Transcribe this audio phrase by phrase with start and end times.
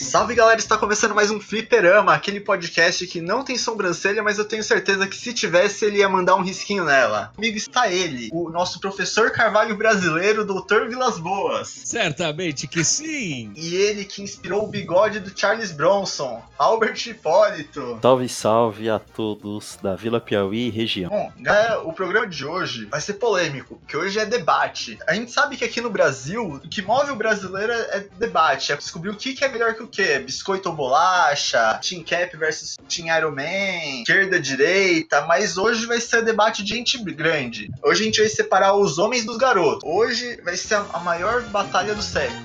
[0.00, 4.46] Salve galera, está começando mais um Fliperama, aquele podcast que não tem sobrancelha, mas eu
[4.46, 7.30] tenho certeza que se tivesse ele ia mandar um risquinho nela.
[7.36, 10.88] Comigo está ele, o nosso professor Carvalho brasileiro, Dr.
[10.88, 11.68] Vilas Boas.
[11.84, 13.52] Certamente que sim.
[13.54, 17.98] E ele que inspirou o bigode do Charles Bronson, Albert Hipólito.
[18.00, 21.10] Salve, salve a todos da Vila Piauí e região.
[21.10, 24.98] Bom, galera, o programa de hoje vai ser polêmico, porque hoje é debate.
[25.06, 28.76] A gente sabe que aqui no Brasil, o que move o brasileiro é debate, é
[28.76, 30.18] descobrir o que é melhor que o que?
[30.20, 31.78] Biscoito ou bolacha?
[31.82, 34.00] Team Cap versus Team Iron Man?
[34.00, 35.22] Esquerda, direita?
[35.26, 37.70] Mas hoje vai ser debate de gente grande.
[37.82, 39.82] Hoje a gente vai separar os homens dos garotos.
[39.84, 42.40] Hoje vai ser a maior batalha do século.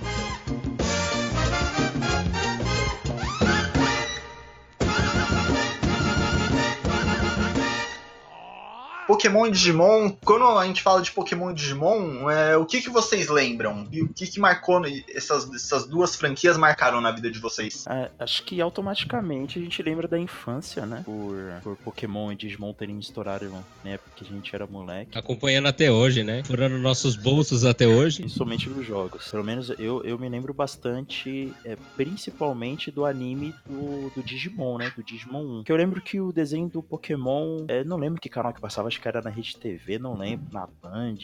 [9.15, 12.89] Pokémon e Digimon, quando a gente fala de Pokémon e Digimon, é, o que, que
[12.89, 13.87] vocês lembram?
[13.89, 17.85] E o que, que marcou essas, essas duas franquias marcaram na vida de vocês?
[17.87, 21.01] É, acho que automaticamente a gente lembra da infância, né?
[21.05, 23.49] Por, por Pokémon e Digimon terem estourado
[23.85, 25.17] na época que a gente era moleque.
[25.17, 26.43] Acompanhando até hoje, né?
[26.43, 28.17] Furando nossos bolsos até hoje.
[28.17, 29.31] Principalmente nos jogos.
[29.31, 34.91] Pelo menos eu, eu me lembro bastante, é, principalmente do anime do, do Digimon, né?
[34.93, 35.63] Do Digimon 1.
[35.63, 38.89] Que eu lembro que o desenho do Pokémon, é, não lembro que canal que passava,
[38.89, 41.15] acho que era na Rede TV, não lembro, na Band,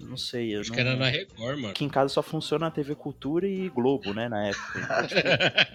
[0.00, 0.56] não sei.
[0.56, 0.74] Acho não...
[0.74, 1.68] que era na Record, mano.
[1.68, 5.74] Aqui em casa só funciona a TV Cultura e Globo, né, na época.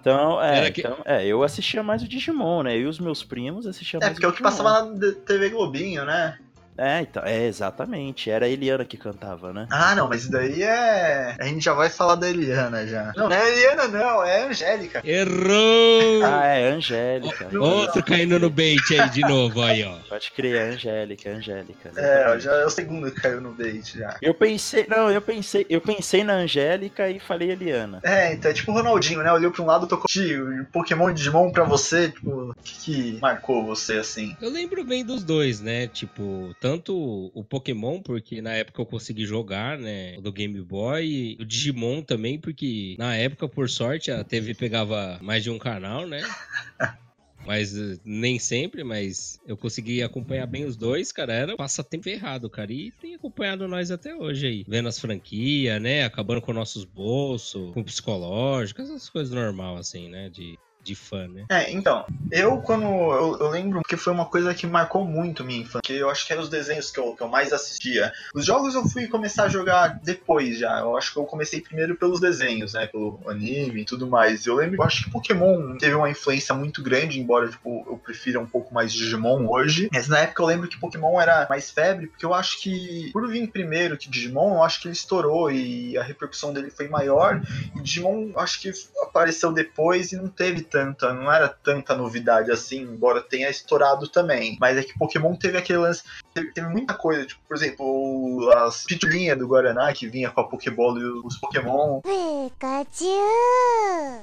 [0.00, 0.80] Então, é, que...
[0.80, 2.76] então, é, eu assistia mais o Digimon, né?
[2.76, 5.50] Eu e os meus primos assistiam é, mais porque é o que passava na TV
[5.50, 6.38] Globinho, né?
[6.78, 8.30] É, então, é, exatamente.
[8.30, 9.66] Era a Eliana que cantava, né?
[9.68, 11.34] Ah, não, mas daí é.
[11.38, 13.12] A gente já vai falar da Eliana já.
[13.16, 15.02] Não, não é Eliana, não, é Angélica.
[15.04, 16.24] Errou!
[16.24, 17.48] Ah, é Angélica.
[17.58, 19.96] Outro caindo no bait aí de novo, aí, ó.
[20.08, 21.90] Pode crer, é Angélica, Angélica.
[21.96, 24.16] É, já é o segundo que caiu no bait já.
[24.22, 28.00] Eu pensei, não, eu pensei, eu pensei na Angélica e falei Eliana.
[28.04, 29.32] É, então é tipo o Ronaldinho, né?
[29.32, 33.66] Olhou pra um lado, tocou Tio, Pokémon Digimon pra você, tipo, o que, que marcou
[33.66, 34.36] você assim?
[34.40, 35.88] Eu lembro bem dos dois, né?
[35.88, 40.20] Tipo, tanto o Pokémon, porque na época eu consegui jogar, né?
[40.20, 45.18] Do Game Boy, e o Digimon também, porque na época, por sorte, a TV pegava
[45.22, 46.20] mais de um canal, né?
[47.46, 47.72] Mas
[48.04, 51.32] nem sempre, mas eu consegui acompanhar bem os dois, cara.
[51.32, 52.70] Era passatempo errado, cara.
[52.70, 54.64] E tem acompanhado nós até hoje aí.
[54.68, 56.04] Vendo as franquias, né?
[56.04, 60.28] Acabando com nossos bolsos, com psicológico, essas coisas normal, assim, né?
[60.28, 61.44] De de fã, né?
[61.50, 62.84] É, então, eu quando.
[62.84, 66.26] Eu, eu, lembro que foi uma coisa que marcou muito minha infância, que eu acho
[66.26, 68.12] que eram os desenhos que eu, que eu mais assistia.
[68.34, 70.80] Os jogos eu fui começar a jogar depois já.
[70.80, 72.86] Eu acho que eu comecei primeiro pelos desenhos, né?
[72.86, 74.46] Pelo anime e tudo mais.
[74.46, 78.40] Eu lembro, eu acho que Pokémon teve uma influência muito grande, embora tipo, eu prefira
[78.40, 79.88] um pouco mais Digimon hoje.
[79.92, 83.28] Mas na época eu lembro que Pokémon era mais febre, porque eu acho que, por
[83.28, 87.42] vir primeiro que Digimon, eu acho que ele estourou e a repercussão dele foi maior.
[87.76, 88.72] E Digimon, eu acho que
[89.18, 94.56] apareceu depois e não teve tanta, não era tanta novidade assim, embora tenha estourado também.
[94.60, 98.84] Mas é que Pokémon teve aquele lance, teve, teve muita coisa, tipo, por exemplo, as
[98.84, 102.00] pitulinhas do Guaraná que vinha com a Pokébola e os Pokémon.
[102.00, 103.08] Pikachu!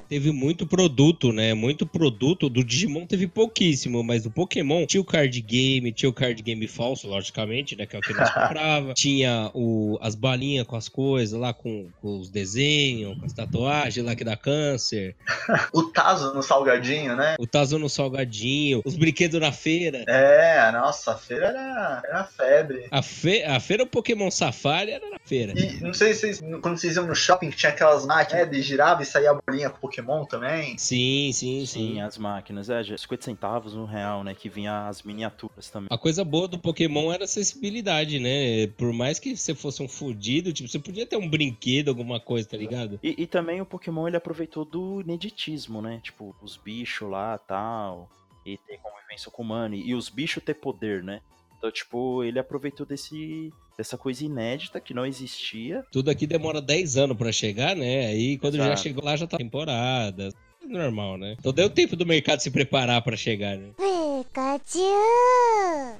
[0.08, 1.52] Teve muito produto, né?
[1.52, 2.48] Muito produto.
[2.48, 6.66] Do Digimon teve pouquíssimo, mas do Pokémon tinha o card game, tinha o card game
[6.66, 7.86] falso, logicamente, né?
[7.86, 8.94] Que é o que nós comprava.
[8.94, 14.04] tinha o, as balinhas com as coisas lá, com, com os desenhos, com as tatuagens
[14.04, 14.85] lá que dá câncer.
[15.72, 17.36] o Tazo no salgadinho, né?
[17.38, 20.04] O Tazo no salgadinho, os brinquedos na feira.
[20.06, 22.86] É, nossa, a feira era, era febre.
[22.90, 25.52] A, fe, a feira o Pokémon Safari era na feira.
[25.56, 29.02] E não sei se vocês, quando vocês iam no shopping, tinha aquelas máquinas de girava
[29.02, 30.76] e saía a bolinha com Pokémon também.
[30.78, 31.94] Sim, sim, sim.
[31.94, 34.34] Sim, as máquinas, é, 50 centavos no real, né?
[34.34, 35.88] Que vinha as miniaturas também.
[35.90, 38.66] A coisa boa do Pokémon era a acessibilidade, né?
[38.76, 42.48] Por mais que você fosse um fudido, tipo, você podia ter um brinquedo, alguma coisa,
[42.48, 42.98] tá ligado?
[43.02, 46.00] E, e também o Pokémon ele aproveitou do ineditismo, né?
[46.02, 48.10] Tipo, os bichos lá tal.
[48.44, 49.74] E ter convivência com o humano.
[49.74, 51.20] E os bichos ter poder, né?
[51.58, 55.84] Então, tipo, ele aproveitou desse, dessa coisa inédita que não existia.
[55.90, 58.06] Tudo aqui demora 10 anos para chegar, né?
[58.06, 58.70] Aí quando Exato.
[58.70, 60.28] já chegou lá já tá temporada.
[60.64, 61.36] Normal, né?
[61.38, 63.70] Então deu tempo do mercado se preparar para chegar, né?
[63.76, 64.78] Pikachu!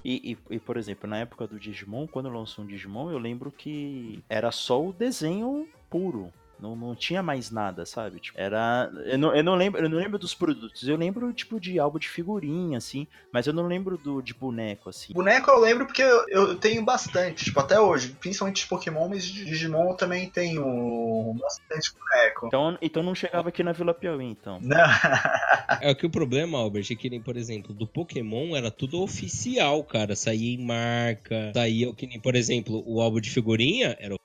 [0.05, 3.51] E, e, e, por exemplo, na época do Digimon, quando lançou um Digimon, eu lembro
[3.51, 6.33] que era só o desenho puro.
[6.59, 8.19] Não, não tinha mais nada, sabe?
[8.19, 8.91] Tipo, era.
[9.05, 10.89] Eu não, eu não lembro, eu não lembro dos produtos.
[10.89, 14.89] Eu lembro, tipo, de algo de figurinha, assim, mas eu não lembro do de boneco,
[14.89, 15.13] assim.
[15.13, 18.17] Boneco eu lembro porque eu, eu tenho bastante, tipo, até hoje.
[18.19, 22.47] Principalmente de Pokémon, mas de Digimon eu também tenho bastante boneco.
[22.47, 24.59] Então, então não chegava aqui na Vila Piauí, então.
[24.61, 24.77] Não.
[25.81, 29.83] É que o problema, Albert, é que nem, por exemplo, do Pokémon era tudo oficial,
[29.83, 30.15] cara.
[30.15, 34.17] Saía em marca, saía, que nem, por exemplo, o álbum de figurinha era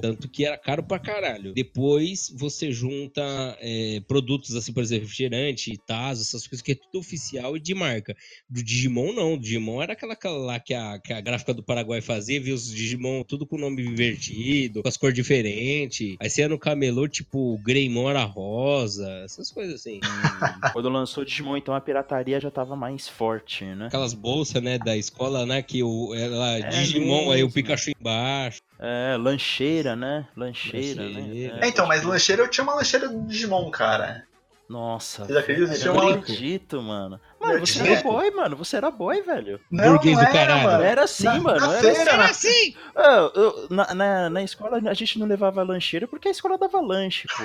[0.00, 1.52] Tanto que era caro pra caralho.
[1.52, 3.22] Depois você junta
[3.60, 7.74] é, produtos assim, por exemplo, refrigerante, Tazo, essas coisas que é tudo oficial e de
[7.74, 8.16] marca.
[8.48, 9.36] Do Digimon, não.
[9.36, 12.54] Do Digimon era aquela, aquela lá que a, que a gráfica do Paraguai fazia, via
[12.54, 16.16] os Digimon tudo com nome invertido, com as cores diferentes.
[16.20, 20.00] Aí você ia no camelô, tipo, o Greymon era rosa, essas coisas assim.
[20.72, 23.86] Quando lançou Digimon, então a pirataria já tava mais forte, né?
[23.86, 27.52] Aquelas bolsas, né, da escola, né, que o, ela, É Digimon, aí o mesmo.
[27.52, 28.60] Pikachu embaixo.
[28.78, 30.26] É, lancheira, né?
[30.36, 31.54] Lancheira, Lancheira.
[31.56, 31.60] né?
[31.62, 34.24] É, então, mas lancheira eu tinha uma lancheira do Digimon, cara.
[34.68, 35.24] Nossa.
[35.24, 35.76] Vocês acreditam?
[35.86, 37.20] eu não uma- acredito, mano.
[37.40, 38.56] Mano, você era boy, mano.
[38.56, 39.60] Você era boy, velho.
[39.70, 40.62] Não, Burguês não do era, caralho.
[40.64, 40.82] mano.
[40.84, 41.60] Era assim, Na- mano.
[41.60, 42.16] na era feira, assim.
[42.18, 42.76] na- assim!
[42.96, 46.80] Ah, eu- na, na, na escola a gente não levava lancheira porque a escola dava
[46.80, 47.44] lanche, pô.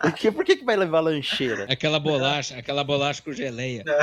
[0.00, 1.64] Por que, por que, que vai levar lancheira?
[1.70, 3.84] Aquela bolacha, aquela bolacha com geleia.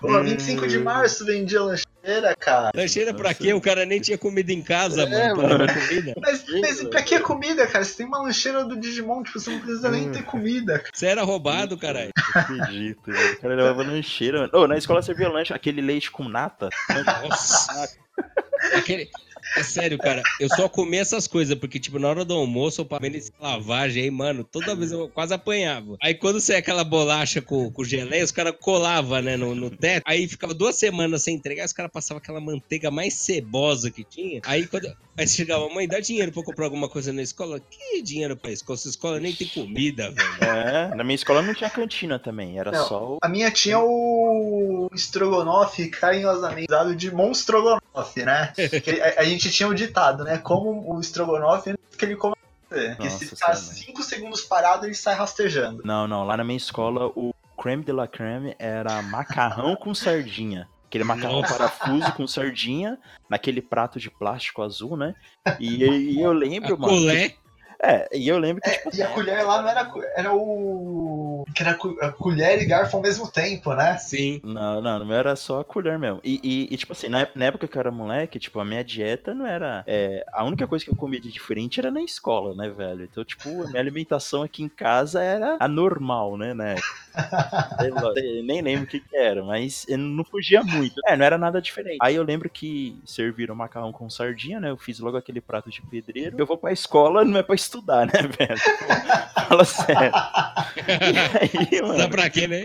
[0.00, 1.90] Pô, 25 de março vendia lancheira,
[2.38, 2.70] cara.
[2.74, 3.52] Lancheira pra quê?
[3.52, 5.48] O cara nem tinha comida em casa, É, mano.
[5.58, 5.66] Mano.
[5.72, 6.14] comida.
[6.20, 7.84] Mas, mas pra que comida, cara?
[7.84, 10.78] Você tem uma lancheira do Digimon, tipo, você não precisa nem ter comida.
[10.78, 10.90] cara.
[10.92, 12.12] Você era roubado, caralho.
[12.34, 13.32] Não acredito, velho.
[13.34, 14.50] O cara levava lancheira, mano.
[14.54, 16.68] Ô, na escola servia lanche, aquele leite com nata.
[17.04, 17.88] Nossa.
[18.74, 19.10] Aquele...
[19.56, 20.22] É sério, cara.
[20.40, 24.04] Eu só comi essas coisas, porque, tipo, na hora do almoço, eu pagando esse lavagem
[24.04, 25.96] aí, mano, toda vez eu quase apanhava.
[26.02, 30.02] Aí quando você aquela bolacha com, com geleia, os caras colavam, né, no, no teto.
[30.06, 34.40] Aí ficava duas semanas sem entregar, os caras passavam aquela manteiga mais cebosa que tinha.
[34.44, 34.94] Aí quando.
[35.18, 37.58] Aí chegava, mãe, dá dinheiro pra eu comprar alguma coisa na escola?
[37.58, 38.76] Que dinheiro pra escola?
[38.78, 40.28] Essa escola nem tem comida, velho.
[40.42, 42.86] É, na minha escola não tinha cantina também, era Não.
[42.86, 43.18] só o.
[43.22, 48.52] A minha tinha o estrogonofe carinhosamente dado de monstrogonofe, né?
[48.84, 50.38] Que a, a gente tinha o ditado, né?
[50.38, 52.34] Como o estrogonofe antes que ele come.
[52.68, 53.86] Porque Nossa se ficar Senhora.
[53.86, 55.82] 5 segundos parado, ele sai rastejando.
[55.84, 60.68] Não, não, lá na minha escola o creme de la creme era macarrão com sardinha.
[60.86, 61.54] Aquele macarrão Nossa.
[61.56, 62.98] parafuso com sardinha,
[63.28, 65.14] naquele prato de plástico azul, né?
[65.58, 66.92] E, e eu lembro, A mano.
[66.92, 67.34] colé.
[67.82, 69.92] É, e eu lembro que, tipo, E a colher lá não era.
[70.16, 71.44] Era o.
[71.54, 73.96] Que era a colher e garfo ao mesmo tempo, né?
[73.98, 74.40] Sim.
[74.42, 76.20] Não, não, não era só a colher mesmo.
[76.24, 78.82] E, e- e, tipo assim, na, na época que eu era moleque, tipo, a minha
[78.84, 79.84] dieta não era.
[79.86, 83.04] é, a única coisa que eu comia de diferente era na escola, né, velho?
[83.04, 86.74] Então, tipo, a minha alimentação aqui em casa era anormal, né, né?
[88.44, 90.94] Nem lembro o que, que era, mas eu não fugia muito.
[91.06, 91.98] É, não era nada diferente.
[92.00, 94.70] Aí eu lembro que serviram macarrão com sardinha, né?
[94.70, 96.36] Eu fiz logo aquele prato de pedreiro.
[96.38, 98.58] Eu vou pra escola, não é pra estudar, né, velho?
[99.48, 100.12] Fala sério.
[100.88, 101.98] E aí, mano.
[101.98, 102.64] Dá pra quê, né?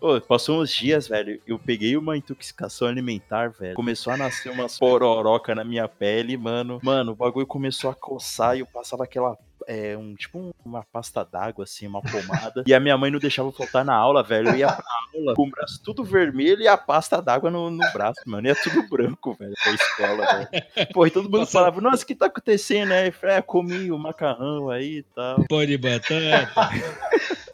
[0.00, 1.40] Ô, passou uns dias, velho.
[1.46, 3.74] Eu peguei uma intoxicação alimentar, velho.
[3.74, 6.78] Começou a nascer umas pororoca na minha pele, mano.
[6.82, 9.38] Mano, o bagulho começou a coçar e eu passava aquela.
[9.66, 12.62] É, um, tipo um- uma pasta d'água, assim, uma pomada.
[12.66, 14.50] e a minha mãe não deixava faltar na aula, velho.
[14.50, 14.84] Eu ia pra
[15.14, 18.46] aula com o braço tudo vermelho e a pasta d'água no, no braço, mano.
[18.46, 20.88] Ia tudo branco, velho, pra escola, velho.
[20.92, 23.08] Pô, e todo mundo falava, nossa, o que tá acontecendo aí?
[23.08, 25.44] Eu falei, é, comi o macarrão aí e tal.
[25.48, 26.50] Pão de batata.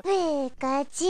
[0.02, 1.04] Pikachu!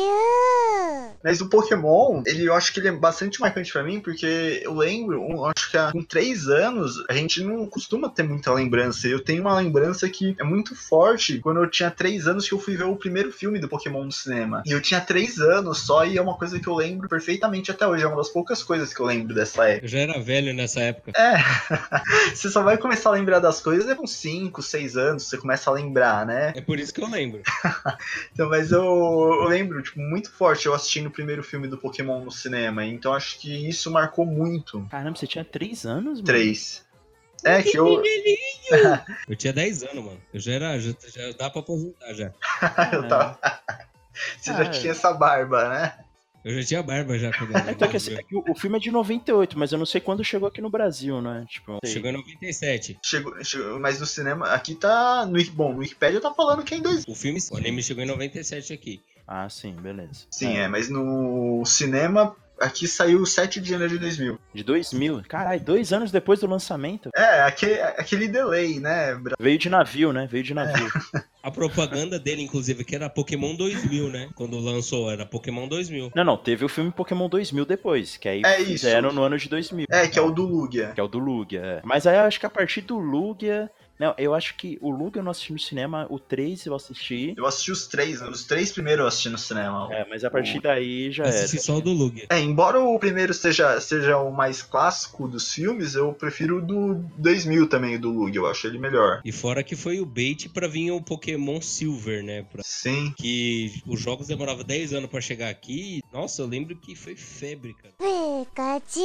[1.22, 4.74] Mas o Pokémon, ele, eu acho que ele é bastante marcante pra mim, porque eu
[4.74, 9.06] lembro, eu acho que há- com 3 anos, a gente não costuma ter muita lembrança.
[9.06, 12.58] Eu tenho uma lembrança que é muito forte quando eu tinha 3 anos que eu
[12.58, 14.62] fui ver o primeiro filme do Pokémon no cinema.
[14.66, 17.86] E eu tinha 3 anos só, e é uma coisa que eu lembro perfeitamente até
[17.86, 18.04] hoje.
[18.04, 19.84] É uma das poucas coisas que eu lembro dessa época.
[19.84, 21.12] Eu já era velho nessa época.
[21.16, 21.36] É,
[22.34, 25.70] você só vai começar a lembrar das coisas é com 5, 6 anos, você começa
[25.70, 26.52] a lembrar, né?
[26.56, 27.40] É por isso que eu lembro.
[28.32, 32.24] Então, mas eu, eu lembro, tipo, muito forte eu assistindo o primeiro filme do Pokémon
[32.24, 32.84] no cinema.
[32.84, 34.86] Então acho que isso marcou muito.
[34.90, 36.24] Caramba, você tinha três anos, mano?
[36.24, 36.84] Três.
[37.44, 38.02] É que eu.
[39.28, 40.20] Eu tinha 10 anos, mano.
[40.32, 40.78] Eu já era.
[40.78, 42.32] Já, já dá pra aposentar já.
[42.92, 43.38] eu tava...
[44.38, 45.98] Você já Ah, tinha essa barba, né?
[46.44, 48.76] Eu já tinha barba já quando eu Então, que assim, é que o, o filme
[48.76, 51.44] é de 98, mas eu não sei quando chegou aqui no Brasil, né?
[51.48, 51.78] Tipo.
[51.84, 52.98] Chegou em 97.
[53.04, 55.26] Chegou, chegou- mas no cinema, aqui tá.
[55.26, 57.04] No, bom, no Wikipedia tá falando que é em dois.
[57.06, 59.00] O filme, o anime chegou em 97 aqui.
[59.26, 60.26] Ah, sim, beleza.
[60.30, 64.38] Sim, é, mas no cinema, aqui saiu 7 de janeiro de 2000.
[64.54, 65.22] De 2000.
[65.28, 67.10] Caralho, dois anos depois do lançamento.
[67.16, 69.18] É, aquele, aquele delay, né?
[69.40, 70.28] Veio de navio, né?
[70.30, 70.88] Veio de navio.
[71.42, 74.28] A propaganda dele, inclusive, que era Pokémon 2000, né?
[74.34, 76.12] Quando lançou, era Pokémon 2000.
[76.14, 78.72] Não, não, teve o filme Pokémon 2000 depois, que aí É isso.
[78.72, 79.86] fizeram no ano de 2000.
[79.90, 80.92] É, que é o do Lugia.
[80.94, 81.80] Que é o do Lugia, é.
[81.82, 83.70] Mas aí eu acho que a partir do Lugia.
[84.00, 87.34] Não, eu acho que o Luke eu não assisti no cinema, o 3 eu assisti.
[87.36, 88.30] Eu assisti os três, né?
[88.30, 89.88] os três primeiros eu assisti no cinema.
[89.92, 90.62] É, mas a partir o...
[90.62, 91.28] daí já é.
[91.28, 92.24] Assisti só o do Luke.
[92.30, 96.94] É, embora o primeiro seja, seja o mais clássico dos filmes, eu prefiro o do
[97.18, 99.20] 2000 também, do Luke, eu acho ele melhor.
[99.22, 102.42] E fora que foi o bait pra vir o Pokémon Silver, né?
[102.50, 102.62] Pra...
[102.64, 103.12] Sim.
[103.18, 106.02] Que os jogos demoravam 10 anos pra chegar aqui.
[106.10, 107.92] Nossa, eu lembro que foi febre, cara.
[107.98, 109.00] Pikachu!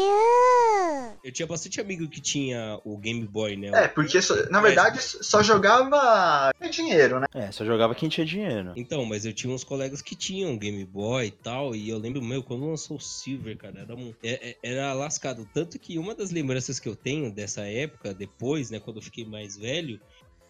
[1.22, 3.72] Eu tinha bastante amigo que tinha o Game Boy, né?
[3.74, 7.28] É, porque, na é, verdade só jogava é dinheiro, né?
[7.34, 8.74] É, só jogava quem tinha dinheiro.
[8.76, 12.22] Então, mas eu tinha uns colegas que tinham Game Boy e tal, e eu lembro,
[12.22, 15.48] meu, quando lançou o Silver, cara, era, um, é- é- era lascado.
[15.54, 19.26] Tanto que uma das lembranças que eu tenho dessa época, depois, né, quando eu fiquei
[19.26, 20.00] mais velho,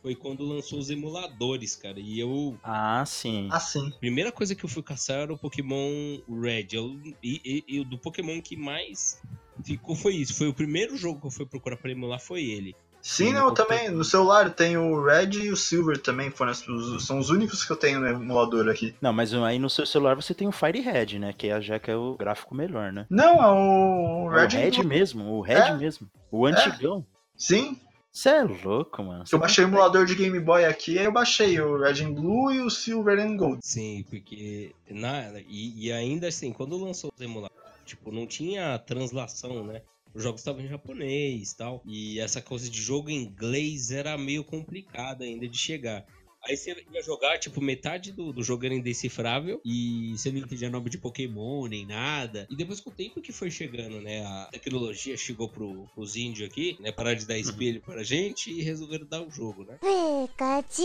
[0.02, 2.00] foi quando lançou os emuladores, cara.
[2.00, 2.56] E eu.
[2.64, 3.48] Ah, sim.
[3.52, 3.88] Assim.
[3.88, 6.68] A primeira coisa que eu fui caçar era o Pokémon Red.
[6.74, 9.20] Eu, e, e- e o do Pokémon que mais
[9.64, 10.36] ficou foi isso.
[10.36, 12.76] Foi o primeiro jogo que eu fui procurar pra emular, foi ele.
[13.08, 13.92] Sim, não, eu também.
[13.92, 16.32] No celular tem o Red e o Silver também.
[16.32, 16.66] Foram as-
[17.06, 18.96] são os únicos que eu tenho no emulador aqui.
[19.00, 21.32] Não, mas aí no seu celular você tem o Fire Red, né?
[21.32, 23.06] Que é, já que é o gráfico melhor, né?
[23.08, 24.58] Não, é o É Red.
[24.58, 25.78] o Red mesmo, o Red É.
[25.78, 26.10] mesmo.
[26.32, 27.06] O antigão.
[27.38, 27.80] Sim,
[28.12, 29.24] Você é louco, mano.
[29.32, 32.52] eu baixei o emulador de Game Boy aqui, aí eu baixei o Red and Blue
[32.52, 33.60] e o Silver and Gold.
[33.62, 34.74] Sim, porque.
[34.90, 39.84] Na, e, e ainda assim, quando lançou os emuladores, tipo, não tinha translação, né?
[40.16, 41.84] Os jogos estavam em japonês tal.
[41.86, 46.06] E essa coisa de jogo em inglês era meio complicada ainda de chegar.
[46.48, 50.68] Aí você ia jogar, tipo, metade do, do jogo era indecifrável e você não entendia
[50.68, 52.48] é nome de Pokémon nem nada.
[52.50, 56.50] E depois, com o tempo que foi chegando, né, a tecnologia chegou pro, pros índios
[56.50, 57.40] aqui, né, parar de dar uhum.
[57.40, 59.78] espelho pra gente e resolveram dar o jogo, né?
[59.80, 60.84] Pikachu!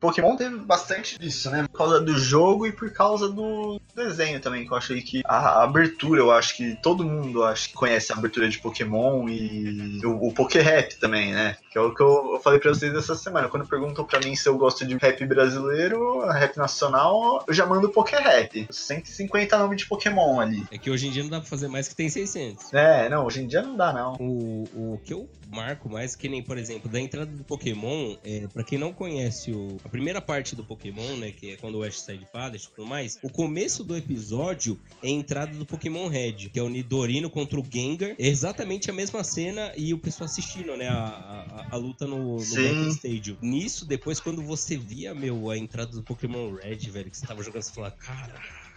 [0.00, 1.66] Pokémon teve bastante disso, né?
[1.70, 5.36] Por causa do jogo e por causa do desenho também, que eu achei que a,
[5.36, 10.04] a abertura, eu acho que todo mundo acho que conhece a abertura de Pokémon e
[10.04, 11.56] o, o Pokérap também, né?
[11.70, 13.48] Que é o que eu, eu falei pra vocês essa semana.
[13.48, 17.90] Quando perguntam pra mim se eu gosto de rap brasileiro, rap nacional, eu já mando
[17.90, 18.66] Pokérap.
[18.70, 20.64] 150 nomes de Pokémon ali.
[20.70, 22.72] É que hoje em dia não dá pra fazer mais que tem 600.
[22.72, 24.14] É, não, hoje em dia não dá, não.
[24.14, 28.46] O, o que eu marco mais, que nem, por exemplo, da entrada do Pokémon, é,
[28.48, 31.82] para quem não conhece o, a primeira parte do Pokémon, né, que é quando o
[31.82, 35.64] Ash sai de fada e tudo mais, o começo do episódio é a entrada do
[35.64, 39.94] Pokémon Red, que é o Nidorino contra o Gengar, é exatamente a mesma cena e
[39.94, 43.36] o pessoal assistindo, né, a, a, a luta no, no Stadium.
[43.40, 47.26] Nisso, depois, depois quando você via, meu, a entrada do Pokémon Red, velho, que você
[47.26, 48.34] tava jogando, você falava, cara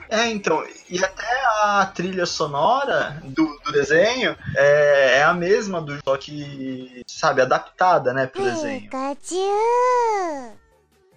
[0.10, 6.00] É, então, e até a trilha sonora do, do desenho é, é, a mesma do
[6.04, 8.90] só que, sabe, adaptada, né, pro desenho.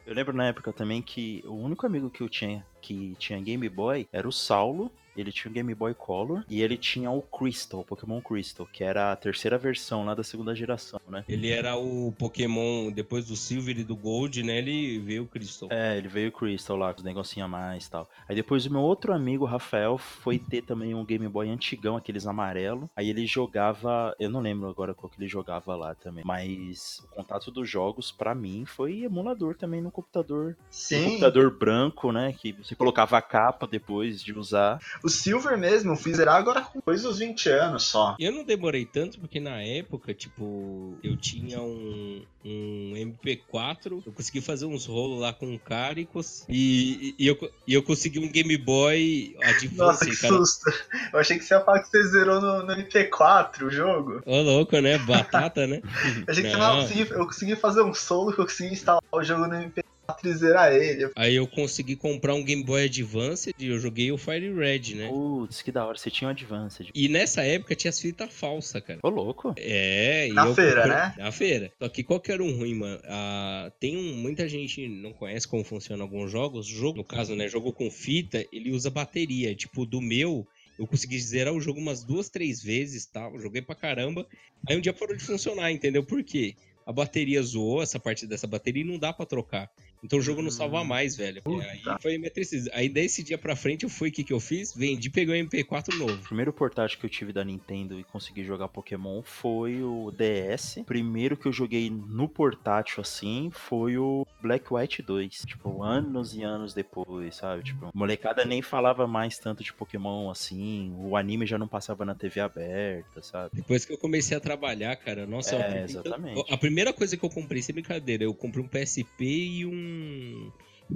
[0.04, 3.68] Eu lembro na época também que o único amigo que eu tinha que tinha Game
[3.68, 7.80] Boy era o Saulo, ele tinha o Game Boy Color e ele tinha o Crystal,
[7.80, 11.24] o Pokémon Crystal, que era a terceira versão lá da segunda geração, né?
[11.28, 14.58] Ele era o Pokémon, depois do Silver e do Gold, né?
[14.58, 15.68] Ele veio o Crystal.
[15.70, 18.08] É, ele veio o Crystal lá, com os negocinhos a mais e tal.
[18.28, 22.26] Aí depois o meu outro amigo, Rafael, foi ter também um Game Boy antigão, aqueles
[22.26, 22.90] amarelo.
[22.96, 27.14] Aí ele jogava, eu não lembro agora qual que ele jogava lá também, mas o
[27.14, 30.56] contato dos jogos pra mim foi emulador também no computador.
[30.58, 34.80] No Sim, computador branco, né, que você colocava a capa depois de usar.
[35.02, 38.16] O Silver mesmo, eu fui zerar agora com coisa dos 20 anos só.
[38.18, 44.40] Eu não demorei tanto porque na época, tipo, eu tinha um, um MP4, eu consegui
[44.40, 46.08] fazer uns rolos lá com um cara e,
[46.48, 50.34] e, e eu, e eu consegui um Game Boy Advance, Nossa, que cara.
[50.34, 50.72] susto.
[51.12, 54.22] Eu achei que você ia falar que você zerou no, no MP4 o jogo.
[54.24, 54.98] Ô, louco, né?
[54.98, 55.82] Batata, né?
[55.84, 56.80] Eu achei que você Não.
[56.80, 59.91] consegui, eu consegui fazer um solo que eu consegui instalar o jogo no MP4
[60.24, 61.10] e zerar ele.
[61.16, 65.08] Aí eu consegui comprar um Game Boy Advance e eu joguei o Fire Red, né?
[65.08, 66.90] Putz, que da hora, você tinha um Advanced.
[66.94, 68.98] E nessa época tinha as fitas falsas, cara.
[69.02, 69.54] Ô, louco.
[69.56, 71.14] É, e Na eu feira, comprei- né?
[71.18, 71.72] Na feira.
[71.80, 73.00] Só que qual que era um ruim, mano?
[73.04, 76.66] Ah, tem um, muita gente não conhece como funcionam alguns jogos.
[76.66, 77.48] O jogo, no caso, né?
[77.48, 79.54] Jogo com fita, ele usa bateria.
[79.54, 80.46] Tipo, do meu,
[80.78, 83.38] eu consegui zerar o jogo umas duas, três vezes, tal.
[83.38, 84.26] Joguei pra caramba.
[84.68, 86.02] Aí um dia parou de funcionar, entendeu?
[86.04, 86.54] Por quê?
[86.84, 89.70] A bateria zoou, essa parte dessa bateria, e não dá pra trocar.
[90.02, 90.52] Então o jogo não Hum.
[90.52, 91.42] salva mais, velho.
[91.42, 91.64] Puta.
[91.64, 92.70] Aí foi tristeza.
[92.74, 94.74] Aí desse dia pra frente eu fui, o que que eu fiz?
[94.74, 96.14] Vendi, peguei o MP4 novo.
[96.14, 100.78] O primeiro portátil que eu tive da Nintendo e consegui jogar Pokémon foi o DS.
[100.80, 105.42] O primeiro que eu joguei no portátil assim foi o Black White 2.
[105.46, 107.62] Tipo, anos e anos depois, sabe?
[107.62, 110.92] Tipo, molecada nem falava mais tanto de Pokémon assim.
[110.96, 113.50] O anime já não passava na TV aberta, sabe?
[113.54, 116.34] Depois que eu comecei a trabalhar, cara, nossa, É, exatamente.
[116.36, 119.91] tanto- A primeira coisa que eu comprei, sem brincadeira, eu comprei um PSP e um.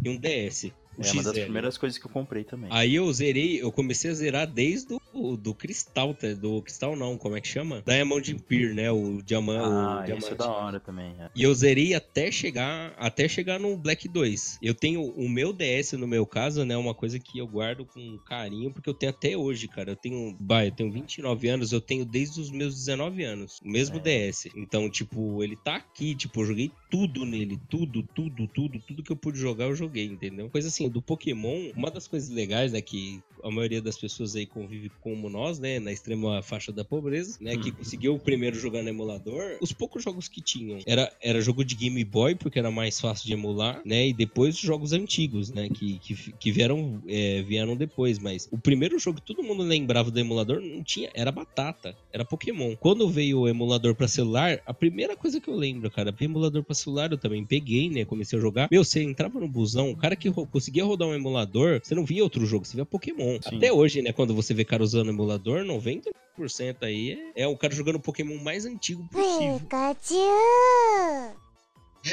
[0.05, 0.73] E um DS.
[0.99, 2.69] O É uma das primeiras coisas que eu comprei também.
[2.73, 6.29] Aí eu zerei, eu comecei a zerar desde o do cristal, tá?
[6.35, 7.83] do cristal não, como é que chama?
[7.87, 8.91] Diamond Peer, né?
[8.91, 9.61] O, diamante.
[9.65, 10.33] ah, o isso diamante.
[10.33, 11.15] é da hora também.
[11.19, 11.31] é.
[11.35, 14.59] E eu zerei até chegar, até chegar no Black 2.
[14.63, 16.77] Eu tenho o meu DS, no meu caso, né?
[16.77, 19.91] Uma coisa que eu guardo com carinho, porque eu tenho até hoje, cara.
[19.93, 23.61] Eu tenho, bah, eu tenho 29 anos, eu tenho desde os meus 19 anos.
[23.65, 24.29] O mesmo É.
[24.31, 24.49] DS.
[24.57, 27.59] Então, tipo, ele tá aqui, tipo, eu joguei tudo nele.
[27.69, 30.49] Tudo, tudo, tudo, tudo que eu pude jogar, eu joguei, entendeu?
[30.51, 34.47] Coisa assim, do Pokémon, uma das coisas legais, né, que a maioria das pessoas aí
[34.47, 37.75] convive como nós, né, na extrema faixa da pobreza, né, que Hum.
[37.77, 42.03] conseguiu primeiro jogar no emulador, os poucos jogos que tinham era, era jogo de Game
[42.05, 45.99] Boy, porque era mais fácil de emular, né, e depois os jogos antigos, né, que,
[46.01, 50.19] que, que vieram, é, vieram depois, mas o primeiro jogo que todo mundo lembrava do
[50.19, 52.75] emulador não tinha, era batata, era Pokémon.
[52.79, 56.75] Quando veio o emulador pra celular, a primeira coisa que eu lembro, cara, emulador pra
[56.75, 58.69] celular eu também peguei, né, comecei a jogar.
[58.71, 62.05] Meu, você entrava no busão, o cara que ro- conseguia rodar um emulador, você não
[62.05, 63.39] via outro jogo, você via Pokémon.
[63.41, 63.57] Sim.
[63.57, 67.75] Até hoje, né, quando você vê cara usando emulador, 90% aí é, é o cara
[67.75, 69.61] jogando o Pokémon mais antigo possível.
[69.61, 71.46] Pikachu!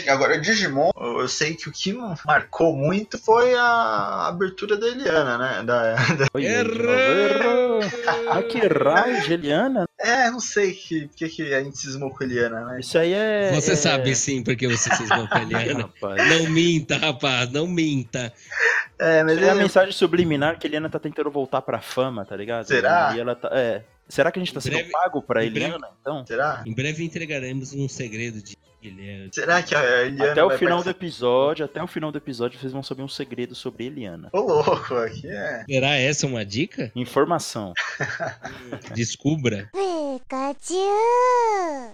[0.07, 1.93] Agora, Digimon, eu sei que o que
[2.25, 5.63] marcou muito foi a abertura da Eliana, né?
[5.63, 7.79] Da, da- Oi, de errou.
[8.29, 9.85] Ah, que raio, Geliana.
[9.99, 12.79] É, não sei que, que, que a gente cismou com a Eliana, né?
[12.79, 13.51] Isso aí é.
[13.53, 13.75] Você é...
[13.75, 15.89] sabe sim, porque você se esmou com a Eliana.
[16.29, 18.31] Não minta, rapaz, não minta.
[18.99, 22.35] É, mas é a mensagem subliminar que a Eliana tá tentando voltar pra fama, tá
[22.35, 22.65] ligado?
[22.65, 23.13] Será?
[23.15, 23.49] E ela tá.
[23.51, 23.83] É.
[24.07, 26.25] Será que a gente tá Em sendo breve- pago pra em breve- Eliana, então?
[26.25, 26.61] Será?
[26.65, 29.29] Em breve entregaremos um segredo de Eliana.
[29.31, 31.05] Será que a Eliana Até o vai final do participar?
[31.05, 34.29] episódio, até o final do episódio, vocês vão saber um segredo sobre Eliana.
[34.31, 35.63] Ô, louco, aqui é...
[35.69, 36.91] Será essa uma dica?
[36.95, 37.73] Informação.
[38.93, 39.69] Descubra.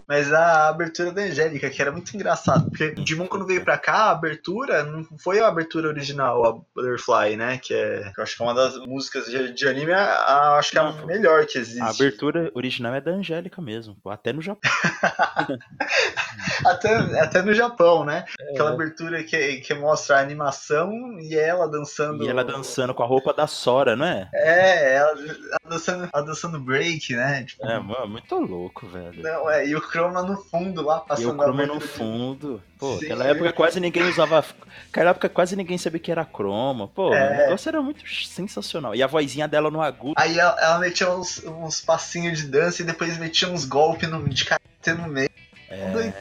[0.07, 3.77] Mas a abertura da Angélica, que era muito engraçado, porque o Digimon quando veio pra
[3.77, 7.57] cá, a abertura não foi a abertura original, a Butterfly, né?
[7.57, 10.57] Que é, que eu acho que é uma das músicas de, de anime, a, a-
[10.57, 11.81] acho que é a melhor que existe.
[11.81, 13.95] A abertura original é da Angélica mesmo.
[14.05, 14.69] Até no Japão.
[16.79, 18.25] Até, até no Japão, né?
[18.39, 18.51] É.
[18.53, 22.23] Aquela abertura que, que mostra a animação e ela dançando.
[22.23, 24.29] E ela dançando com a roupa da Sora, não é?
[24.33, 27.43] É, ela, ela dançando, ela dançando break, né?
[27.43, 29.21] Tipo, É, mano, muito louco, velho.
[29.21, 32.61] não, é, e o Chroma no fundo lá, E passando o a Chroma no fundo.
[32.79, 33.01] Pô, Sim.
[33.09, 34.43] naquela época quase ninguém usava.
[34.85, 36.87] Naquela época quase ninguém sabia que era Chroma.
[36.87, 37.27] Pô, É.
[37.27, 38.95] o negócio era muito sensacional.
[38.95, 40.13] E a vozinha dela no agudo.
[40.17, 44.27] Aí ela, ela metia uns, uns passinhos de dança e depois metia uns golpes no,
[44.29, 45.29] de karatê no meio.
[45.69, 46.13] É.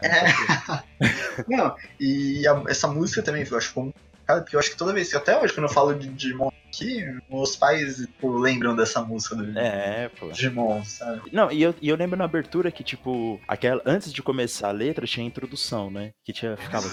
[1.48, 4.92] Não, e a- essa música também, eu acho que marcada, porque eu acho que toda
[4.92, 9.34] vez até hoje, quando eu falo de Digimon aqui, meus pais pô, lembram dessa música
[9.34, 10.30] do É, pô.
[10.30, 11.22] Digimon, sabe?
[11.32, 14.72] Não, e eu, e eu lembro na abertura que, tipo, aquela, antes de começar a
[14.72, 16.12] letra, tinha a introdução, né?
[16.24, 16.88] Que tinha, ficava.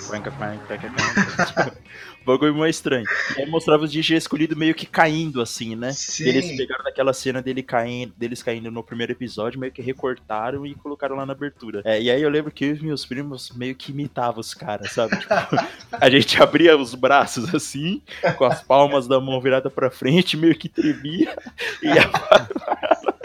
[1.45, 1.77] tipo,
[2.25, 3.05] bagulho mais estranho.
[3.37, 5.93] E aí mostrava os DJ escolhidos meio que caindo, assim, né?
[5.93, 6.25] Sim.
[6.25, 10.65] E Eles pegaram daquela cena dele caindo, deles caindo no primeiro episódio, meio que recortaram
[10.65, 11.81] e colocaram lá na abertura.
[11.85, 14.91] É, e aí eu lembro que eu e meus primos meio que imitavam os caras,
[14.91, 15.17] sabe?
[15.17, 15.33] Tipo,
[15.91, 18.01] a gente abria os braços assim,
[18.37, 21.35] com as palmas da mão virada pra frente, meio que tremia.
[21.81, 22.09] E a...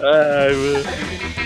[0.00, 1.43] Ai, mano.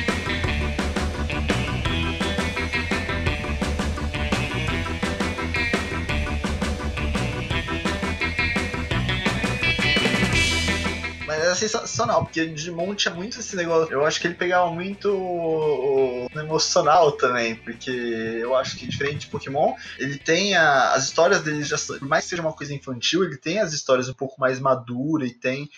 [11.49, 13.93] Era sensacional, porque Digimon tinha muito esse negócio.
[13.93, 19.27] Eu acho que ele pegava muito o- emocional também, porque eu acho que diferente de
[19.29, 23.25] Pokémon, ele tem a- as histórias dele já por mais que seja uma coisa infantil,
[23.25, 25.69] ele tem as histórias um pouco mais maduras e tem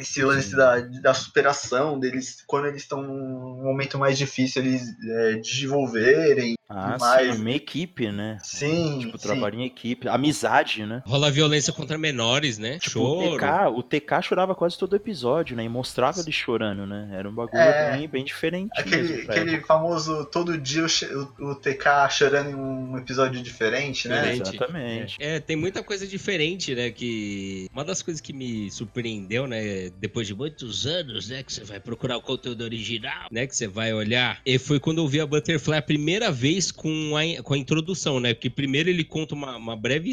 [0.00, 0.56] esse lance Sim.
[0.56, 6.56] da, da superação deles quando eles estão num momento mais difícil eles é, desenvolverem.
[6.70, 7.34] Ah, Demais.
[7.36, 8.36] sim, uma equipe, né?
[8.42, 9.26] Sim, Tipo, sim.
[9.26, 10.06] trabalho em equipe.
[10.06, 11.02] Amizade, né?
[11.06, 12.78] Rola violência contra menores, né?
[12.78, 13.38] Tipo, o Choro.
[13.38, 15.64] TK, o TK chorava quase todo episódio, né?
[15.64, 17.08] E mostrava ele chorando, né?
[17.12, 17.96] Era um bagulho É.
[17.96, 22.98] bem, bem diferente Aquele, aquele famoso todo dia o, o- o TK chorando em um
[22.98, 24.16] episódio diferente, né?
[24.32, 24.54] Diferente.
[24.56, 25.16] Exatamente.
[25.20, 26.90] É, tem muita coisa diferente, né?
[26.90, 31.64] Que uma das coisas que me surpreendeu, né, depois de muitos anos, né, que você
[31.64, 34.40] vai procurar o conteúdo original, né, que você vai olhar.
[34.44, 38.20] E foi quando eu vi a Butterfly a primeira vez com a, com a introdução,
[38.20, 40.08] né, porque primeiro ele conta uma, uma breve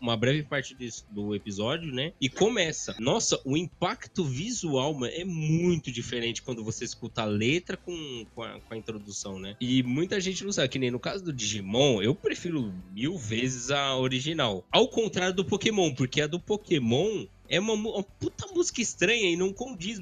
[0.00, 2.94] uma breve parte desse, do episódio, né, e começa.
[2.98, 8.42] Nossa, o impacto visual mano, é muito diferente quando você escuta a letra com, com
[8.42, 9.56] a, com, a, introdução, né.
[9.60, 13.70] E muita gente não sabe, que nem no caso do Digimon, eu prefiro mil vezes
[13.70, 14.64] a original.
[14.70, 19.36] Ao contrário do Pokémon, porque a do Pokémon é uma, uma, puta música estranha e
[19.36, 20.00] não condiz.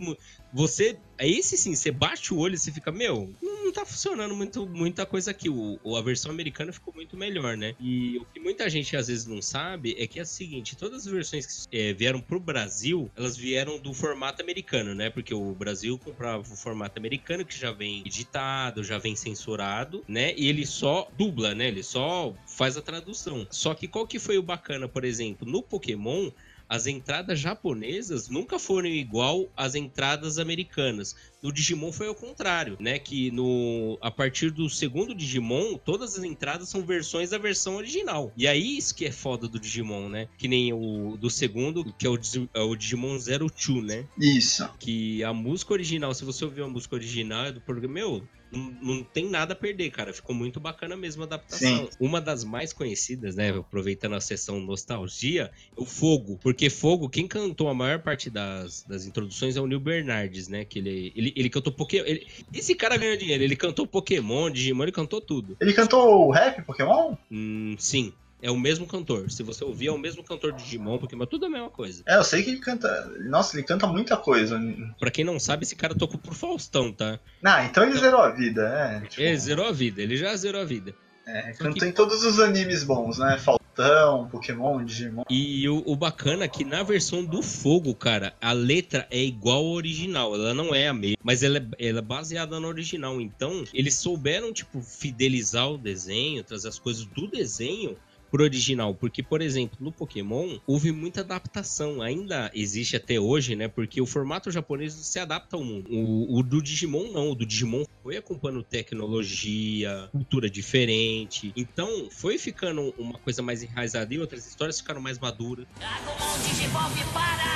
[0.52, 0.98] Você.
[1.16, 4.66] É esse sim, você bate o olho e você fica, meu, não, tá funcionando muito,
[4.66, 5.48] muita coisa aqui.
[5.48, 7.74] O, a versão americana ficou muito melhor, né?
[7.80, 11.06] E o que muita gente às vezes não sabe é que é o seguinte: todas
[11.06, 15.10] as versões que é, vieram pro Brasil, elas vieram do formato americano, né?
[15.10, 20.34] Porque o Brasil comprava o formato americano, que já vem editado, já vem censurado, né?
[20.36, 21.68] E ele só dubla, né?
[21.68, 23.46] Ele só faz a tradução.
[23.50, 26.30] Só que qual que foi o bacana, por exemplo, no Pokémon,
[26.68, 31.16] as entradas japonesas nunca foram igual às entradas americanas.
[31.42, 32.98] No Digimon foi ao contrário, né?
[32.98, 38.32] Que no a partir do segundo Digimon, todas as entradas são versões da versão original.
[38.36, 40.28] E aí isso que é foda do Digimon, né?
[40.36, 42.18] Que nem o do segundo, que é o,
[42.54, 44.04] é o Digimon Zero Two, né?
[44.18, 44.68] Isso.
[44.78, 48.76] Que a música original, se você ouvir a música original é do programa, meu, não,
[48.80, 50.12] não, tem nada a perder, cara.
[50.12, 51.86] Ficou muito bacana mesmo a adaptação.
[51.86, 51.90] Sim.
[52.00, 53.50] Uma das mais conhecidas, né?
[53.50, 56.38] Aproveitando a sessão nostalgia, é o Fogo.
[56.42, 60.64] Porque Fogo, quem cantou a maior parte das, das introduções é o Neil Bernardes, né?
[60.64, 62.04] Que ele, ele, ele cantou Pokémon.
[62.06, 63.42] Ele, esse cara ganhou dinheiro.
[63.44, 65.56] Ele cantou Pokémon, Digimon, ele cantou tudo.
[65.60, 67.14] Ele cantou rap Pokémon?
[67.30, 68.12] Hum, sim.
[68.40, 69.30] É o mesmo cantor.
[69.30, 72.02] Se você ouvir, é o mesmo cantor de Digimon, Pokémon, tudo é a mesma coisa.
[72.06, 73.12] É, eu sei que ele canta.
[73.20, 74.60] Nossa, ele canta muita coisa.
[74.98, 77.18] Pra quem não sabe, esse cara tocou pro Faustão, tá?
[77.44, 78.04] Ah, então ele então...
[78.04, 79.06] zerou a vida, é.
[79.06, 79.22] Tipo...
[79.22, 80.94] Ele zerou a vida, ele já zerou a vida.
[81.26, 83.38] É, cantou em todos os animes bons, né?
[83.38, 85.24] Faustão, Pokémon, Digimon.
[85.28, 89.58] E o, o, bacana é que na versão do Fogo, cara, a letra é igual
[89.58, 90.34] ao original.
[90.34, 93.20] Ela não é a mesma, mas ela é, ela é baseada no original.
[93.20, 97.94] Então, eles souberam, tipo, fidelizar o desenho, trazer as coisas do desenho
[98.30, 98.94] pro original.
[98.94, 102.02] Porque, por exemplo, no Pokémon, houve muita adaptação.
[102.02, 103.68] Ainda existe até hoje, né?
[103.68, 105.88] Porque o formato japonês se adapta ao mundo.
[105.90, 107.30] O, o do Digimon, não.
[107.30, 111.52] O do Digimon foi acompanhando tecnologia, cultura diferente.
[111.56, 115.66] Então, foi ficando uma coisa mais enraizada e outras histórias ficaram mais maduras.
[115.80, 117.48] Agumon Digivolve para!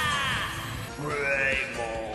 [0.98, 2.11] Rainbow!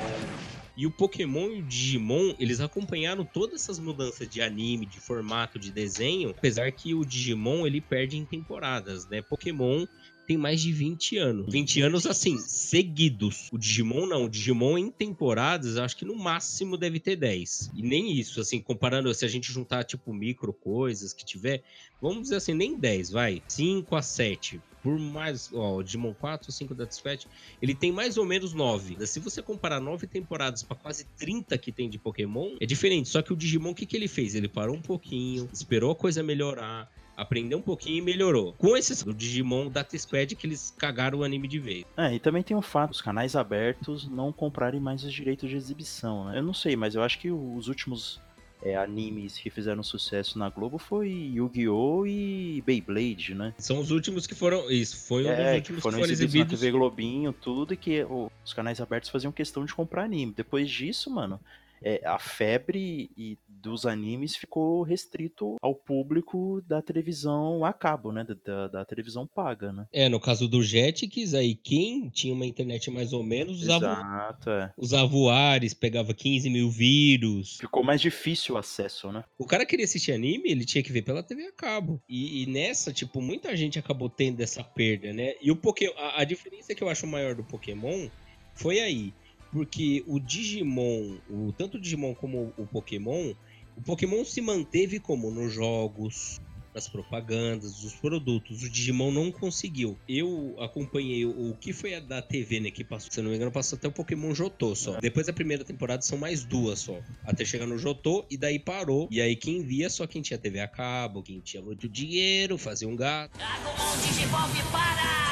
[0.78, 5.58] E o Pokémon e o Digimon, eles acompanharam todas essas mudanças de anime, de formato,
[5.58, 9.24] de desenho, apesar que o Digimon ele perde em temporadas, né?
[9.24, 9.88] Pokémon
[10.28, 11.52] tem mais de 20 anos.
[11.52, 13.50] 20 anos, assim, seguidos.
[13.52, 14.26] O Digimon não.
[14.26, 17.72] O Digimon em temporadas, acho que no máximo deve ter 10.
[17.74, 21.64] E nem isso, assim, comparando, se a gente juntar, tipo, micro coisas que tiver,
[22.00, 23.42] vamos dizer assim, nem 10, vai.
[23.48, 25.50] 5 a 7 por mais.
[25.54, 27.26] Ó, Digimon 4, 5 da Dispatch,
[27.62, 29.06] ele tem mais ou menos 9.
[29.06, 33.10] Se você comparar 9 temporadas para quase 30 que tem de Pokémon, é diferente.
[33.10, 34.36] Só que o Digimon, o que, que ele fez?
[34.36, 38.54] Ele parou um pouquinho, esperou a coisa melhorar aprendeu um pouquinho e melhorou.
[38.54, 41.84] Com esse do Digimon da T-Squad que eles cagaram o anime de vez.
[41.98, 45.56] É, e também tem o fato os canais abertos não comprarem mais os direitos de
[45.56, 46.38] exibição, né?
[46.38, 48.22] Eu não sei, mas eu acho que os últimos
[48.62, 52.06] é, animes que fizeram sucesso na Globo foi Yu-Gi-Oh!
[52.06, 53.54] e Beyblade, né?
[53.58, 54.70] São os últimos que foram.
[54.70, 56.54] Isso, foi um é, dos últimos que foram, que foram exibidos.
[56.54, 58.06] Na TV Globinho, tudo, e que
[58.44, 60.34] os canais abertos faziam questão de comprar anime.
[60.36, 61.40] Depois disso, mano,
[61.82, 68.26] é, a febre e dos animes ficou restrito ao público da televisão a cabo, né?
[68.46, 69.86] Da, da, televisão paga, né?
[69.92, 74.50] É, no caso do Jetix, aí quem tinha uma internet mais ou menos usava, Exato,
[74.50, 74.74] é.
[74.78, 77.58] usava o Ares, pegava 15 mil vírus.
[77.60, 79.24] Ficou mais difícil o acesso, né?
[79.38, 82.02] O cara queria assistir anime, ele tinha que ver pela TV a cabo.
[82.08, 85.34] E, e nessa, tipo, muita gente acabou tendo essa perda, né?
[85.42, 88.08] E o Pokémon, a, a diferença que eu acho maior do Pokémon
[88.54, 89.14] foi aí
[89.52, 93.34] porque o Digimon, o, tanto o Digimon como o Pokémon,
[93.78, 96.42] o Pokémon se manteve como nos jogos,
[96.74, 98.64] nas propagandas, dos produtos.
[98.64, 99.98] O Digimon não conseguiu.
[100.08, 102.72] Eu acompanhei o, que foi a da TV, né?
[102.72, 105.00] Que passou, se não me engano, passou até o Pokémon Jotô só.
[105.00, 107.00] Depois da primeira temporada são mais duas só.
[107.24, 109.08] Até chegar no Jotô e daí parou.
[109.12, 112.88] E aí quem via só quem tinha TV a cabo, quem tinha muito dinheiro, fazia
[112.88, 113.40] um gato.
[113.40, 115.27] Agumon Digivolve para!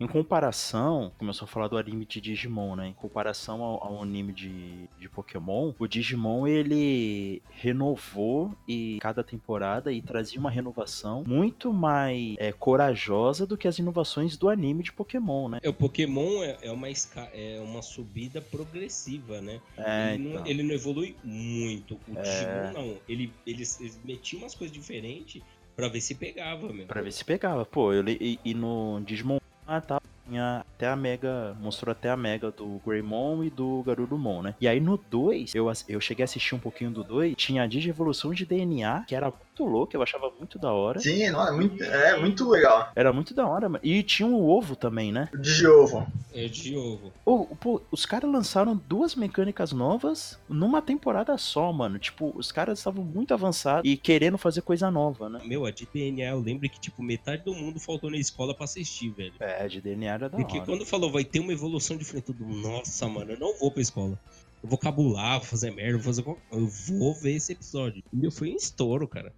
[0.00, 2.88] Em comparação, começou a falar do anime de Digimon, né?
[2.88, 9.92] Em comparação ao, ao anime de, de Pokémon, o Digimon ele renovou e cada temporada
[9.92, 14.90] e trazia uma renovação muito mais é, corajosa do que as inovações do anime de
[14.90, 15.58] Pokémon, né?
[15.62, 19.60] É, o Pokémon é, é uma, é uma subida progressiva, né?
[19.76, 20.40] É, ele, então.
[20.40, 22.00] não, ele não evolui muito.
[22.08, 22.22] O é...
[22.22, 22.96] Digimon não.
[23.06, 25.42] Ele, eles, eles metiam umas coisas diferentes
[25.80, 26.86] Pra ver se pegava, meu.
[26.86, 27.64] Pra ver se pegava.
[27.64, 29.39] Pô, eu, e, e no Digimon
[29.70, 30.00] ah, tá.
[30.26, 34.54] tinha até a Mega, mostrou até a Mega do Greymon e do Garurumon, né?
[34.60, 37.66] E aí no 2, eu, eu cheguei a assistir um pouquinho do 2, tinha a
[37.66, 40.98] Digievolução de DNA, que era muito louco, eu achava muito da hora.
[41.00, 42.90] Sim, não, é, muito, é muito legal.
[42.96, 43.70] Era muito da hora.
[43.82, 45.28] E tinha o ovo também, né?
[45.32, 46.06] O Digiovo.
[46.32, 47.12] É de ovo.
[47.24, 51.98] Ô, pô, os caras lançaram duas mecânicas novas numa temporada só, mano.
[51.98, 55.40] Tipo, os caras estavam muito avançados e querendo fazer coisa nova, né?
[55.44, 58.64] Meu, a de DNA, eu lembro que, tipo, metade do mundo faltou na escola pra
[58.64, 59.32] assistir, velho.
[59.40, 60.66] É, de DNA era da Porque hora.
[60.66, 63.82] quando falou, vai ter uma evolução diferente, todo mundo, nossa, mano, eu não vou pra
[63.82, 64.18] escola.
[64.62, 66.42] Eu vou cabular, vou fazer merda, vou fazer qualquer...
[66.52, 68.02] Eu vou ver esse episódio.
[68.12, 69.32] E meu, foi um estouro, cara.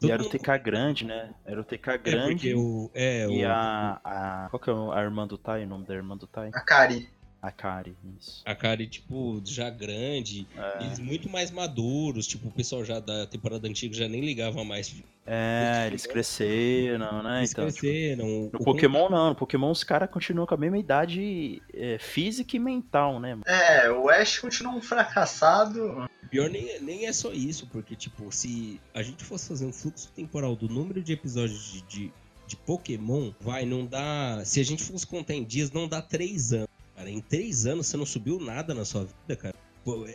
[0.00, 1.34] E era o TK grande, né?
[1.44, 2.32] Era o TK É, grande.
[2.34, 2.90] porque o...
[2.94, 3.48] É, E o...
[3.48, 4.48] a, a.
[4.50, 5.64] Qual que é o- a irmã do Tai?
[5.64, 6.54] O nome da irmã do Tai?
[6.54, 7.10] A Kari.
[7.40, 8.42] A Kari, isso.
[8.44, 13.26] A Kari, tipo, já grande, É, eles muito mais maduros, tipo, o pessoal já da
[13.28, 14.92] temporada antiga já nem ligava mais.
[15.24, 17.38] é, eles cresceram, né?
[17.38, 18.26] Eles Então, tipo, cresceram.
[18.26, 22.56] no o- Pokémon não, no Pokémon os caras continuam com a mesma idade é, física
[22.56, 23.34] e mental, né?
[23.36, 23.44] mano?
[23.46, 26.08] É, o Ash continua um fracassado.
[26.30, 30.10] Pior nem, nem é só isso, porque, tipo, se a gente fosse fazer um fluxo
[30.14, 32.12] temporal do número de episódios de, de,
[32.46, 34.42] de Pokémon, vai, não dá.
[34.44, 36.68] Se a gente fosse contar em dias, não dá três anos.
[36.98, 39.54] Cara, em três anos você não subiu nada na sua vida, cara.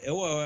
[0.02, 0.44] É, o-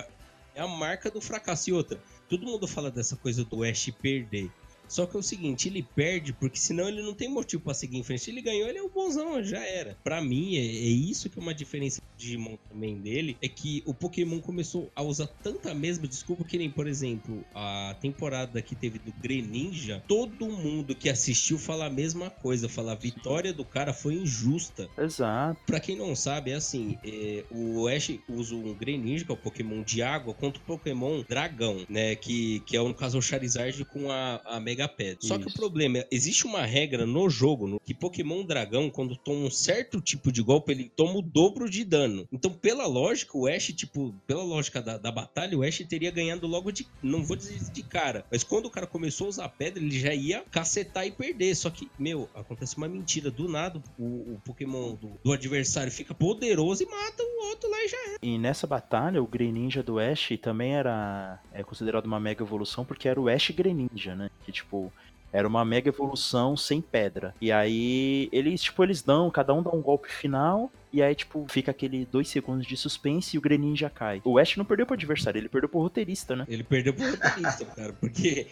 [0.54, 1.72] é a marca do fracasso.
[1.72, 4.52] E outra, todo mundo fala dessa coisa do Ash perder.
[4.88, 7.98] Só que é o seguinte, ele perde porque senão ele não tem motivo pra seguir
[7.98, 8.30] em frente.
[8.30, 9.98] Ele ganhou, ele é o bonzão, já era.
[10.04, 13.84] Pra mim, é, é isso que é uma diferença do Digimon também dele, é que
[13.86, 18.76] o Pokémon começou a usar tanta mesma desculpa que nem, por exemplo, a temporada que
[18.76, 23.66] teve do Greninja, todo mundo que assistiu fala a mesma coisa, fala a vitória do
[23.66, 24.90] cara foi injusta.
[24.98, 25.62] Exato.
[25.66, 29.38] Pra quem não sabe, é assim, é, o Ash usa um Greninja, que é o
[29.38, 32.16] Pokémon de água, contra o Pokémon Dragão, né?
[32.16, 35.26] Que, que é, no caso, o Charizard com a, a Mega Pet.
[35.26, 39.16] Só que o problema é, existe uma regra no jogo, no, que Pokémon Dragão, quando
[39.16, 42.28] toma um certo tipo de golpe, ele toma o dobro de dano.
[42.34, 46.46] Então, pela lógica, o Ash, tipo, pela lógica da, da batalha, o Ash teria ganhado
[46.48, 49.82] logo de, não vou dizer de cara, mas quando o cara começou a usar pedra,
[49.82, 51.56] ele já ia cacetar e perder.
[51.56, 53.32] Só que, meu, acontece uma mentira.
[53.32, 57.84] Do nada, o, o Pokémon do, do adversário fica poderoso e mata o outro lá
[57.84, 58.18] e já é.
[58.22, 63.08] E nessa batalha, o Greninja do Ash também era é considerado uma mega evolução porque
[63.08, 64.30] era o Ash Greninja, né?
[64.44, 64.67] Que tipo
[65.32, 67.34] era uma mega evolução sem pedra.
[67.42, 71.46] E aí eles tipo eles dão, cada um dá um golpe final e aí tipo
[71.50, 74.22] fica aquele dois segundos de suspense e o Greninja cai.
[74.24, 76.46] O Ash não perdeu pro adversário, ele perdeu pro roteirista, né?
[76.48, 78.48] Ele perdeu pro roteirista, cara, porque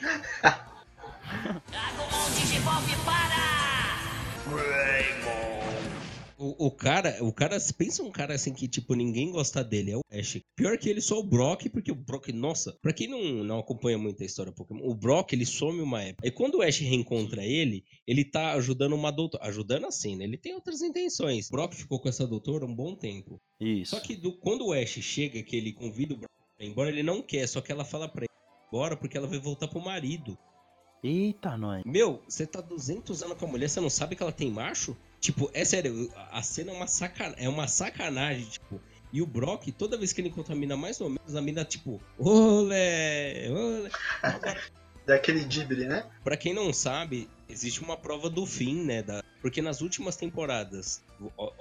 [6.38, 9.98] O, o cara, o cara, pensa um cara assim que, tipo, ninguém gosta dele, é
[9.98, 10.42] o Ash.
[10.56, 13.98] Pior que ele só o Brock, porque o Brock, nossa, pra quem não, não acompanha
[13.98, 16.28] muito a história do Pokémon, o Brock, ele some uma época.
[16.28, 19.46] E quando o Ash reencontra ele, ele tá ajudando uma doutora.
[19.46, 20.26] Ajudando assim, né?
[20.26, 21.48] Ele tem outras intenções.
[21.48, 23.40] O Brock ficou com essa doutora um bom tempo.
[23.60, 23.92] Isso.
[23.96, 26.90] Só que do- quando o Ash chega, que ele convida o Brock pra ir embora,
[26.90, 29.70] ele não quer, só que ela fala pra ele ir embora porque ela vai voltar
[29.70, 30.38] pro marido.
[31.04, 31.84] Eita, nós.
[31.86, 34.98] Meu, você tá 200 anos com a mulher, você não sabe que ela tem macho?
[35.26, 36.86] Tipo, é sério, a cena é uma,
[37.38, 38.80] é uma sacanagem, tipo.
[39.12, 41.66] E o Brock, toda vez que ele encontra a mina, mais ou menos, a mina,
[41.66, 43.90] tipo, olé, olé.
[45.04, 46.06] Daquele Dibre, né?
[46.24, 49.02] pra quem não sabe, existe uma prova do fim, né?
[49.02, 49.24] Da...
[49.42, 51.04] Porque nas últimas temporadas,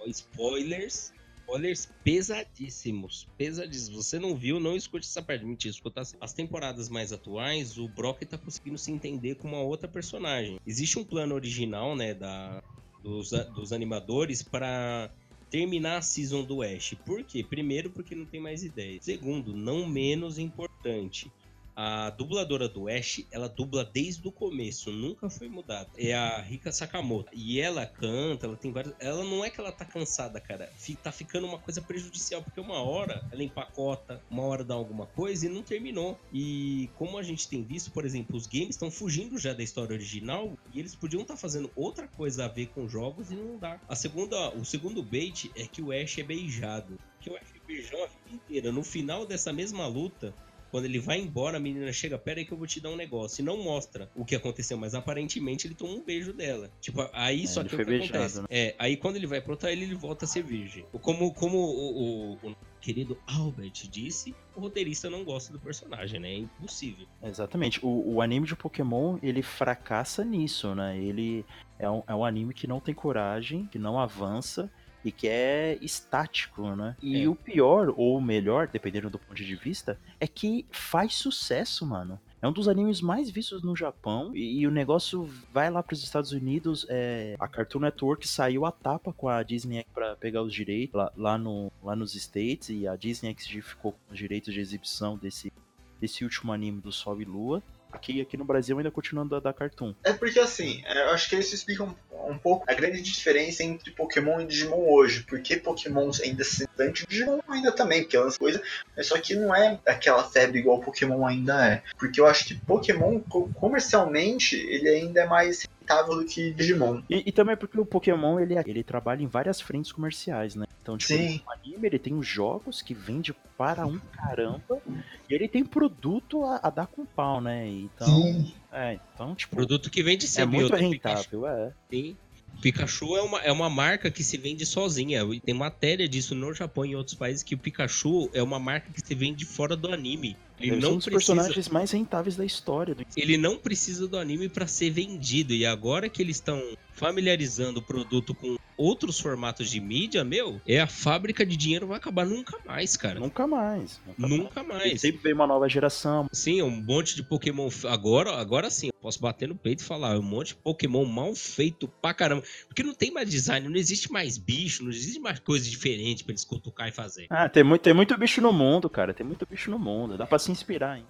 [0.09, 4.05] spoilers, spoilers pesadíssimos, pesadíssimos.
[4.07, 5.43] Você não viu, não escute essa parte.
[5.45, 9.61] Mentira, escuta as- as temporadas mais atuais, o Brock tá conseguindo se entender com uma
[9.63, 10.59] outra personagem.
[10.67, 12.63] Existe um plano original, né, da,
[13.05, 15.11] dos, dos animadores para
[15.51, 16.97] terminar a season do Ash.
[17.05, 17.45] Por quê?
[17.45, 18.99] Primeiro, porque não tem mais ideia.
[19.01, 21.31] Segundo, não menos importante,
[21.77, 25.91] a dubladora do Ash, ela dubla desde o começo, nunca foi mudada.
[25.97, 27.31] É a Rika Sakamoto.
[27.33, 28.95] E ela canta, ela tem vários.
[28.99, 30.71] Ela não é que ela tá cansada, cara.
[31.03, 35.47] Tá ficando uma coisa prejudicial, porque uma hora ela empacota, uma hora dá alguma coisa
[35.47, 36.19] e não terminou.
[36.33, 39.95] E como a gente tem visto, por exemplo, os games estão fugindo já da história
[39.95, 43.81] original e eles podiam estar fazendo outra coisa a ver com jogos e não dá.
[43.89, 46.99] A segunda, o segundo bait é que o Ash é beijado.
[47.21, 48.73] Que o Ash é beijão a vida inteira.
[48.73, 50.35] No final dessa mesma luta,
[50.75, 52.97] quando ele vai embora, a menina chega, pera aí que eu vou te dar um
[52.97, 53.41] negócio.
[53.41, 56.69] E não mostra o que aconteceu, mas aparentemente ele tomou um beijo dela.
[56.81, 58.41] Tipo, aí É, só ele que o que beijado, acontece?
[58.41, 58.47] né?
[58.51, 60.85] É, aí quando ele vai pro outro, ele volta a ser virgem.
[61.01, 66.33] Como, como o, o- o querido Albert disse, o roteirista não gosta do personagem, né?
[66.33, 67.07] É impossível.
[67.23, 67.79] Exatamente.
[67.81, 70.99] O, o anime de Pokémon, ele fracassa nisso, né?
[70.99, 71.47] Ele
[71.79, 74.69] é um, é um anime que não tem coragem, que não avança
[75.05, 76.97] e que é estático, né?
[77.03, 77.29] E É.
[77.29, 82.19] o pior, ou o melhor, dependendo do ponto de vista, é que faz sucesso, mano.
[82.41, 84.33] É um dos animes mais vistos no Japão.
[84.35, 86.85] E, e o negócio vai lá pros Estados Unidos.
[86.91, 91.11] É, a Cartoon Network saiu a tapa com a Disney para pegar os direitos lá,
[91.17, 92.69] lá, no, lá nos States.
[92.69, 95.51] E a Disney XD ficou com os direitos de exibição desse,
[95.99, 97.63] desse último anime do Sol e Lua.
[97.95, 99.95] Aqui, aqui no Brasil ainda continuando da, da Cartoon.
[100.03, 101.95] É porque assim, é, eu acho que isso explica um,
[102.29, 105.23] um, pouco a grande diferença entre Pokémon e Digimon hoje.
[105.23, 108.63] Porque Pokémon ainda se tanto Digimon ainda também, porque é uma coisa.
[108.97, 111.83] Mas só que não é aquela febre igual Pokémon ainda é.
[111.99, 117.03] Porque eu acho que Pokémon, comercialmente, ele ainda é mais rentável do que Digimon.
[117.09, 120.67] E, e, também porque o Pokémon ele, ele trabalha em várias frentes comerciais, né?
[120.83, 121.41] Então, tipo, Sim.
[121.47, 124.83] o anime ele tem os jogos que vende para um caramba
[125.29, 127.69] e ele tem produto a, a dar com pau, né?
[127.69, 128.53] Então, Sim.
[128.73, 130.57] é, então, tipo, Produto que vende é sempre.
[130.57, 131.73] muito outro rentável, é.
[131.91, 132.17] Sim.
[132.61, 135.23] Pikachu é uma, é uma marca que se vende sozinha.
[135.45, 138.91] Tem matéria disso no Japão e em outros países que o Pikachu é uma marca
[138.93, 140.37] que se vende fora do anime.
[140.59, 142.95] Ele Deve não um dos precisa, personagens mais rentáveis da história.
[142.95, 143.05] Do...
[143.17, 145.53] ele não precisa do anime para ser vendido.
[145.53, 146.63] E agora que eles estão
[146.95, 151.97] familiarizando o produto com outros formatos de mídia, meu, é a fábrica de dinheiro vai
[151.97, 153.21] acabar nunca mais, cara.
[153.21, 154.01] Nunca mais.
[154.19, 154.83] Nunca, Nunca mais.
[154.83, 154.93] mais.
[154.95, 156.27] E sempre vem uma nova geração.
[156.33, 157.69] Sim, um monte de Pokémon.
[157.89, 161.35] Agora, agora sim, eu posso bater no peito e falar, um monte de Pokémon mal
[161.35, 162.43] feito pra caramba.
[162.67, 166.33] Porque não tem mais design, não existe mais bicho, não existe mais coisa diferente pra
[166.33, 167.27] eles cutucar e fazer.
[167.31, 169.15] Ah, tem muito, tem muito bicho no mundo, cara.
[169.15, 170.17] Tem muito bicho no mundo.
[170.19, 171.05] Dá pra se inspirar, hein?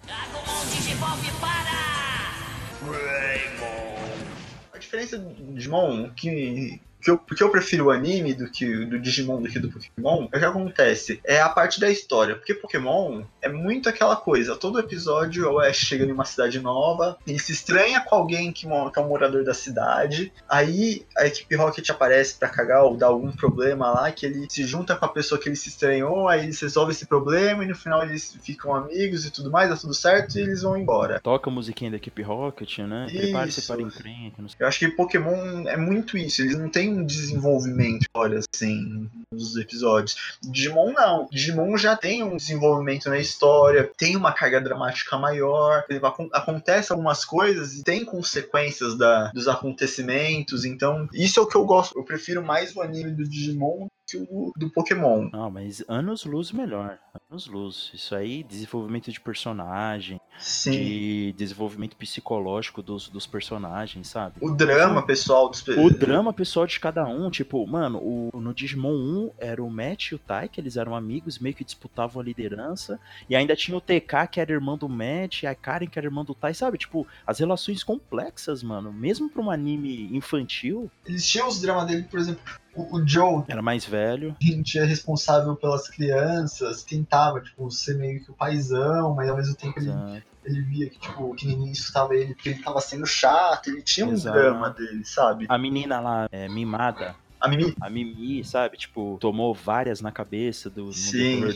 [4.75, 9.39] A diferença Digimon, que, que eu, porque eu prefiro o anime do que do Digimon
[9.39, 11.19] do que do Pokémon, é o que acontece.
[11.23, 12.35] É a parte da história.
[12.35, 14.55] Porque Pokémon é muito aquela coisa.
[14.55, 18.65] Todo episódio o Ash chega em uma cidade nova, ele se estranha com alguém que,
[18.65, 20.33] que é um morador da cidade.
[20.49, 24.63] Aí a equipe Rocket aparece pra cagar ou dar algum problema lá, que ele se
[24.63, 27.75] junta com a pessoa que ele se estranhou, aí eles resolvem esse problema e no
[27.75, 31.19] final eles ficam amigos e tudo mais, dá tudo certo e eles vão embora.
[31.19, 33.05] Toca a musiquinha da equipe Rocket, né?
[33.11, 34.43] Prepare-se para encrenca.
[34.59, 39.55] Eu acho que Pokémon é muito isso, eles não têm um desenvolvimento, olha, assim, nos
[39.55, 40.37] episódios.
[40.43, 41.27] Digimon não.
[41.31, 45.83] Digimon já tem um desenvolvimento na história, tem uma carga dramática maior,
[46.33, 51.65] acontece algumas coisas e tem consequências da, dos acontecimentos, então isso é o que eu
[51.65, 51.97] gosto.
[51.97, 55.29] Eu prefiro mais o anime do Digimon que o do Pokémon.
[55.31, 56.99] Não, mas anos luz melhor.
[57.29, 57.91] Anos luz.
[57.93, 60.71] Isso aí, desenvolvimento de personagem, Sim.
[60.71, 64.35] de desenvolvimento psicológico dos, dos personagens, sabe?
[64.41, 68.93] O drama pessoal dos O drama pessoal de cada um, tipo, mano, o, no Digimon
[68.93, 72.25] 1 era o Matt e o Tai, que eles eram amigos, meio que disputavam a
[72.25, 75.97] liderança, e ainda tinha o TK, que era irmão do Matt, e a Karen, que
[75.97, 76.77] era irmã do Tai, sabe?
[76.77, 82.03] Tipo, as relações complexas, mano, mesmo pra um anime infantil, Eles tinham os dramas dele,
[82.03, 82.43] por exemplo,
[82.75, 84.35] o, o Joe, era mais velho.
[84.41, 89.55] gente é responsável pelas crianças, tentava, tipo, ser meio que o paizão, mas ao mesmo
[89.55, 90.23] tempo ele, Exato.
[90.43, 94.05] ele via que, tipo, que ninguém escutava ele porque ele tava sendo chato, ele tinha
[94.05, 94.37] um Exato.
[94.37, 95.45] drama dele, sabe?
[95.47, 98.75] A menina lá, é, mimada, A Mimi, a Mimi, sabe?
[98.77, 100.89] Tipo, tomou várias na cabeça do,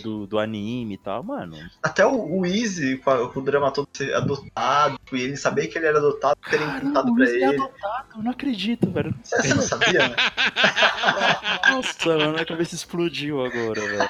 [0.03, 1.57] do, do anime e tal, mano.
[1.81, 5.67] até o, o Easy, com, a- com o drama todo ser adotado, e ele saber
[5.67, 7.45] que ele era adotado, terem contado o pra é ele.
[7.45, 9.15] adotado, eu não acredito, velho.
[9.23, 10.15] Você você não sabia, né?
[11.71, 14.01] Nossa, mano, a cabeça explodiu agora, velho.
[14.01, 14.09] Eu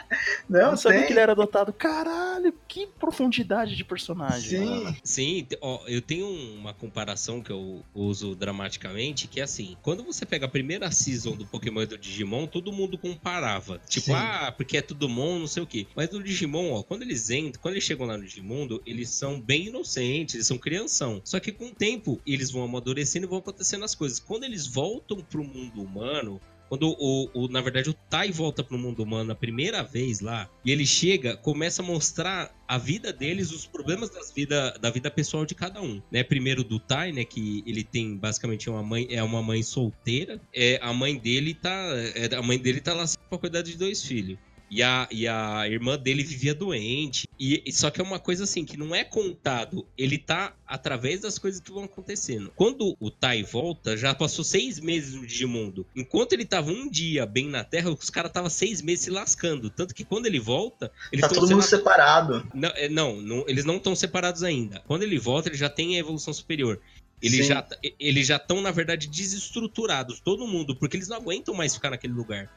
[0.49, 1.07] Não, não sabia tem.
[1.07, 1.71] que ele era adotado.
[1.73, 4.59] Caralho, que profundidade de personagem.
[4.59, 9.75] Sim, Sim, te- ó, eu tenho uma comparação que eu uso dramaticamente, que é assim,
[9.81, 13.81] quando você pega a primeira season do Pokémon e do Digimon, todo mundo comparava.
[13.89, 14.13] Tipo, Sim.
[14.13, 15.87] ah, porque é tudo Mon, não sei o quê.
[15.95, 19.41] Mas no Digimon, ó, quando eles entram, quando eles chegam lá no Digimundo, eles são
[19.41, 21.21] bem inocentes, eles são crianção.
[21.25, 24.19] Só que com o tempo, eles vão amadurecendo e vão acontecendo as coisas.
[24.19, 28.77] Quando eles voltam pro mundo humano, quando o, o- na verdade o Tai volta pro
[28.77, 33.51] mundo humano a primeira vez lá, e ele chega, começa a mostrar a vida deles,
[33.51, 36.23] os problemas das vida, da vida pessoal de cada um, né?
[36.23, 40.79] Primeiro do Tai, né, que ele tem basicamente uma mãe, é uma mãe solteira, é
[40.81, 41.71] a mãe dele tá,
[42.15, 44.37] é, a mãe dele tá lá pra cuidar de dois filhos.
[44.69, 47.27] E a, e a irmã dele vivia doente.
[47.39, 49.85] E, e só que é uma coisa assim, que não é contado.
[49.97, 52.51] Ele tá através das coisas que vão acontecendo.
[52.55, 55.85] Quando o Tai volta, já passou seis meses no Digimundo.
[55.95, 59.69] Enquanto ele tava um dia bem na Terra, os caras tava seis meses se lascando.
[59.69, 62.45] Tanto que quando ele volta, eles tá todo mundo separado.
[62.53, 64.81] não, é, não, não, eles não estão separados ainda.
[64.85, 66.79] Quando ele volta, ele já tem a evolução superior.
[67.21, 67.53] Eles Sim.
[67.53, 67.67] já
[67.99, 72.13] eles já estão, na verdade, desestruturados, todo mundo, porque eles não aguentam mais ficar naquele
[72.13, 72.49] lugar.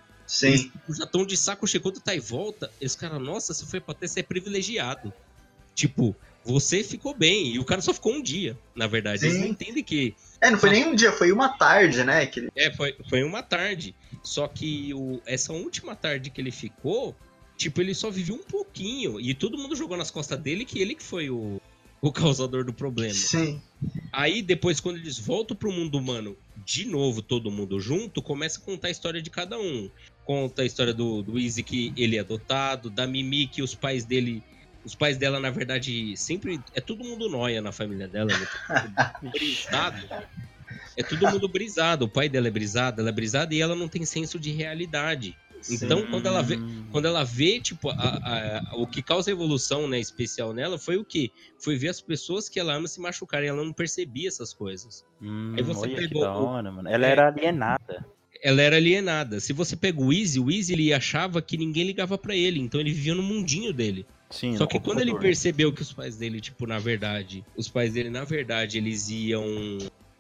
[0.43, 0.71] Eles Sim.
[0.71, 1.83] tipo, já estão de saco cheio.
[1.83, 5.13] Quando tá em volta, eles, cara, nossa, você foi pra ter, você é privilegiado.
[5.75, 7.55] Tipo, você ficou bem.
[7.55, 9.25] E o cara só ficou um dia, na verdade.
[9.25, 9.41] Eles Sim.
[9.43, 10.15] não entendem que.
[10.41, 12.27] É, não foi nem um dia, foi uma tarde, né?
[12.27, 12.49] Que ele...
[12.57, 13.95] É, foi, foi uma tarde.
[14.23, 17.15] Só que o, essa última tarde que ele ficou,
[17.57, 19.21] tipo, ele só viveu um pouquinho.
[19.21, 21.61] E todo mundo jogou nas costas dele que ele que foi o,
[22.01, 23.15] o causador do problema.
[23.15, 23.63] Sim.
[24.13, 28.63] Aí depois, quando eles voltam pro mundo humano, de novo, todo mundo junto, começa a
[28.63, 29.89] contar a história de cada um.
[30.25, 34.05] Conta a história do, do Easy que ele é adotado, da Mimi que os pais
[34.05, 34.43] dele.
[34.85, 36.61] Os pais dela, na verdade, sempre.
[36.75, 38.47] É todo mundo noia na família dela, né?
[39.31, 40.09] Brisado.
[40.97, 42.05] É todo mundo brisado.
[42.05, 45.37] O pai dela é brisado, ela é brisada e ela não tem senso de realidade.
[45.71, 46.07] Então, Sim.
[46.11, 46.59] quando ela vê,
[46.91, 50.77] quando ela vê, tipo, a- a- a- o que causa a evolução, né, especial nela,
[50.77, 51.31] foi o quê?
[51.61, 53.49] Foi ver as pessoas que ela ama se machucarem.
[53.49, 55.05] Ela não percebia essas coisas.
[55.21, 56.89] Hum, Aí você olha pegou que da o-.
[56.89, 57.11] Ela É.
[57.11, 58.05] era alienada.
[58.43, 59.39] Ela era alienada.
[59.39, 62.81] Se você pega o Easy, o Easy ele achava que ninguém ligava pra ele, então
[62.81, 64.05] ele vivia no mundinho dele.
[64.31, 67.93] Sim, Só que quando ele percebeu que os pais dele, tipo, na verdade, os pais
[67.93, 69.45] dele, na verdade, eles iam.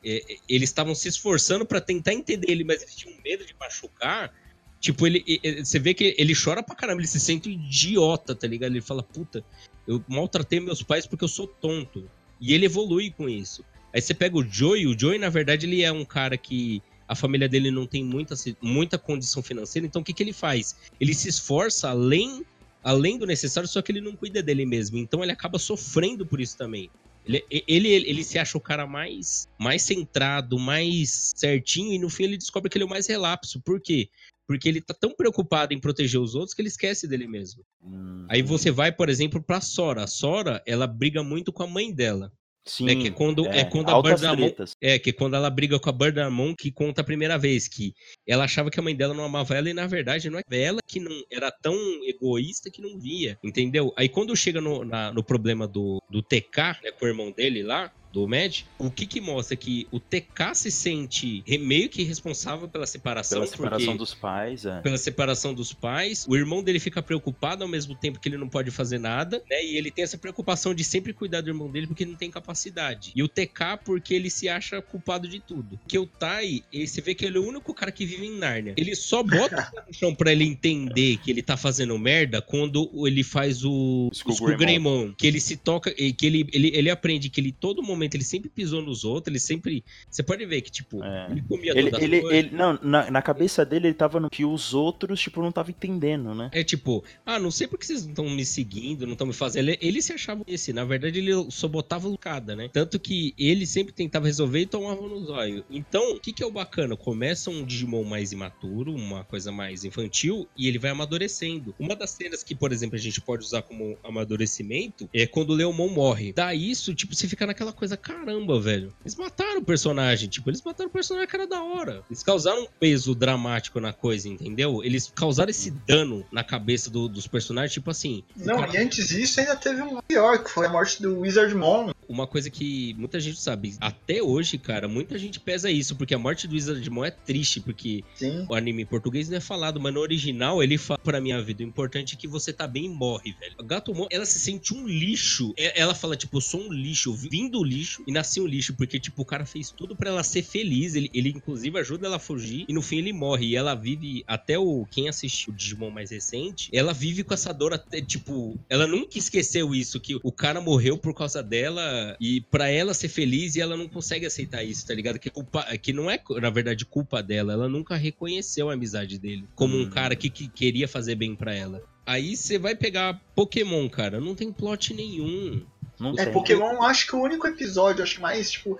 [0.04, 3.54] é, é, eles estavam se esforçando pra tentar entender ele, mas eles tinham medo de
[3.58, 4.32] machucar.
[4.80, 8.34] Tipo, ele, e- e- você vê que ele chora pra caramba, ele se sente idiota,
[8.34, 8.72] tá ligado?
[8.72, 9.44] Ele fala, puta,
[9.86, 12.08] eu maltratei meus pais porque eu sou tonto.
[12.40, 13.64] E ele evolui com isso.
[13.94, 16.82] Aí você pega o Joey, o Joey, na verdade, ele é um cara que
[17.12, 20.74] a família dele não tem muita, muita condição financeira, então o que, que ele faz?
[20.98, 22.42] Ele se esforça além,
[22.82, 24.96] além do necessário, só que ele não cuida dele mesmo.
[24.96, 26.90] Então ele acaba sofrendo por isso também.
[27.24, 32.24] Ele, ele, ele se acha o cara mais, mais centrado, mais certinho, e no fim
[32.24, 33.60] ele descobre que ele é o mais relapso.
[33.60, 34.08] Por quê?
[34.46, 37.62] Porque ele tá tão preocupado em proteger os outros que ele esquece dele mesmo.
[37.84, 40.04] Hum, Aí você vai, por exemplo, pra Sora.
[40.04, 42.32] A Sora, ela briga muito com a mãe dela.
[42.64, 43.94] Sim, né, que é quando- é quando a
[44.36, 44.76] tretas.
[44.80, 47.92] É, que quando ela briga com a Bardamon, que conta a primeira vez que
[48.26, 50.80] ela achava que a mãe dela não amava ela e na verdade não é ela
[50.86, 53.92] que não era tão egoísta que não via, entendeu?
[53.96, 57.62] Aí quando chega no, na- no problema do, do TK, né, com o irmão dele
[57.62, 62.68] lá, do Mad, o que que mostra que o TK se sente meio que responsável
[62.68, 64.80] pela separação, Pela separação dos pais, é.
[64.80, 66.26] pela separação dos pais.
[66.28, 69.64] O irmão dele fica preocupado ao mesmo tempo que ele não pode fazer nada, né?
[69.64, 72.30] E ele tem essa preocupação de sempre cuidar do irmão dele porque ele não tem
[72.30, 73.12] capacidade.
[73.14, 75.78] E o TK porque ele se acha culpado de tudo.
[75.78, 78.36] Porque o Tai, ele- você vê que ele é o único cara que vive em
[78.36, 78.74] Nárnia.
[78.76, 82.90] Ele só bota o no chão pra ele entender que ele tá fazendo merda quando
[83.06, 85.12] ele faz o Skull Greymon.
[85.16, 88.24] Que ele se toca, e que ele, ele, ele aprende que ele todo momento ele
[88.24, 89.84] sempre pisou nos outros, ele sempre.
[90.10, 91.30] Você pode ver que, tipo, É.
[91.30, 94.74] ele comia Ele, ele, ele, não, na, na cabeça dele ele tava no que os
[94.74, 96.50] outros, tipo, não tava entendendo, né?
[96.52, 99.68] É tipo, ah, não sei porque vocês não estão me seguindo, não estão me fazendo.
[99.68, 102.68] Ele, ele se achava esse, na verdade ele só botava lucada, né?
[102.72, 105.64] Tanto que ele sempre tentava resolver e tomava no zóio.
[105.70, 106.96] Então, o que, que é o bacana?
[106.96, 111.74] Começa um Digimon mais imaturo, uma coisa mais infantil, e ele vai amadurecendo.
[111.78, 115.54] Uma das cenas que, por exemplo, a gente pode usar como amadurecimento é quando o
[115.54, 116.32] Leomon morre.
[116.32, 118.92] Dá isso, tipo, você fica naquela coisa, caramba, velho.
[119.02, 122.02] Eles mataram o personagem, tipo, eles mataram o personagem que era da hora.
[122.10, 124.82] Eles causaram um peso dramático na coisa, entendeu?
[124.84, 128.22] Eles causaram esse dano na cabeça do- dos personagens, tipo assim.
[128.36, 131.92] Não, cara- e antes disso ainda teve um pior, que foi a morte do Wizardmon.
[132.08, 136.18] Uma coisa que muita gente sabe, até hoje, cara, muita gente pesa isso, porque a
[136.18, 138.44] morte do Wizardmon é triste, porque Sim.
[138.48, 141.62] o anime em português não é falado, mas no original ele fala pra minha vida,
[141.62, 143.54] o importante é que você tá bem e morre, velho.
[143.58, 145.54] A Gatomon, ela se sente um lixo.
[145.56, 148.76] Ela fala, tipo, eu sou um lixo, eu vim do lixo e nasci um lixo,
[148.76, 152.16] porque, tipo, o cara fez tudo pra ela ser feliz, ele, ele inclusive ajuda ela
[152.16, 155.56] a fugir, e no fim ele morre, e ela vive, até o, quem assistiu o
[155.56, 160.18] Digimon mais recente, ela vive com essa dor até, tipo, ela nunca esqueceu isso, que
[160.22, 164.26] o cara morreu por causa dela, e pra ela ser feliz, e ela não consegue
[164.26, 165.18] aceitar isso, tá ligado?
[165.18, 169.46] Que, culpa, que não é, na verdade, culpa dela, ela nunca reconheceu a amizade dele,
[169.54, 169.90] como um Hum.
[169.90, 171.82] cara que, que queria fazer bem pra ela.
[172.04, 175.64] Aí você vai pegar Pokémon, cara, não tem plot nenhum.
[176.02, 176.32] Não É, tem.
[176.32, 178.78] Pokémon, acho que o único episódio, acho que mais, tipo,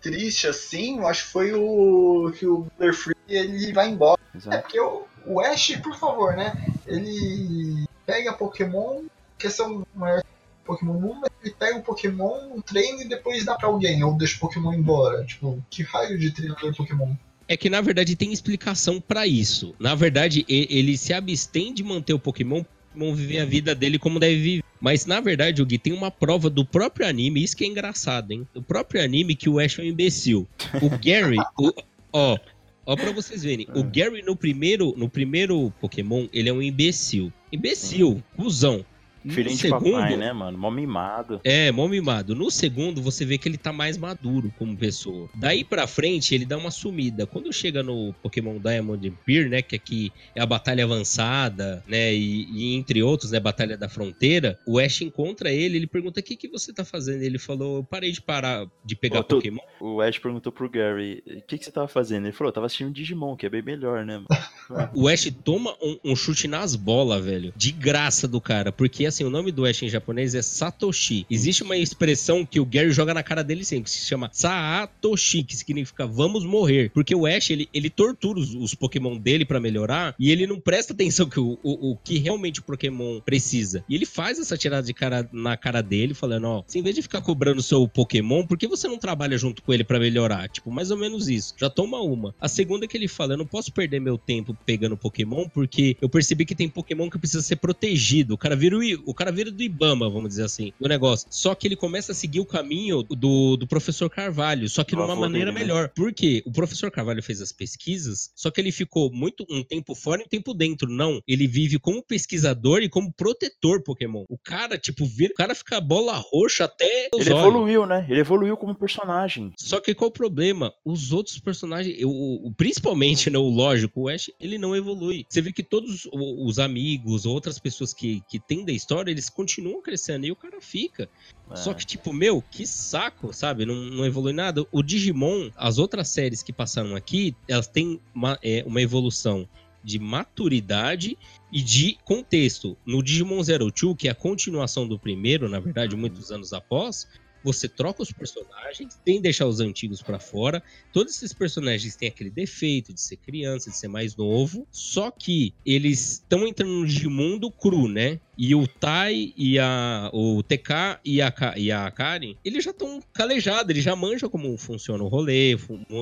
[0.00, 4.20] triste assim, eu acho que foi o que o Butterfree ele vai embora.
[4.32, 4.62] É Exato.
[4.62, 6.52] porque o, o Ash, por favor, né?
[6.86, 9.02] Ele pega Pokémon,
[9.36, 10.22] questão maior
[10.64, 14.36] Pokémon no mundo, ele pega o Pokémon, treina e depois dá pra alguém, ou deixa
[14.36, 15.24] o Pokémon embora.
[15.24, 17.14] Tipo, que raio de treinador Pokémon?
[17.48, 19.74] É que na verdade tem explicação pra isso.
[19.78, 22.62] Na verdade, ele se abstém de manter o Pokémon,
[22.92, 24.64] Pokémon viver a vida dele como deve viver.
[24.80, 28.32] Mas na verdade, o Gui tem uma prova do próprio anime, isso que é engraçado,
[28.32, 28.46] hein?
[28.54, 30.48] Do próprio anime que o Ash é um imbecil.
[30.80, 31.72] O Gary, o-
[32.12, 32.38] ó,
[32.86, 37.30] ó pra vocês verem, o Gary no primeiro, no primeiro Pokémon, ele é um imbecil.
[37.52, 38.84] Imbecil, cuzão.
[39.24, 40.56] No Filhinho de segundo, papai, né, mano?
[40.56, 41.40] Mó mimado.
[41.44, 42.34] é, mó mimado.
[42.34, 45.28] No segundo, você vê que ele tá mais maduro como pessoa.
[45.34, 47.26] Daí pra frente, ele dá uma sumida.
[47.26, 52.14] Quando chega no Pokémon Diamond and Pearl, né, que aqui é a batalha avançada, né,
[52.14, 56.22] e, e entre outros, né, batalha da fronteira, o Ash encontra ele, ele pergunta, o
[56.22, 57.22] que que você tá fazendo?
[57.22, 59.60] Ele falou, eu parei de parar de pegar Ô, tu- Pokémon.
[59.80, 62.26] O Ash perguntou pro Gary, o que, que você tava fazendo?
[62.26, 64.26] Ele falou, tava assistindo Digimon, que é bem melhor, né, mano?
[64.94, 67.52] O Ash toma um, um chute nas bolas, velho.
[67.56, 68.70] De graça do cara.
[68.70, 71.26] Porque, assim, o nome do Ash em japonês é Satoshi.
[71.30, 75.42] Existe uma expressão que o Gary joga na cara dele sempre, que se chama Satoshi,
[75.42, 76.90] que significa vamos morrer.
[76.92, 80.58] Porque o Ash, ele, ele tortura os, os Pokémon dele para melhorar e ele não
[80.58, 83.84] presta atenção que o, o, o, que realmente o Pokémon precisa.
[83.88, 87.02] E ele faz essa tirada de cara na cara dele, falando, ó, em vez de
[87.02, 90.48] ficar cobrando seu Pokémon, por que você não trabalha junto com ele para melhorar?
[90.48, 91.54] Tipo, mais ou menos isso.
[91.56, 92.34] Já toma uma.
[92.40, 95.96] A segunda é que ele fala, eu não posso perder meu tempo pegando Pokémon, porque
[96.00, 98.34] eu percebi que tem Pokémon que precisa ser protegido.
[98.34, 101.26] O cara vira o, o cara vira do Ibama, vamos dizer assim, do negócio.
[101.30, 105.00] Só que ele começa a seguir o caminho do, do professor Carvalho, só que de
[105.00, 105.66] uma maneira dele, né?
[105.66, 105.88] melhor.
[105.90, 106.42] Por quê?
[106.46, 110.24] O professor Carvalho fez as pesquisas, só que ele ficou muito um tempo fora e
[110.24, 110.88] um tempo dentro.
[110.88, 114.24] Não, ele vive como pesquisador e como protetor Pokémon.
[114.28, 117.28] O cara, tipo, vira, o cara fica bola roxa até Ele olhos.
[117.28, 118.06] evoluiu, né?
[118.08, 119.52] Ele evoluiu como personagem.
[119.56, 120.72] Só que qual o problema?
[120.84, 125.24] Os outros personagens, o, o principalmente, né, o lógico, o Ash, ele não evolui.
[125.28, 129.80] Você vê que todos os amigos, outras pessoas que, que têm da história, eles continuam
[129.80, 131.08] crescendo e o cara fica.
[131.50, 131.56] É.
[131.56, 133.64] Só que, tipo, meu, que saco, sabe?
[133.64, 134.66] Não, não evolui nada.
[134.72, 139.48] O Digimon, as outras séries que passaram aqui, elas têm uma, é, uma evolução
[139.82, 141.16] de maturidade
[141.52, 142.76] e de contexto.
[142.84, 147.06] No Digimon Zero Two, que é a continuação do primeiro, na verdade, muitos anos após,
[147.42, 150.62] você troca os personagens, sem deixar os antigos para fora.
[150.92, 155.54] Todos esses personagens têm aquele defeito de ser criança, de ser mais novo, só que
[155.64, 158.20] eles estão entrando no Digimundo cru, né?
[158.36, 163.00] E o Tai e a o TK e a, e a Karen, eles já estão
[163.12, 165.56] calejados, eles já manjam como funciona o rolê,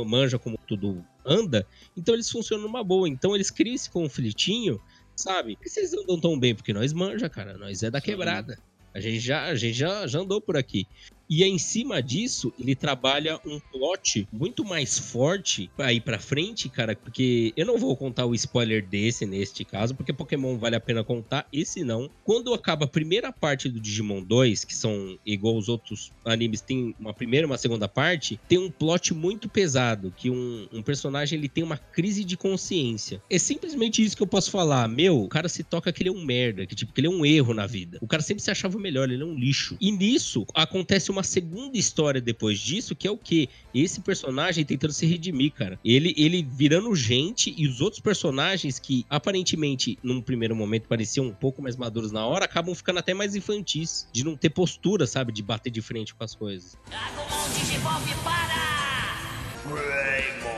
[0.07, 1.67] manjam como tudo anda,
[1.97, 3.09] então eles funcionam numa boa.
[3.09, 4.81] Então eles criam esse conflitinho,
[5.17, 5.57] sabe?
[5.57, 6.55] Por que vocês andam tão bem?
[6.55, 8.59] Porque nós manja, cara, nós é da quebrada.
[8.95, 10.87] A gente já, a gente já, já andou por aqui.
[11.29, 16.97] E em cima disso, ele trabalha um plot muito mais forte aí pra frente, cara,
[16.97, 21.05] porque eu não vou contar o spoiler desse neste caso, porque Pokémon vale a pena
[21.05, 22.11] contar, esse não.
[22.25, 26.95] Quando acaba a primeira parte do Digimon 2, que são igual os outros animes, tem
[26.99, 31.39] uma primeira e uma segunda parte, tem um plot muito pesado, que um, um personagem
[31.39, 33.23] ele tem uma crise de consciência.
[33.29, 34.89] É simplesmente isso que eu posso falar.
[34.89, 37.11] Meu, o cara se toca que ele é um merda, que tipo, que ele é
[37.11, 37.99] um erro na vida.
[38.01, 39.77] O cara sempre se achava melhor, ele é um lixo.
[39.81, 44.65] E nisso acontece uma uma segunda história depois disso, que é o que Esse personagem
[44.65, 45.79] tentando se redimir, cara.
[45.85, 51.35] Ele, ele virando gente e os outros personagens que aparentemente, num primeiro momento, pareciam um
[51.35, 54.09] pouco mais maduros na hora, acabam ficando até mais infantis.
[54.13, 55.33] De não ter postura, sabe?
[55.33, 56.77] De bater de frente com as coisas.
[56.89, 58.59] Dragon Digivolve para!
[59.65, 60.58] Rainbow!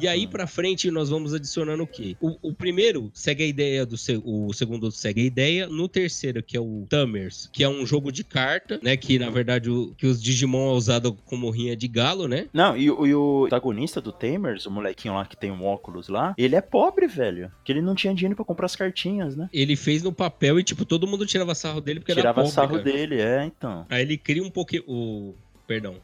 [0.00, 2.16] E aí pra frente nós vamos adicionando o quê?
[2.20, 6.56] O, o primeiro segue a ideia do o segundo segue a ideia, no terceiro que
[6.56, 10.06] é o Tamers, que é um jogo de carta, né, que na verdade o, que
[10.06, 12.46] os Digimon é usado como rinha de galo, né?
[12.52, 16.34] Não, e, e o protagonista do Tamers, o molequinho lá que tem um óculos lá,
[16.38, 19.48] ele é pobre, velho, que ele não tinha dinheiro para comprar as cartinhas, né?
[19.52, 22.54] Ele fez no papel e tipo todo mundo tirava sarro dele porque tirava era pobre,
[22.54, 22.82] sarro cara.
[22.84, 23.84] dele, é, então.
[23.88, 25.34] Aí ele cria um pouco o
[25.66, 25.96] perdão,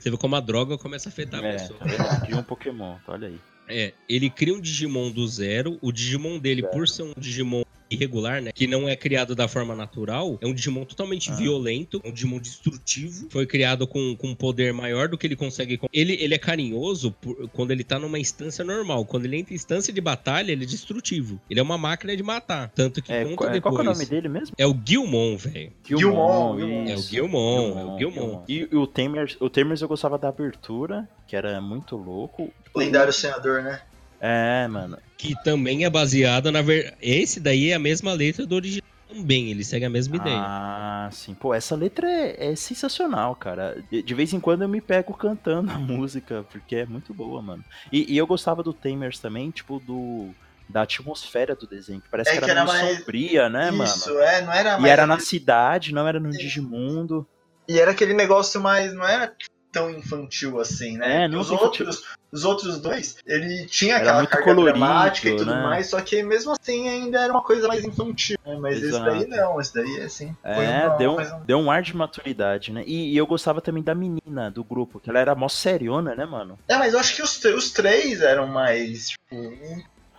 [0.00, 1.78] você vê como a droga começa a afetar é, a pessoa.
[1.82, 3.40] É, cria um Pokémon, olha aí.
[3.68, 5.78] É, ele cria um Digimon do zero.
[5.80, 8.52] O Digimon dele, por ser um Digimon irregular, né?
[8.52, 10.38] Que não é criado da forma natural.
[10.40, 11.34] É um Digimon totalmente ah.
[11.34, 13.28] violento, um Digimon destrutivo.
[13.30, 15.80] Foi criado com, com um poder maior do que ele consegue.
[15.92, 19.04] Ele, ele é carinhoso por, quando ele tá numa instância normal.
[19.04, 21.40] Quando ele entra em instância de batalha, ele é destrutivo.
[21.50, 22.70] Ele é uma máquina de matar.
[22.74, 23.74] Tanto que é, conta qual, depois.
[23.74, 24.54] Qual é o nome dele mesmo?
[24.56, 25.72] É o Gilmon, velho.
[25.84, 26.58] Gilmon.
[26.58, 26.88] Gilmon.
[26.88, 28.44] É o Gilmon, é o Gilmon.
[28.48, 32.52] E, e o Tamers, o Tamers eu gostava da abertura, que era muito louco.
[32.74, 33.80] Lendário senador, né?
[34.20, 34.98] É, mano.
[35.20, 36.96] Que também é baseada na ver...
[37.00, 40.38] Esse daí é a mesma letra do original também, ele segue a mesma ideia.
[40.38, 41.34] Ah, sim.
[41.34, 43.82] Pô, essa letra é, é sensacional, cara.
[43.90, 47.42] De, de, vez em quando eu me pego cantando a música, porque é muito boa,
[47.42, 47.62] mano.
[47.92, 50.30] E, e eu gostava do Tamers também, tipo, do
[50.68, 53.76] da atmosfera do desenho, que parece é que, que era, era mais sombria, né, Isso,
[53.76, 53.90] mano?
[53.90, 54.84] Isso, é, não era mais...
[54.84, 57.26] E era na cidade, não era no Digimundo.
[57.68, 59.34] E era aquele negócio mais, não era
[59.72, 61.24] tão infantil assim, né?
[61.24, 65.54] É, os outros, os outros dois, ele tinha era aquela carga colorido, dramática e tudo
[65.54, 65.62] né?
[65.62, 68.56] mais, só que mesmo assim ainda era uma coisa mais infantil, né?
[68.60, 69.08] Mas Exato.
[69.08, 70.36] esse daí não, esse daí assim.
[70.42, 72.82] É, uma, deu, um, deu um ar de maturidade, né?
[72.86, 76.24] E, e, eu gostava também da menina do grupo, que ela era mó seriona, né,
[76.24, 76.58] mano?
[76.68, 79.36] É, mas eu acho que os, os três eram mais, tipo...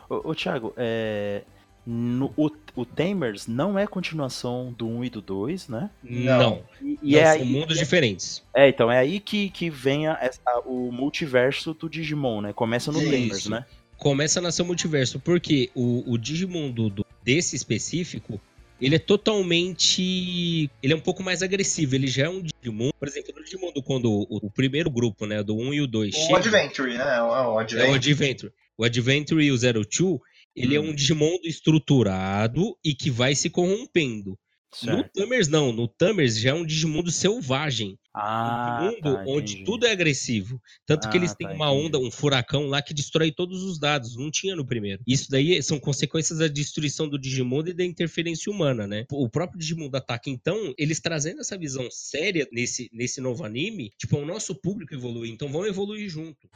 [0.10, 1.43] Ô, ô Thiago, é
[1.86, 5.89] no, o, o Tamers não é continuação do 1 e do 2, né?
[6.03, 6.63] Não.
[6.82, 8.43] E, e não, é são aí, mundos diferentes.
[8.55, 12.53] É, então, é aí que, que vem a, a, o multiverso do Digimon, né?
[12.53, 13.11] Começa no Isso.
[13.11, 13.65] Tamers, né?
[13.97, 18.39] Começa a nascer o multiverso, porque o, o Digimon do, do, desse específico,
[18.82, 20.72] ele é totalmente.
[20.82, 21.93] Ele é um pouco mais agressivo.
[21.93, 22.89] Ele já é um Digimon.
[22.97, 25.43] Por exemplo, no Digimon do quando o, o primeiro grupo, né?
[25.43, 26.15] Do 1 e o 2.
[26.15, 27.17] O chega, Adventure, né?
[27.17, 27.89] É o Adventure.
[27.89, 28.53] É o Adventure.
[28.78, 30.19] O Adventure e o Zero Two
[30.56, 30.84] ele hum.
[30.84, 30.95] é um hum.
[30.95, 34.38] Digimon estruturado e que vai se corrompendo.
[34.84, 35.12] No Certo.
[35.14, 37.97] Tamers não, no Tamers já é um Digimundo selvagem.
[38.14, 40.62] Ah, um mundo tá, onde tudo é agressivo.
[40.86, 43.80] Tanto que Ah, eles têm tá, uma onda, um furacão lá que destrói todos os
[43.80, 44.16] dados.
[44.16, 45.02] Não tinha no primeiro.
[45.06, 49.06] Isso daí são consequências da destruição do Digimundo e da interferência humana, né?
[49.12, 50.30] O próprio Digimundo ataca.
[50.30, 55.30] Então, eles trazendo essa visão séria nesse, nesse novo anime, tipo, o nosso público evolui.
[55.30, 56.49] Então vamos evoluir junto.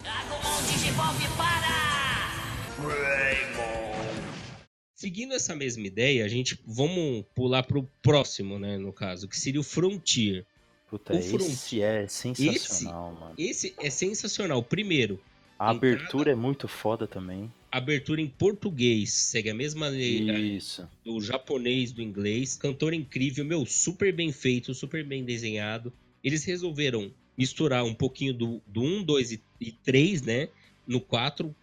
[4.94, 9.60] Seguindo essa mesma ideia, a gente vamos pular pro próximo, né, no caso, que seria
[9.60, 10.46] o Frontier.
[10.90, 13.34] Puta, o esse Front- é sensacional, mano.
[13.38, 14.64] Esse é sensacional.
[14.64, 15.20] Primeiro,
[15.60, 17.52] A abertura é muito foda também.
[17.72, 20.88] abertura em português, segue a mesma lei Isso.
[21.04, 22.56] do japonês, do inglês.
[22.56, 25.92] Cantor incrível, meu, super bem feito, super bem desenhado.
[26.24, 30.48] Eles resolveram misturar um pouquinho do, do 1, 2 e, e 3, né?
[30.88, 31.54] No 4,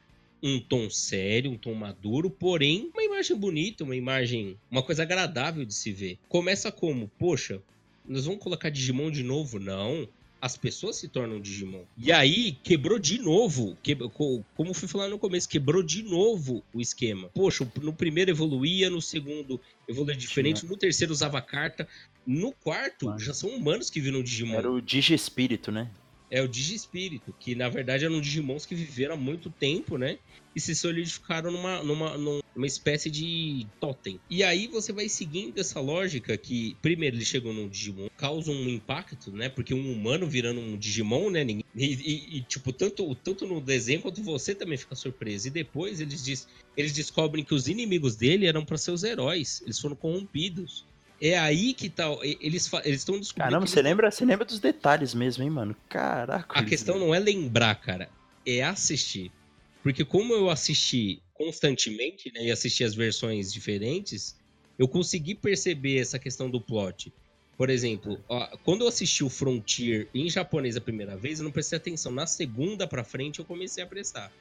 [0.42, 5.64] um tom sério, um tom maduro, porém, uma imagem bonita, uma imagem, uma coisa agradável
[5.64, 6.18] de se ver.
[6.28, 7.62] Começa como, poxa,
[8.06, 9.58] nós vamos colocar Digimon de novo?
[9.60, 10.08] Não.
[10.40, 11.84] As pessoas se tornam Digimon.
[11.96, 13.76] E aí, quebrou de novo.
[13.80, 17.28] que- co- como fui falar no começo, quebrou de novo o esquema.
[17.32, 21.86] Poxa, no primeiro evoluía, no segundo evoluía diferente, no terceiro usava carta.
[22.26, 23.20] No quarto, Claro.
[23.20, 24.56] já são humanos que viram Digimon.
[24.56, 25.88] Era o Digiespírito, né?
[26.32, 30.18] É o Digiespírito, que na verdade eram Digimons que viveram há muito tempo, né?
[30.56, 34.18] E se solidificaram numa, numa, numa espécie de totem.
[34.30, 38.68] E aí você vai seguindo essa lógica que, primeiro, eles chegam num Digimon, causam um
[38.68, 39.50] impacto, né?
[39.50, 41.44] Porque um humano virando um Digimon, né?
[41.44, 45.48] E, e- e, tipo, tanto, tanto no desenho quanto você também fica surpreso.
[45.48, 49.60] E depois eles, diz, eles descobrem que os inimigos dele eram para seus heróis.
[49.62, 50.86] Eles foram corrompidos.
[51.24, 52.10] É aí que tá.
[52.24, 53.50] e- Eles estão descobrindo.
[53.50, 55.76] Caramba, você eles- lembra, você lembra dos detalhes mesmo, hein, mano?
[55.88, 56.58] Caraca.
[56.58, 58.10] a questão não é lembrar, cara,
[58.44, 59.30] é assistir.
[59.84, 64.36] Porque como eu assisti constantemente, né, e assisti as versões diferentes,
[64.78, 67.12] eu consegui perceber essa questão do plot.
[67.56, 71.52] Por exemplo, ó, quando eu assisti o Frontier em japonês a primeira vez, eu não
[71.52, 72.10] prestei atenção.
[72.10, 74.32] Na segunda pra frente, eu comecei a prestar.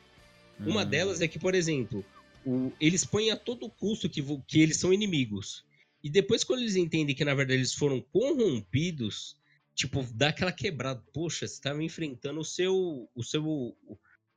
[0.60, 2.04] Uma Hum, delas é que, por exemplo,
[2.46, 5.64] o- eles põem a todo custo que, que eles são inimigos.
[6.04, 9.38] E depois, quando eles entendem que, na verdade, eles foram corrompidos,
[9.76, 11.04] tipo, dá aquela quebrada.
[11.14, 13.78] Poxa, você estava enfrentando o seu, o seu,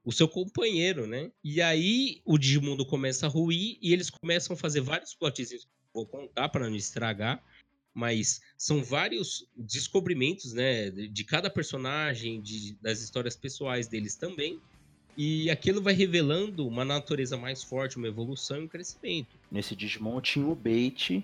[0.05, 1.31] o seu companheiro, né?
[1.43, 5.67] E aí o Digimundo começa a ruir e eles começam a fazer vários plotzinhos.
[5.93, 7.43] Vou contar para não estragar.
[7.97, 10.91] Mas são vários descobrimentos, né?
[10.91, 14.61] De de cada personagem, de- das histórias pessoais deles também.
[15.17, 19.39] E aquilo vai revelando uma natureza mais forte, uma evolução e um crescimento.
[19.49, 21.23] Nesse Digimon tinha o bait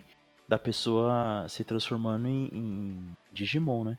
[0.50, 3.98] da pessoa se transformando em, em Digimon, né?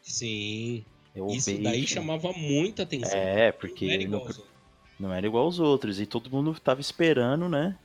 [0.00, 0.86] Sim.
[1.14, 1.86] O Isso bait, daí né?
[1.86, 3.18] chamava muita atenção.
[3.18, 4.54] É, porque não era não, igual aos outros.
[4.98, 6.00] não era igual aos outros.
[6.00, 7.76] E todo mundo tava esperando, né?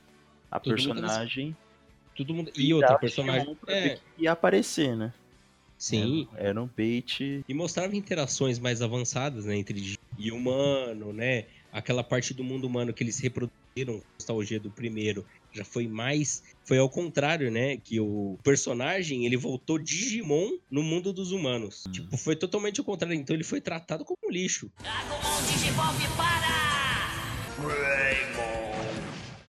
[0.50, 1.56] A Todo mundo tava personagem.
[2.16, 2.50] Todo mundo...
[2.56, 3.58] E outra personagem.
[3.66, 5.12] É, que ia aparecer, né?
[5.76, 6.26] sim.
[6.32, 7.44] Era, era um bait.
[7.46, 9.54] E mostrava interações mais avançadas, né?
[9.54, 11.44] Entre e humano, né?
[11.70, 16.42] Aquela parte do mundo humano que eles reproduziram, nostalgia do primeiro, já foi mais.
[16.64, 17.76] Foi ao contrário, né?
[17.76, 21.84] Que o personagem ele voltou Digimon no mundo dos humanos.
[21.92, 23.14] Tipo, foi totalmente ao contrário.
[23.14, 24.70] Então ele foi tratado como lixo.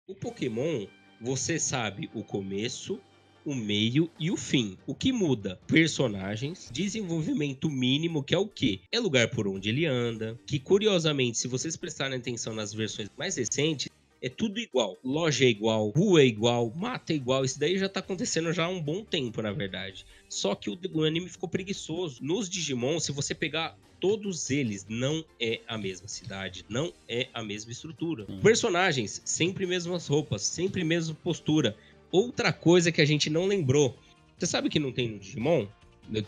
[0.07, 0.87] O Pokémon,
[1.19, 2.99] você sabe o começo,
[3.45, 4.77] o meio e o fim.
[4.85, 5.59] O que muda?
[5.67, 8.81] Personagens, desenvolvimento mínimo, que é o quê?
[8.91, 13.35] É lugar por onde ele anda, que curiosamente, se vocês prestarem atenção nas versões mais
[13.35, 13.89] recentes,
[14.21, 14.97] é tudo igual.
[15.03, 17.43] Loja é igual, rua é igual, mata é igual.
[17.43, 20.05] Isso daí já tá acontecendo já há um bom tempo, na verdade.
[20.29, 22.23] Só que o, o anime ficou preguiçoso.
[22.23, 27.43] Nos Digimon, se você pegar todos eles, não é a mesma cidade, não é a
[27.43, 28.25] mesma estrutura.
[28.25, 28.39] Sim.
[28.41, 31.75] Personagens, sempre mesmas roupas, sempre mesma postura.
[32.11, 33.97] Outra coisa que a gente não lembrou.
[34.37, 35.67] Você sabe que não tem no Digimon?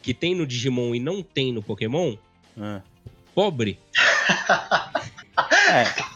[0.01, 2.15] Que tem no Digimon e não tem no Pokémon?
[2.57, 2.81] Ah.
[3.35, 3.79] Pobre.
[5.73, 6.12] É.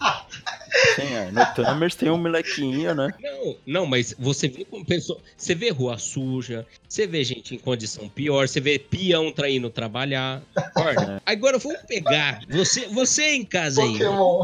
[0.95, 1.31] Sim, é.
[1.31, 3.13] No Tamers tem um molequinho, né?
[3.21, 5.19] Não, não, mas você vê como pessoa.
[5.35, 10.41] Você vê rua suja, você vê gente em condição pior, você vê peão traindo trabalhar.
[10.53, 11.21] Concorda?
[11.25, 12.41] Agora vamos pegar.
[12.49, 13.93] Você, você em casa aí.
[13.93, 14.43] Pokémon.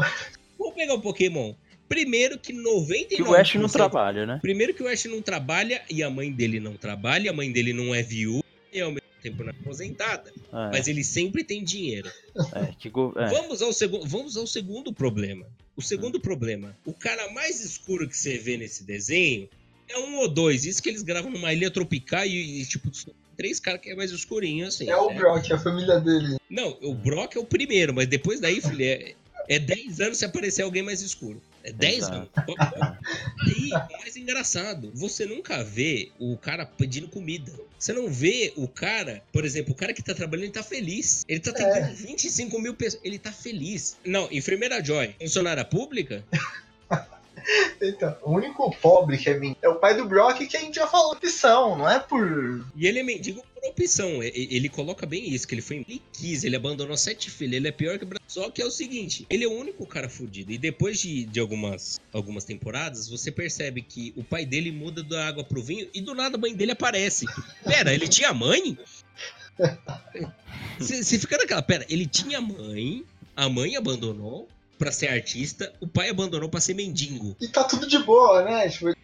[0.58, 1.54] Vamos pegar o Pokémon.
[1.88, 3.08] Primeiro que 99%.
[3.08, 4.38] Que o Ash não trabalha, né?
[4.40, 7.72] Primeiro que o Ash não trabalha e a mãe dele não trabalha, a mãe dele
[7.72, 10.32] não é viúva e ao mesmo tempo não é aposentada.
[10.52, 12.10] É, Mas ele sempre tem dinheiro.
[12.54, 13.12] é, que go...
[13.16, 13.26] é.
[13.28, 15.46] Vamos, ao segundo, vamos ao segundo problema.
[15.76, 16.76] O segundo problema.
[16.84, 19.48] O cara mais escuro que você vê nesse desenho
[19.88, 20.64] é um ou dois.
[20.64, 22.90] Isso que eles gravam numa ilha tropical e, e, tipo,
[23.36, 24.88] três caras que é mais escurinho, assim.
[24.88, 25.16] É o né?
[25.16, 26.36] Brock, a família dele.
[26.48, 29.14] Não, o Brock é o primeiro, mas depois daí, filho, é,
[29.48, 31.40] é 10 anos se aparecer alguém mais escuro.
[31.64, 32.14] É 10 Exato.
[32.14, 32.30] anos.
[33.40, 37.50] Aí, mais engraçado, você nunca vê o cara pedindo comida.
[37.78, 41.24] Você não vê o cara, por exemplo, o cara que tá trabalhando, ele tá feliz.
[41.26, 43.02] Ele tá atendendo 25 mil pessoas.
[43.02, 43.96] Ele tá feliz.
[44.04, 46.22] Não, enfermeira Joy, funcionária pública,
[47.80, 50.76] Então, o único pobre que é mim é o pai do Brock que a gente
[50.76, 52.64] já falou opção, não é por.
[52.76, 54.22] E ele é mendigo por opção.
[54.22, 55.84] Ele coloca bem isso, que ele foi.
[55.88, 57.56] Ele quis, ele abandonou sete filhos.
[57.56, 60.08] Ele é pior que o Só que é o seguinte: ele é o único cara
[60.08, 60.52] fudido.
[60.52, 65.26] E depois de, de algumas, algumas temporadas, você percebe que o pai dele muda da
[65.26, 67.26] água pro vinho e do nada a mãe dele aparece.
[67.64, 68.78] Pera, ele tinha mãe?
[70.78, 73.04] Você fica naquela, pera, ele tinha mãe,
[73.36, 74.48] a mãe abandonou
[74.78, 77.36] pra ser artista, o pai abandonou pra ser mendigo.
[77.40, 78.68] E tá tudo de boa, né?
[78.68, 78.94] Tipo,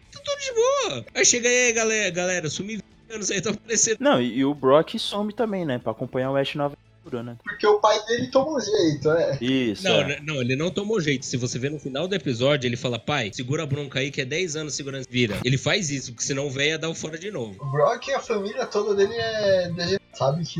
[0.53, 3.97] Pô, aí chega aí, galera, galera, sumi 20 anos aí, tá aparecendo.
[3.99, 5.79] Não, e, e o Brock some também, né?
[5.79, 7.37] Pra acompanhar o Ash na aventura, né?
[7.43, 9.37] porque o pai dele toma um jeito, né?
[9.41, 9.83] Isso.
[9.83, 10.07] Não, é.
[10.07, 11.25] né, não, ele não tomou jeito.
[11.25, 14.21] Se você ver no final do episódio, ele fala, pai, segura a bronca aí que
[14.21, 15.05] é 10 anos segurando.
[15.09, 15.37] Vira.
[15.43, 17.55] Ele faz isso, porque senão o velho ia dar o fora de novo.
[17.61, 19.99] O Brock e a família toda dele é.
[20.13, 20.59] Sabe que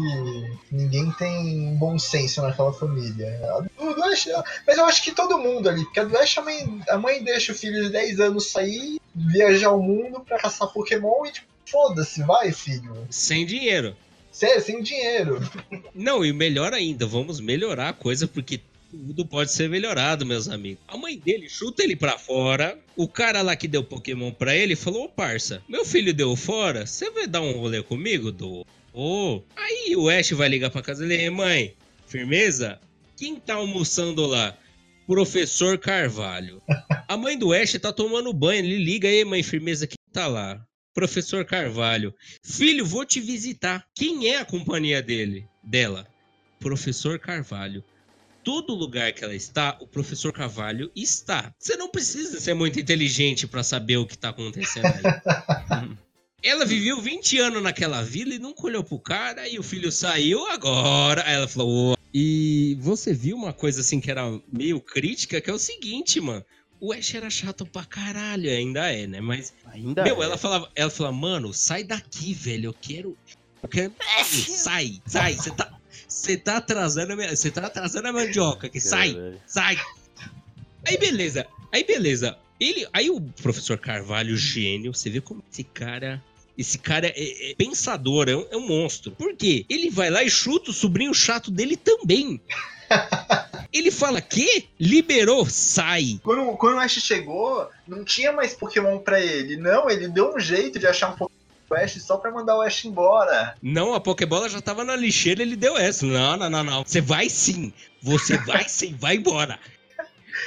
[0.72, 3.39] ninguém tem bom senso naquela família.
[3.56, 4.28] A do, do Ash,
[4.66, 7.24] mas eu acho que todo mundo ali, porque a do Ash, a mãe, a mãe
[7.24, 11.47] deixa o filho de 10 anos sair, viajar o mundo pra caçar Pokémon e tipo,
[11.66, 13.08] foda-se, vai filho.
[13.10, 13.95] Sem dinheiro.
[14.32, 15.39] Sério, sem dinheiro.
[15.93, 20.84] Não, e melhor ainda, vamos melhorar a coisa, porque tudo pode ser melhorado, meus amigos.
[20.88, 22.78] A mãe dele chuta ele pra fora.
[22.95, 26.86] O cara lá que deu Pokémon pra ele falou: Ô parça, meu filho deu fora,
[26.86, 28.32] você vai dar um rolê comigo?
[28.32, 28.66] Do.
[28.93, 29.43] Ô.
[29.55, 31.75] Aí o Ash vai ligar pra casa dele: "Ei, mãe,
[32.05, 32.79] firmeza?
[33.15, 34.57] Quem tá almoçando lá?
[35.07, 36.61] Professor Carvalho.
[37.07, 38.65] A mãe do Ash tá tomando banho.
[38.65, 40.65] Ele liga: Ei, mãe, firmeza, quem tá lá?
[40.93, 42.13] Professor Carvalho.
[42.43, 43.85] Filho, vou te visitar.
[43.95, 45.47] Quem é a companhia dele?
[45.63, 46.07] Dela?
[46.59, 47.83] Professor Carvalho.
[48.43, 51.53] Todo lugar que ela está, o professor Carvalho está.
[51.59, 55.97] Você não precisa ser muito inteligente pra saber o que tá acontecendo aí.
[56.43, 60.47] Ela viveu 20 anos naquela vila e nunca olhou pro cara e o filho saiu
[60.47, 61.23] agora.
[61.25, 61.97] Aí ela falou: "Ô".
[62.13, 66.43] E você viu uma coisa assim que era meio crítica, que é o seguinte, mano.
[66.79, 69.21] O Ash era chato pra caralho, ainda é, né?
[69.21, 70.25] Mas Ainda meu, é.
[70.25, 72.69] ela falava, ela falava, mano, sai daqui, velho.
[72.69, 73.15] Eu quero.
[73.61, 73.93] Eu quero.
[74.25, 75.35] sai, sai.
[75.35, 75.71] Você tá.
[76.07, 77.35] Você tá atrasando a minha.
[77.35, 78.67] Você tá atrasando a mandioca.
[78.67, 79.15] Que sai,
[79.45, 79.79] sai.
[80.87, 81.45] Aí beleza.
[81.71, 82.35] Aí beleza.
[82.59, 82.87] Ele.
[82.91, 86.21] Aí o professor Carvalho, gênio, você vê como esse cara.
[86.58, 89.12] Esse cara é, é pensador, é um, é um monstro.
[89.12, 89.66] Por quê?
[89.70, 92.39] Ele vai lá e chuta o sobrinho chato dele também.
[93.74, 96.20] Ele fala que liberou, sai.
[96.22, 99.56] Quando, quando o Ash chegou, não tinha mais Pokémon pra ele.
[99.56, 101.32] Não, ele deu um jeito de achar um Pokémon
[101.72, 103.56] Ash só pra mandar o Ash embora.
[103.62, 106.06] Não, a Pokébola já tava na lixeira, ele deu essa.
[106.06, 106.84] Não, não, não, não.
[106.84, 107.72] Você vai sim.
[108.02, 109.58] Você vai sim, vai embora.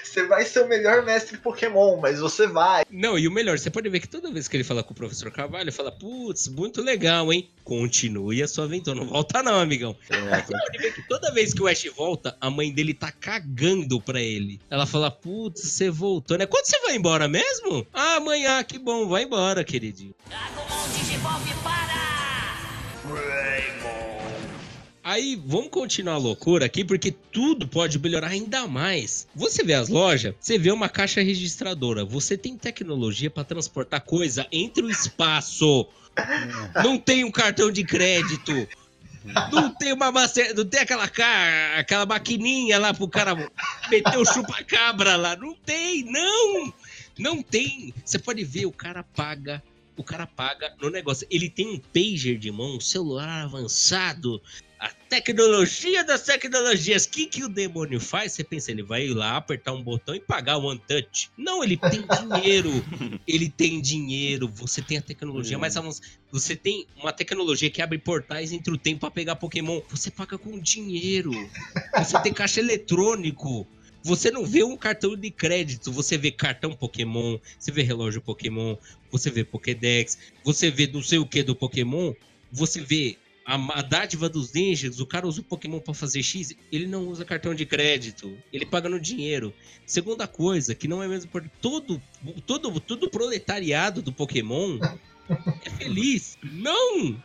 [0.03, 2.85] Você vai ser o melhor mestre Pokémon, mas você vai.
[2.91, 4.97] Não, e o melhor, você pode ver que toda vez que ele fala com o
[4.97, 7.49] professor Carvalho, ele fala, putz, muito legal, hein?
[7.63, 8.97] Continue a sua aventura.
[8.97, 9.97] Não volta não, amigão.
[10.11, 13.11] É, Você pode ver que toda vez que o Ash volta, a mãe dele tá
[13.11, 14.61] cagando pra ele.
[14.71, 16.47] Ela fala, putz, você voltou, né?
[16.47, 17.87] Quando você vai embora mesmo?
[17.93, 20.15] Ah, amanhã, que bom, vai embora, queridinho.
[25.05, 29.29] Aí, vamos continuar a loucura aqui, porque tudo pode melhorar ainda mais.
[29.35, 34.47] Você vê as lojas, você vê uma caixa registradora, você tem tecnologia pra transportar coisa
[34.51, 35.87] entre o espaço.
[36.83, 38.67] Não tem um cartão de crédito.
[39.53, 43.35] Não tem uma master, não tem aquela ca- aquela maquininha lá pro cara
[43.91, 45.35] meter o chupa-cabra lá.
[45.35, 46.73] Não tem, não.
[47.19, 47.93] Não tem.
[48.05, 49.63] Você pode ver, o cara paga,
[49.97, 51.27] o cara paga no negócio.
[51.31, 54.43] Ele tem um pager de mão, um celular avançado.
[55.15, 57.05] Tecnologia das tecnologias.
[57.05, 58.33] O que, que o demônio faz?
[58.33, 61.31] Você pensa, ele vai ir lá, apertar um botão e pagar o One Touch.
[61.39, 62.71] Não, ele tem dinheiro.
[63.25, 64.49] ele tem dinheiro.
[64.49, 66.05] Você tem a tecnologia mais avançada.
[66.33, 69.81] Você tem uma tecnologia que abre portais entre o tempo pra pegar Pokémon.
[69.89, 71.31] Você paga com dinheiro.
[71.97, 73.69] Você tem caixa eletrônico.
[74.03, 78.77] Você não vê um cartão de crédito, você vê cartão Pokémon, você vê relógio Pokémon,
[79.11, 82.13] você vê Pokédex, você vê não sei o que do Pokémon,
[82.53, 86.55] você vê a, a dádiva dos ninjas, o cara usa o Pokémon pra fazer X,
[86.73, 89.53] ele não usa cartão de crédito, ele paga no dinheiro.
[89.87, 92.01] Segunda coisa, que não é mesmo por todo
[92.47, 94.79] todo todo proletariado do Pokémon
[95.65, 96.39] é feliz.
[96.43, 97.17] Não!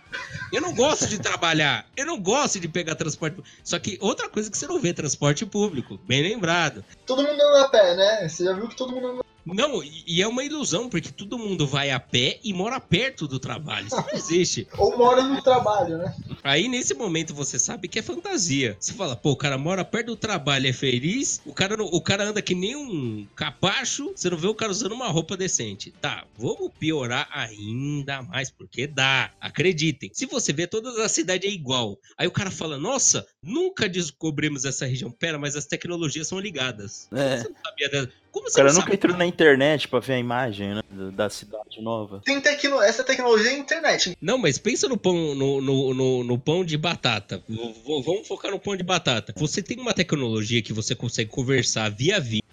[0.51, 1.85] Eu não gosto de trabalhar.
[1.95, 3.41] Eu não gosto de pegar transporte.
[3.63, 6.83] Só que outra coisa que você não vê transporte público, bem lembrado.
[7.05, 8.27] Todo mundo anda a pé, né?
[8.27, 11.65] Você já viu que todo mundo anda Não, e é uma ilusão, porque todo mundo
[11.65, 13.87] vai a pé e mora perto do trabalho.
[13.87, 14.67] Isso não existe.
[14.77, 16.15] Ou mora no trabalho, né?
[16.43, 18.77] Aí nesse momento você sabe que é fantasia.
[18.79, 22.25] Você fala, pô, o cara mora perto do trabalho, é feliz, o cara, o cara
[22.25, 25.91] anda que nem um capacho, você não vê o cara usando uma roupa decente.
[25.91, 29.31] Tá, vamos piorar ainda mais, porque dá.
[29.39, 30.11] Acreditem.
[30.13, 31.97] Se você vê, toda a cidade é igual.
[32.17, 35.09] Aí o cara fala, nossa, nunca descobrimos essa região.
[35.11, 37.07] Pera, mas as tecnologias são ligadas.
[37.11, 37.37] É.
[37.37, 38.09] Você não sabia dessa...
[38.31, 38.95] Como O você cara não nunca sabe?
[38.95, 40.81] entrou na internet pra ver a imagem, né?
[40.91, 42.21] da- Da cidade nova.
[42.23, 42.81] Tem tecno...
[42.81, 44.15] Essa tecnologia é internet.
[44.21, 47.43] Não, mas pensa no pão, no, no, no, no pão de batata.
[47.49, 47.73] V-
[48.05, 49.33] vamos focar no pão de batata.
[49.35, 52.43] Você tem uma tecnologia que você consegue conversar via vídeo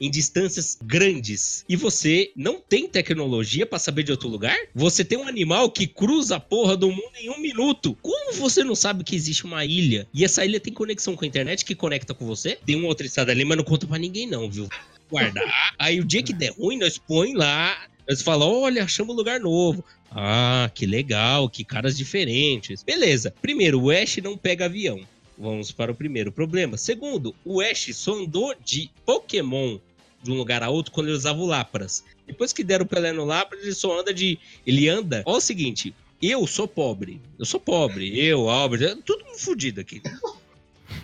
[0.00, 4.56] em distâncias grandes e você não tem tecnologia pra saber de outro lugar?
[4.74, 7.96] Você tem um animal que cruza a porra do mundo em um minuto.
[8.02, 11.28] Como você não sabe que existe uma ilha e essa ilha tem conexão com a
[11.28, 12.58] internet que conecta com você?
[12.66, 14.68] Tem um outro estado ali, mas não conta pra ninguém não, viu?
[15.10, 15.44] Guardar.
[15.78, 17.76] Aí o dia que der ruim, nós põe lá
[18.08, 19.84] nós falamos, olha, achamos um lugar novo.
[20.10, 22.82] Ah, que legal, que caras diferentes.
[22.82, 23.34] Beleza.
[23.42, 25.00] Primeiro, o Ash não pega avião.
[25.38, 26.76] Vamos para o primeiro problema.
[26.76, 29.78] Segundo, o Ash só andou de Pokémon
[30.22, 32.04] de um lugar a outro quando ele usava o Lapras.
[32.26, 34.38] Depois que deram o Pelé no Lapras, ele só anda de.
[34.66, 35.22] Ele anda.
[35.26, 35.94] Olha o seguinte.
[36.20, 37.20] Eu sou pobre.
[37.38, 38.18] Eu sou pobre.
[38.18, 40.00] Eu, Albert, tudo fudido aqui.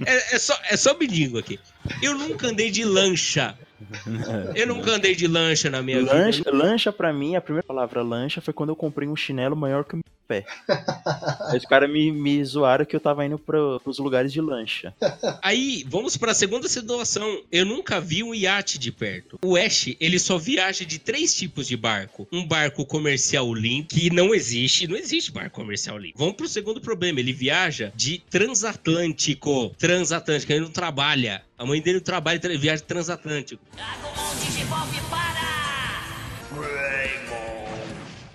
[0.07, 1.61] É, é só, é só mendigo aqui.
[2.01, 3.57] Eu nunca andei de lancha.
[4.55, 6.12] Eu nunca andei de lancha na minha vida.
[6.12, 9.85] Lancha, lancha pra mim, a primeira palavra lancha foi quando eu comprei um chinelo maior
[9.85, 10.45] que o meu pé.
[11.51, 14.95] Aí os caras me, me zoaram que eu tava indo pro, pros lugares de lancha.
[15.43, 17.43] Aí, vamos para a segunda situação.
[17.51, 19.39] Eu nunca vi um iate de perto.
[19.45, 22.26] O Ash, ele só viaja de três tipos de barco.
[22.33, 24.87] Um barco comercial limpo, que não existe.
[24.87, 26.18] Não existe barco comercial limpo.
[26.18, 27.20] Vamos pro segundo problema.
[27.20, 29.70] Ele viaja de transatlântico.
[29.78, 31.43] Transatlântico, ele não trabalha.
[31.59, 32.05] A mãe dele não
[33.77, 35.12] transatlântico.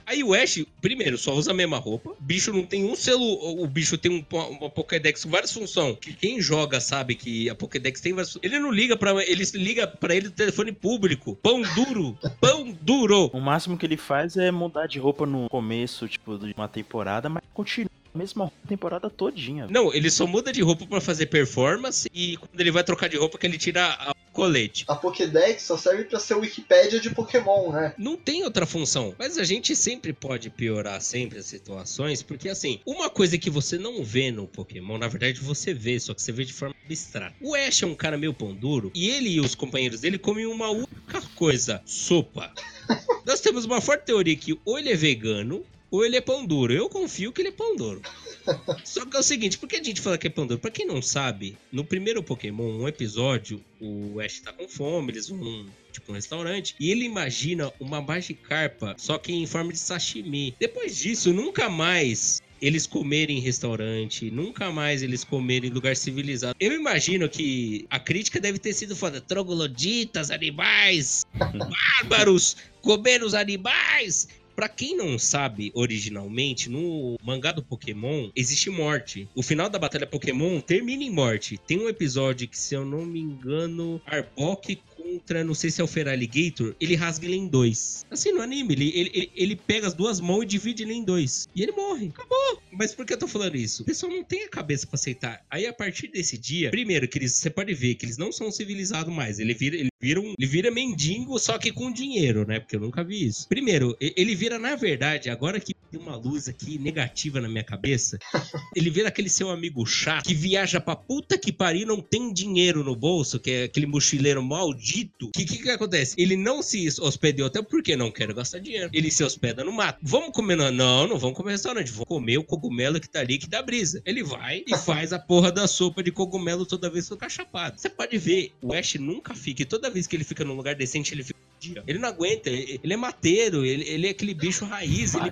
[0.07, 2.11] Aí o Ash, primeiro, só usa a mesma roupa.
[2.11, 3.61] O bicho não tem um selo.
[3.61, 5.97] O bicho tem um, uma Pokédex com várias funções.
[5.99, 9.11] Que quem joga sabe que a Pokédex tem várias Ele não liga pra.
[9.21, 11.35] Ele liga pra ele do telefone público.
[11.35, 12.17] Pão duro.
[12.39, 13.29] Pão duro.
[13.33, 17.27] O máximo que ele faz é mudar de roupa no começo, tipo, de uma temporada,
[17.27, 19.67] mas continua mesma roupa a temporada todinha.
[19.69, 22.09] Não, ele só muda de roupa pra fazer performance.
[22.13, 24.85] E quando ele vai trocar de roupa, que ele tira a- o colete.
[24.87, 27.93] A Pokédex só serve pra ser Wikipédia de Pokémon, né?
[27.97, 29.15] Não tem outra função.
[29.17, 33.77] Mas a gente sempre pode piorar sempre as situações, porque assim, uma coisa que você
[33.77, 37.35] não vê no Pokémon, na verdade você vê, só que você vê de forma abstrata.
[37.41, 40.45] O Ash é um cara meio pão duro, e ele e os companheiros dele comem
[40.45, 42.51] uma única coisa: sopa.
[43.25, 46.73] Nós temos uma forte teoria que ou ele é vegano, ou ele é pão duro.
[46.73, 48.01] Eu confio que ele é pão duro.
[48.83, 50.59] Só que é o seguinte, por que a gente fala que é pão duro?
[50.59, 55.29] Pra quem não sabe, no primeiro Pokémon, um episódio, o Ash tá com fome, eles
[55.29, 59.79] vão num, tipo, um restaurante, e ele imagina uma Magikarpa, só que em forma de
[59.79, 60.55] sashimi.
[60.59, 66.55] Depois disso, nunca mais eles comerem em restaurante, nunca mais eles comerem em lugar civilizado.
[66.59, 69.21] Eu imagino que a crítica deve ter sido foda.
[69.21, 71.23] Trogloditas, animais,
[72.01, 74.27] bárbaros, comer os animais.
[74.57, 79.29] Pra quem não sabe, originalmente, no mangá do Pokémon, existe morte.
[79.35, 81.59] O final da batalha Pokémon termina em morte.
[81.59, 85.83] Tem um episódio que, se eu não me engano, Arbok contra, não sei se é
[85.83, 88.05] o Feraligator, ele rasga ele em dois.
[88.09, 91.47] Assim, no anime, ele, ele, ele, pega as duas mãos e divide ele em dois.
[91.55, 92.07] E ele morre.
[92.07, 92.61] Acabou.
[92.71, 93.83] Mas por que eu tô falando isso?
[93.83, 95.45] O pessoal não tem a cabeça pra aceitar.
[95.49, 98.51] Aí, a partir desse dia, primeiro, que eles, você pode ver que eles não são
[98.51, 99.39] civilizados mais.
[99.39, 102.59] Ele vira, ele vira, um, ele vira mendigo, só que com dinheiro, né?
[102.59, 103.47] Porque eu nunca vi isso.
[103.47, 108.17] Primeiro, ele vira, na verdade, agora que tem uma luz aqui negativa na minha cabeça,
[108.75, 112.83] ele vira aquele seu amigo chato que viaja pra puta que pariu, não tem dinheiro
[112.83, 115.27] no bolso, que é aquele mochileiro maldito.
[115.27, 116.15] O que, que que acontece?
[116.17, 118.89] Ele não se hospeda em hotel porque não quer gastar dinheiro.
[118.93, 119.99] Ele se hospeda no mato.
[120.01, 120.71] Vamos comer no...
[120.71, 121.91] Não, não vamos comer restaurante.
[121.91, 124.01] Vamos comer o cogumelo que tá ali que dá brisa.
[124.05, 127.29] Ele vai e faz a porra da sopa de cogumelo toda vez que eu ficar
[127.29, 127.79] chapado.
[127.79, 129.61] Você pode ver, o Ash nunca fica.
[129.61, 131.83] E toda vez que ele fica num lugar decente, ele fica um dia.
[131.87, 135.31] Ele não aguenta, ele é mateiro, ele, ele é aquele bicho raiz, ele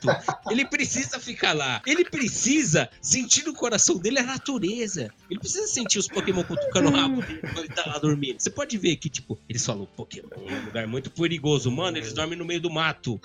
[0.50, 1.82] ele precisa ficar lá.
[1.86, 5.12] Ele precisa sentir no coração dele a natureza.
[5.30, 8.40] Ele precisa sentir os Pokémon cutucando o rabo dele quando ele tá lá dormindo.
[8.40, 11.70] Você pode ver que, tipo, eles falam: Pokémon é um lugar muito perigoso.
[11.70, 13.20] Mano, eles dormem no meio do mato.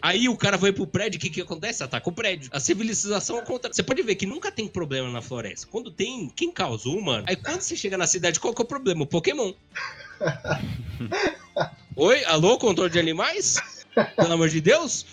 [0.00, 1.82] Aí o cara vai pro prédio, o que que acontece?
[1.82, 2.50] Ataca o prédio.
[2.52, 3.74] A civilização acontece.
[3.76, 5.66] Você pode ver que nunca tem problema na floresta.
[5.66, 7.24] Quando tem, quem causou, mano?
[7.28, 9.02] Aí quando você chega na cidade, qual que é o problema?
[9.02, 9.52] O Pokémon.
[11.96, 12.24] Oi?
[12.24, 13.56] Alô, controle de animais?
[14.16, 15.06] Pelo amor de Deus?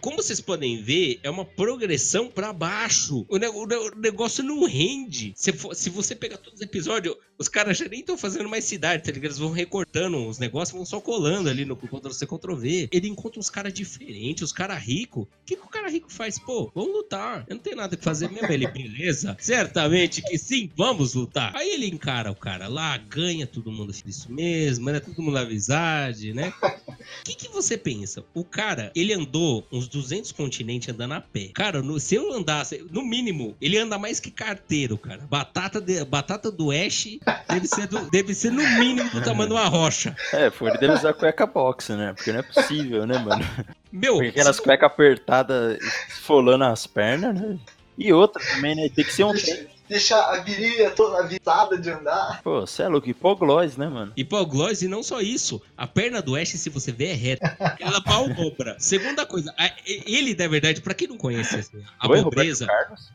[0.00, 3.24] Como vocês podem ver, é uma progressão pra baixo.
[3.28, 5.32] O, ne- o ne- o negócio não rende.
[5.36, 8.64] Se, for- se você pegar todos os episódios, os caras já nem estão fazendo mais
[8.64, 9.24] cidade, tá ligado?
[9.26, 12.88] Eles vão recortando os negócios, vão só colando ali no Ctrl-C, Ctrl-V.
[12.92, 15.24] Ele encontra uns caras diferentes, os caras ricos.
[15.24, 16.38] O que, que o cara rico faz?
[16.38, 17.44] Pô, vamos lutar.
[17.48, 18.50] Eu não tenho nada que fazer mesmo.
[18.52, 19.36] Ele, beleza?
[19.40, 21.54] Certamente que sim, vamos lutar.
[21.56, 25.00] Aí ele encara o cara lá, ganha todo mundo isso mesmo, né?
[25.00, 26.52] Todo mundo na amizade, né?
[27.20, 28.24] O que, que você pensa?
[28.34, 31.50] O cara, ele andou uns 200 continentes andando a pé.
[31.54, 35.20] Cara, no- se eu andasse, no mínimo, ele anda mais que carteiro, cara.
[35.28, 39.54] Batata, de- batata do Ash deve ser, do- deve ser no mínimo do tamanho de
[39.54, 40.16] uma rocha.
[40.32, 42.12] É, foi ele deve usar cueca boxe, né?
[42.14, 43.44] Porque não é possível, né, mano?
[43.92, 45.78] Meu, Porque aquelas cuecas apertadas,
[46.08, 47.58] esfolando as pernas, né?
[47.96, 48.88] E outra também, né?
[48.88, 49.66] Tem que ser um trem.
[49.88, 52.42] Deixa a virilha toda avisada de andar.
[52.42, 54.12] Pô, você é louco, hipoglós, né, mano?
[54.16, 55.60] Hipoglose, e não só isso.
[55.76, 57.76] A perna do Ash, se você ver, é reta.
[57.78, 58.00] Ela
[58.34, 58.76] dobra.
[58.80, 62.66] Segunda coisa, a- ele, na verdade, pra quem não conhece assim, a Oi, pobreza.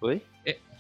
[0.02, 0.22] Oi?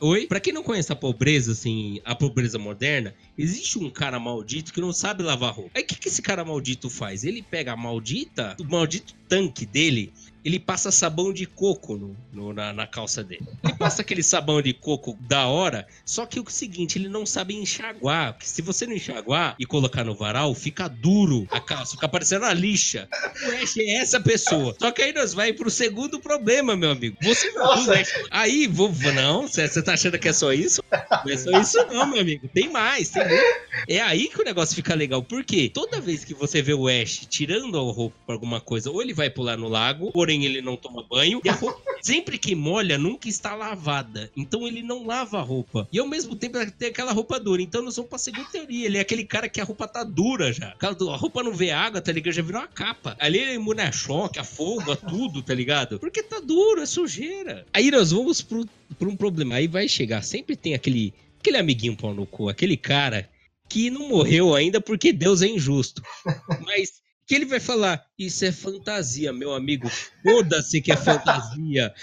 [0.01, 0.27] Oi?
[0.27, 4.79] Pra quem não conhece a pobreza, assim, a pobreza moderna, existe um cara maldito que
[4.79, 5.71] não sabe lavar roupa.
[5.75, 7.23] Aí o que, que esse cara maldito faz?
[7.25, 10.13] Ele pega a maldita, o maldito tanque dele,
[10.43, 13.45] ele passa sabão de coco no, no- na, na calça dele.
[13.63, 17.55] Ele passa aquele sabão de coco da hora, só que o seguinte, ele não sabe
[17.55, 18.33] enxaguar.
[18.33, 22.45] Porque se você não enxaguar e colocar no varal, fica duro a calça, fica parecendo
[22.45, 23.07] uma lixa.
[23.47, 24.75] O Ash é essa pessoa.
[24.79, 27.17] Só que aí nós vai pro segundo problema, meu amigo.
[27.21, 27.93] Você não Nossa.
[27.99, 28.13] Ash.
[28.31, 30.81] Aí, vou, não, você tá achando que é só isso?
[31.25, 32.47] Não é só isso não, meu amigo.
[32.53, 33.43] Tem mais, tem muito.
[33.87, 35.21] É aí que o negócio fica legal.
[35.23, 35.69] Por quê?
[35.73, 39.13] Toda vez que você vê o Ash tirando a roupa pra alguma coisa, ou ele
[39.13, 42.99] vai pular no lago, porém ele não toma banho, e a roupa, sempre que molha,
[42.99, 44.29] nunca está lavada.
[44.37, 45.87] Então ele não lava a roupa.
[45.91, 47.63] E ao mesmo tempo tem aquela roupa dura.
[47.63, 48.85] Então nós vamos pra segunda teoria.
[48.85, 50.75] Ele é aquele cara que a roupa tá dura já.
[50.79, 52.35] A roupa não vê água, tá ligado?
[52.35, 53.17] Já virou uma capa.
[53.19, 55.97] Ali ele é imune a choque, a fogo, a tudo, tá ligado?
[55.97, 57.65] Porque tá duro, é sujeira.
[57.73, 58.67] Aí nós vamos pro,
[58.99, 59.55] pro um problema.
[59.55, 63.27] Aí vai chegar, sempre tem aquele, aquele amiguinho pau no cu, aquele cara
[63.67, 66.03] que não morreu ainda porque Deus é injusto.
[66.65, 69.89] Mas que ele vai falar, isso é fantasia, meu amigo.
[70.23, 71.93] Foda-se que é fantasia.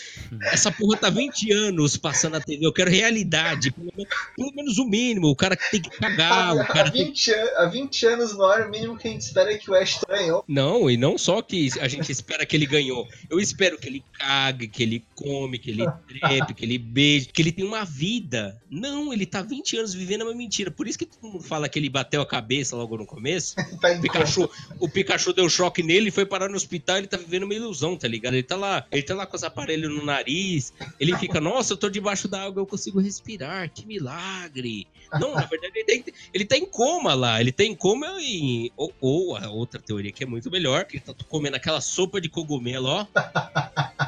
[0.53, 2.65] Essa porra tá 20 anos passando na TV.
[2.67, 3.71] Eu quero realidade.
[3.71, 4.07] Pelo, men-
[4.37, 5.29] pelo menos o mínimo.
[5.29, 8.35] O cara que tem que cagar, o há, cara tem 20, an- há 20 anos
[8.37, 10.45] no ar, o mínimo que a gente espera é que o Ash ganhou.
[10.49, 13.07] Não, e não só que a gente espera que ele ganhou.
[13.29, 17.43] Eu espero que ele cague, que ele come, que ele trepe, que ele beije, que
[17.43, 18.61] ele tenha uma vida.
[18.71, 20.71] Não, ele tá 20 anos vivendo uma mentira.
[20.71, 23.55] Por isso que todo mundo fala que ele bateu a cabeça logo no começo.
[23.81, 24.51] Tá O Pikachu,
[24.81, 28.09] o Pikachu deu choque nele, foi parar no hospital, ele tá vivendo uma ilusão, tá
[28.09, 28.35] ligado?
[28.35, 31.77] Ele tá lá, ele tá lá com os aparelhos no nariz, ele fica, nossa, eu
[31.77, 34.87] tô debaixo da água, eu consigo respirar, que milagre.
[35.21, 38.73] Não, na verdade, ele tá ele tá em coma lá, ele tá em coma e.
[38.77, 42.21] Ou, ou a outra teoria que é muito melhor, que ele tá comendo aquela sopa
[42.21, 43.07] de cogumelo, ó.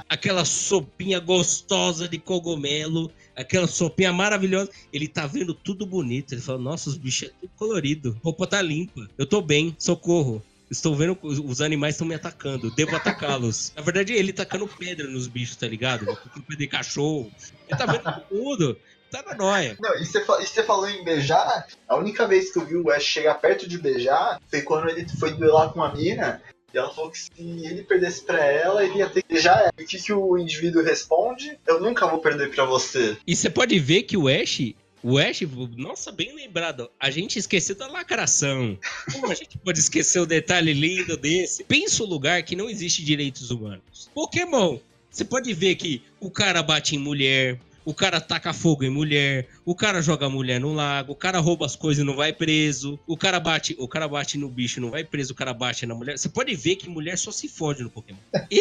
[0.09, 4.71] Aquela sopinha gostosa de cogumelo, aquela sopinha maravilhosa.
[4.93, 6.33] Ele tá vendo tudo bonito.
[6.33, 8.19] Ele fala: Nossa, os bichos é tudo colorido.
[8.23, 9.09] Roupa tá limpa.
[9.17, 10.43] Eu tô bem, socorro.
[10.71, 12.71] Estou vendo que os- animais estão me atacando.
[12.75, 13.73] Devo atacá-los.
[13.75, 16.05] Na verdade, ele tacando pedra nos bichos, tá ligado?
[16.35, 17.31] Pedra de cachorro.
[17.69, 18.79] Ele tá vendo tudo.
[19.11, 19.77] Tá na nóia.
[19.81, 22.91] Não, e você e você falou em beijar, a única vez que eu vi o
[22.91, 26.43] Ash chegar perto de beijar foi quando ele foi duelar com uma mina.
[26.75, 29.73] E ela falou que se ele perdesse pra ela, ele ia ter que beijar ela.
[29.79, 31.59] E o que, que o indivíduo responde?
[31.67, 33.17] Eu nunca vou perder pra você.
[33.27, 34.75] E você pode ver que o Ash.
[35.03, 35.43] O Ash,
[35.77, 36.91] nossa, bem lembrado.
[36.99, 38.79] A gente esqueceu da lacração.
[39.13, 41.63] Como a gente pode esquecer o detalhe lindo desse?
[41.65, 44.11] Pensa o lugar que não existe direitos humanos.
[44.15, 44.79] Pokémon.
[45.11, 47.59] Você pode ver que o cara bate em mulher,
[47.89, 51.39] o cara taca fogo em mulher, o cara joga a mulher no lago, o cara
[51.39, 54.79] rouba as coisas e não vai preso, o cara bate, o cara bate no bicho
[54.79, 56.19] e não vai preso, o cara bate na mulher.
[56.19, 58.19] Você pode ver que mulher só se fode no Pokémon.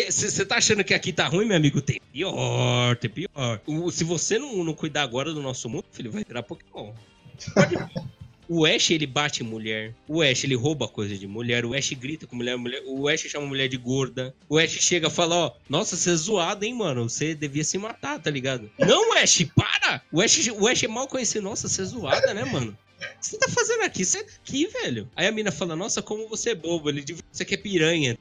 [0.09, 1.81] Você tá achando que aqui tá ruim, meu amigo?
[1.81, 3.59] Tem pior, tem pior.
[3.67, 6.93] O- se você não, não cuidar agora do nosso mundo, filho, vai virar Pokémon.
[7.53, 7.75] Pode.
[8.49, 9.93] O Ash, ele bate mulher.
[10.07, 11.65] O Ash, ele rouba coisa de mulher.
[11.65, 12.57] O Ash grita com mulher.
[12.57, 14.33] mulher o Ash chama mulher de gorda.
[14.47, 17.09] O Ash chega e fala, ó, nossa, você é zoado, hein, mano?
[17.09, 18.69] Você devia se matar, tá ligado?
[18.79, 20.01] Não, Ash, para!
[20.11, 21.43] O Ash, o Ash é mal conhecido.
[21.43, 22.77] Nossa, você é zoada, né, mano?
[22.97, 24.05] O que você tá fazendo aqui?
[24.05, 25.09] Você aqui, velho.
[25.15, 26.89] Aí a mina fala, nossa, como você é bobo.
[26.89, 28.17] Ele diz, você que é piranha.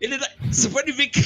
[0.00, 0.18] Ele
[0.50, 1.20] Você pode ver que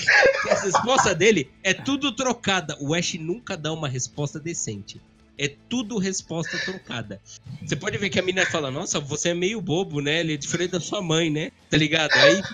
[0.49, 2.76] a resposta dele é tudo trocada.
[2.80, 5.01] O Ash nunca dá uma resposta decente.
[5.39, 7.20] É tudo resposta trocada.
[7.62, 10.20] Você pode ver que a menina fala, nossa, você é meio bobo, né?
[10.20, 11.53] Ele é diferente da sua mãe, né?
[11.70, 12.12] Tá ligado?
[12.14, 12.43] Aí.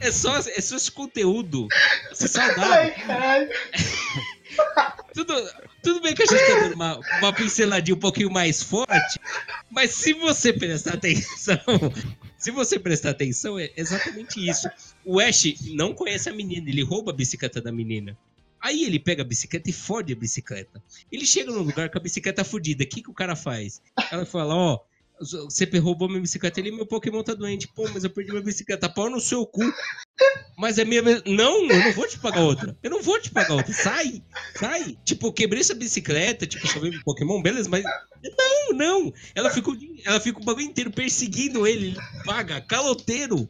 [0.00, 1.68] É só, é só esse conteúdo.
[2.10, 2.94] Isso é saudável.
[3.06, 3.48] Ai.
[5.12, 5.34] Tudo,
[5.82, 9.20] tudo bem que a gente tá dando uma, uma pinceladinha um pouquinho mais forte,
[9.70, 11.58] mas se você prestar atenção,
[12.38, 14.70] Se você prestar atenção, é exatamente isso.
[15.04, 18.16] O Ash não conhece a menina, ele rouba a bicicleta da menina.
[18.60, 20.82] Aí ele pega a bicicleta e fode a bicicleta.
[21.10, 22.84] Ele chega num lugar com a bicicleta fodida.
[22.84, 23.80] O que, que o cara faz?
[24.10, 24.80] Ela fala: Ó,
[25.20, 27.68] você roubou minha bicicleta ali, meu Pokémon tá doente.
[27.68, 28.88] Pô, mas eu perdi minha bicicleta.
[28.88, 29.62] Pau no seu cu.
[30.56, 31.02] Mas é minha.
[31.26, 32.76] Não, eu não vou te pagar outra.
[32.82, 33.72] Eu não vou te pagar outra.
[33.72, 34.22] Sai,
[34.56, 34.96] sai.
[35.04, 37.84] Tipo, quebrei essa bicicleta, tipo, só veio Pokémon, beleza, mas.
[38.36, 39.14] Não, não.
[39.34, 41.66] Ela ficou, ela fica o bagulho inteiro perseguindo.
[41.66, 43.48] Ele paga, caloteiro.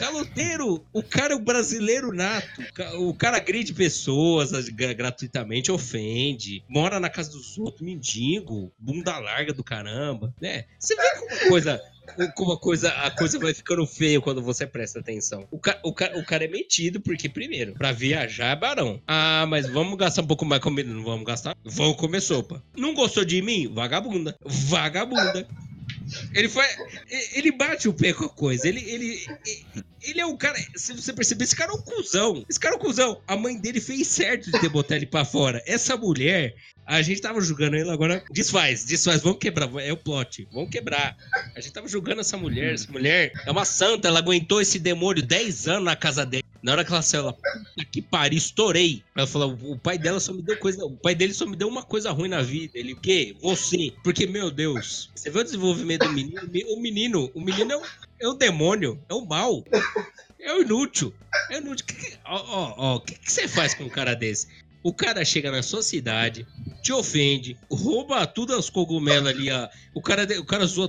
[0.00, 2.64] Caloteiro, o cara é o brasileiro nato.
[3.00, 9.62] O cara agride pessoas gratuitamente, ofende, mora na casa dos outros, mendigo, bunda larga do
[9.62, 10.64] caramba, né?
[10.78, 11.82] Você vê como coisa,
[12.34, 15.46] como a coisa, a coisa vai ficando feia quando você presta atenção.
[15.50, 19.02] O, ca, o, ca, o cara é metido porque, primeiro, pra viajar é barão.
[19.06, 21.54] Ah, mas vamos gastar um pouco mais com Não vamos gastar?
[21.62, 22.64] Vamos comer sopa.
[22.74, 23.70] Não gostou de mim?
[23.70, 24.34] Vagabunda.
[24.46, 25.46] Vagabunda.
[26.34, 26.64] Ele foi.
[27.34, 28.68] Ele bate o pé com a coisa.
[28.68, 29.26] Ele, ele,
[30.02, 30.58] ele é um cara.
[30.74, 32.44] Se você perceber, esse cara é um cuzão.
[32.48, 33.20] Esse cara é um cuzão.
[33.26, 35.62] A mãe dele fez certo de ter botado ele pra fora.
[35.66, 36.54] Essa mulher,
[36.86, 38.22] a gente tava julgando ele agora.
[38.30, 39.70] Desfaz, desfaz, vamos quebrar.
[39.80, 40.48] É o plot.
[40.52, 41.16] Vamos quebrar.
[41.54, 42.74] A gente tava julgando essa mulher.
[42.74, 44.08] Essa mulher é uma santa.
[44.08, 46.44] Ela aguentou esse demônio 10 anos na casa dele.
[46.62, 49.02] Na hora que ela saiu, ela, puta que pariu, estourei.
[49.16, 50.84] Ela falou: o pai dela só me deu coisa.
[50.84, 52.78] O pai dele só me deu uma coisa ruim na vida.
[52.78, 53.34] Ele, o quê?
[53.40, 53.92] Você.
[54.04, 56.40] Porque, meu Deus, você vê o desenvolvimento do menino?
[56.68, 57.82] O menino, o menino é o,
[58.20, 59.64] é o demônio, é o mal.
[60.38, 61.14] É o inútil.
[61.50, 61.86] É o inútil.
[62.24, 64.48] Ó, ó, o que, você faz com um cara desse?
[64.82, 66.46] O cara chega na sua cidade,
[66.82, 69.50] te ofende, rouba tudo os cogumelos ali.
[69.50, 70.88] A, o, cara, o cara zoa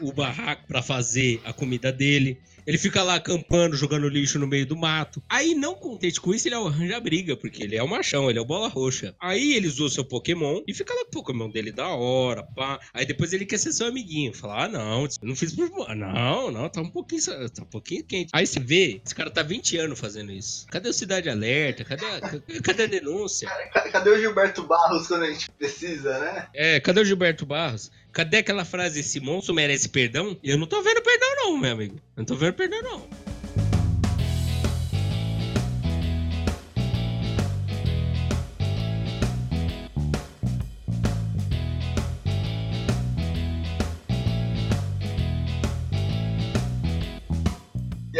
[0.00, 2.40] o barraco para fazer a comida dele.
[2.66, 5.22] Ele fica lá acampando, jogando lixo no meio do mato.
[5.28, 8.42] Aí, não contente com isso, ele arranja briga, porque ele é o machão, ele é
[8.42, 9.14] o bola roxa.
[9.20, 12.80] Aí ele usou seu Pokémon e fica lá com o Pokémon dele da hora, pá.
[12.92, 14.32] Aí depois ele quer ser seu amiguinho.
[14.34, 15.94] Fala, ah, não, eu não fiz por.
[15.94, 17.22] Não, não, tá um pouquinho.
[17.50, 18.30] Tá um pouquinho quente.
[18.32, 20.66] Aí você vê, esse cara tá 20 anos fazendo isso.
[20.68, 21.84] Cadê o Cidade Alerta?
[21.84, 22.20] Cadê a,
[22.62, 23.48] cadê a denúncia?
[23.92, 26.48] Cadê o Gilberto Barros quando a gente precisa, né?
[26.54, 27.90] É, cadê o Gilberto Barros?
[28.14, 30.38] Cadê aquela frase, esse monstro merece perdão?
[30.40, 31.96] Eu não tô vendo perdão não, meu amigo.
[32.16, 33.23] Eu não tô vendo perdão não.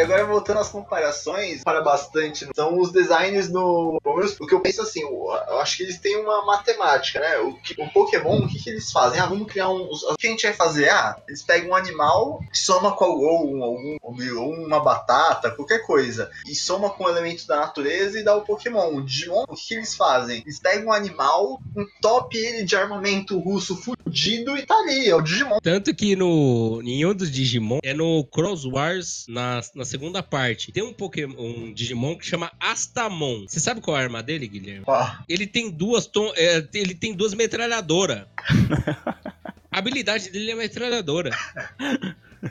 [0.04, 3.98] Agora voltando às comparações, para bastante, são os designs no.
[4.04, 7.38] O que eu penso assim, eu acho que eles têm uma matemática, né?
[7.38, 9.20] O, que, o Pokémon, o que, que eles fazem?
[9.20, 9.82] Ah, vamos criar um.
[9.82, 10.88] O que a gente vai fazer?
[10.88, 16.54] Ah, eles pegam um animal, soma com algum, algum, ou uma batata, qualquer coisa, e
[16.54, 18.94] soma com um elemento da natureza e dá o Pokémon.
[18.94, 20.42] O Digimon, o que eles fazem?
[20.44, 21.60] Eles pegam um animal,
[22.00, 25.58] top ele de armamento russo fudido e tá ali, é o Digimon.
[25.62, 26.80] Tanto que no.
[26.84, 31.36] Em um dos Digimon, é no Cross Wars, na na segunda parte, tem um Pokémon,
[31.38, 33.46] um Digimon que chama Astamon.
[33.46, 34.82] Você sabe qual é a arma dele, Guilherme?
[34.88, 35.22] Ah.
[35.28, 38.26] Ele tem duas tom, é, ele tem duas metralhadoras.
[39.70, 41.30] a habilidade dele é metralhadora.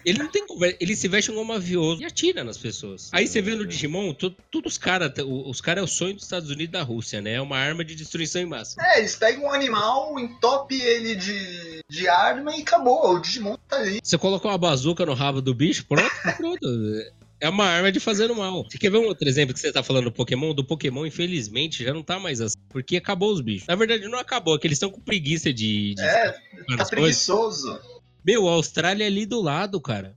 [0.06, 3.10] Ele não tem conversa, ele se veste como mafioso e atira nas pessoas.
[3.12, 6.50] Aí você vê no Digimon, todos os caras, os caras é o sonho dos Estados
[6.50, 7.34] Unidos e da Rússia, né?
[7.34, 8.82] É uma arma de destruição em massa.
[8.82, 13.14] É, eles pegam um animal, entope ele de, de arma e acabou.
[13.14, 14.00] O Digimon tá ali.
[14.02, 16.68] Você colocou uma bazuca no rabo do bicho, pronto, pronto
[17.44, 18.64] é uma arma de fazer o mal.
[18.64, 20.54] Você quer ver um outro exemplo que você tá falando do Pokémon?
[20.54, 22.56] Do Pokémon, infelizmente, já não tá mais assim.
[22.70, 23.68] Porque acabou os bichos.
[23.68, 25.94] Na verdade, não acabou, é que eles estão com preguiça de.
[25.94, 26.32] de é,
[26.78, 27.78] tá preguiçoso.
[28.26, 30.16] Meu, a Austrália é ali do lado, cara.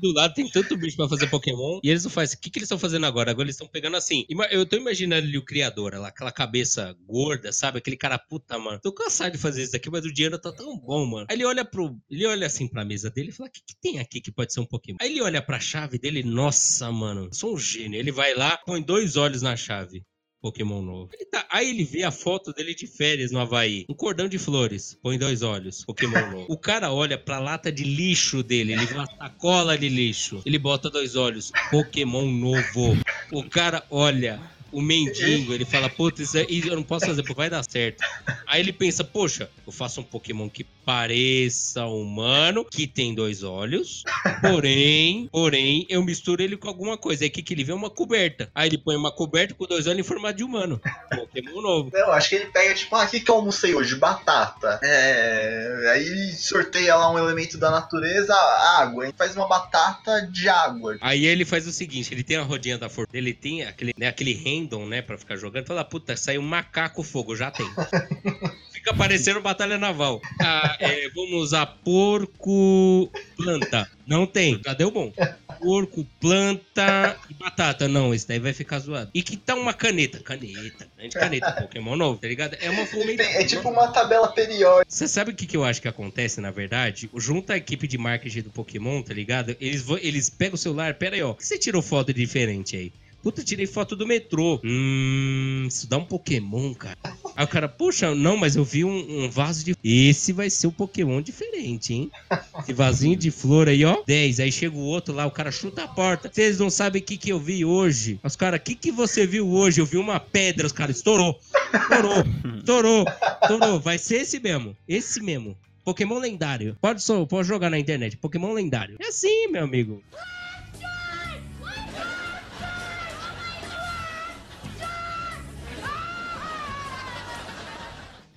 [0.00, 2.36] Do lado tem tanto bicho pra fazer Pokémon e eles não fazem.
[2.36, 3.30] O que, que eles estão fazendo agora?
[3.30, 4.26] Agora eles estão pegando assim.
[4.50, 7.78] Eu tô imaginando ali o criador, lá, aquela cabeça gorda, sabe?
[7.78, 8.80] Aquele cara puta, mano.
[8.80, 11.26] Tô cansado de fazer isso aqui, mas o dinheiro tá tão bom, mano.
[11.30, 11.96] Aí ele olha pro.
[12.10, 14.52] Ele olha assim pra mesa dele e fala: o que, que tem aqui que pode
[14.52, 14.98] ser um Pokémon?
[15.00, 17.98] Aí ele olha pra chave dele, nossa, mano, sou um gênio.
[17.98, 20.04] Ele vai lá, põe dois olhos na chave.
[20.42, 21.08] Pokémon novo.
[21.12, 23.86] Ele tá, aí ele vê a foto dele de férias no Havaí.
[23.88, 24.98] Um cordão de flores.
[25.00, 25.84] Põe dois olhos.
[25.84, 26.46] Pokémon novo.
[26.48, 28.72] O cara olha pra lata de lixo dele.
[28.72, 30.42] Ele vê uma sacola de lixo.
[30.44, 31.52] Ele bota dois olhos.
[31.70, 32.98] Pokémon novo.
[33.30, 34.40] O cara olha
[34.72, 36.38] o mendigo, ele fala, putz, isso
[36.68, 38.02] eu não posso fazer, porque vai dar certo.
[38.46, 44.04] Aí ele pensa, poxa, eu faço um Pokémon que pareça humano, que tem dois olhos,
[44.40, 47.24] porém, porém, eu misturo ele com alguma coisa.
[47.24, 47.72] Aí o que, que ele vê?
[47.72, 48.50] Uma coberta.
[48.54, 50.80] Aí ele põe uma coberta com dois olhos em formato de humano.
[51.14, 51.90] Pokémon novo.
[51.92, 53.96] Não, acho que ele pega, tipo, ah, o que, que eu almocei hoje?
[53.96, 54.80] Batata.
[54.82, 55.90] É.
[55.92, 58.34] Aí ele sorteia lá um elemento da natureza,
[58.78, 59.04] água.
[59.04, 60.96] Ele faz uma batata de água.
[61.00, 64.08] Aí ele faz o seguinte: ele tem a rodinha da força, ele tem aquele, né,
[64.08, 65.66] aquele random, né, pra ficar jogando.
[65.66, 67.66] Fala, puta, saiu um macaco fogo, já tem.
[68.82, 70.20] fica parecendo batalha naval.
[70.40, 73.88] Ah, é, vamos usar porco planta.
[74.06, 74.60] Não tem.
[74.64, 75.12] Já deu bom.
[75.60, 77.86] Porco, planta e batata.
[77.86, 79.10] Não, esse daí vai ficar zoado.
[79.14, 80.18] E que tá uma caneta?
[80.20, 80.88] Caneta.
[80.98, 81.52] Grande caneta.
[81.52, 82.56] Pokémon novo, tá ligado?
[82.60, 83.22] É uma fomenta.
[83.22, 84.86] Tem- É tipo uma tabela periódica.
[84.88, 87.08] Você sabe o que, que eu acho que acontece, na verdade?
[87.16, 89.56] Junta a equipe de marketing do Pokémon, tá ligado?
[89.60, 91.28] Eles, vão, eles pegam o celular, pera aí, ó.
[91.32, 92.92] Por que você tirou foto diferente aí?
[93.22, 94.60] Puta, tirei foto do metrô.
[94.64, 96.98] Hum, isso dá um Pokémon, cara.
[97.36, 99.76] Aí o cara, puxa, não, mas eu vi um, um vaso de.
[99.82, 102.10] Esse vai ser um Pokémon diferente, hein?
[102.58, 104.02] Esse vasinho de flor aí, ó.
[104.06, 104.40] 10.
[104.40, 106.30] Aí chega o outro lá, o cara chuta a porta.
[106.32, 108.18] Vocês não sabem o que, que eu vi hoje.
[108.24, 109.80] Os caras, o que, que você viu hoje?
[109.80, 110.66] Eu vi uma pedra.
[110.66, 111.38] Os caras, estourou.
[111.72, 112.24] Estourou.
[112.58, 113.04] Estourou.
[113.42, 113.80] Estourou.
[113.80, 114.76] Vai ser esse mesmo.
[114.88, 115.56] Esse mesmo.
[115.84, 116.76] Pokémon lendário.
[116.80, 118.16] Pode, só, pode jogar na internet.
[118.16, 118.96] Pokémon lendário.
[119.00, 120.02] É assim, meu amigo.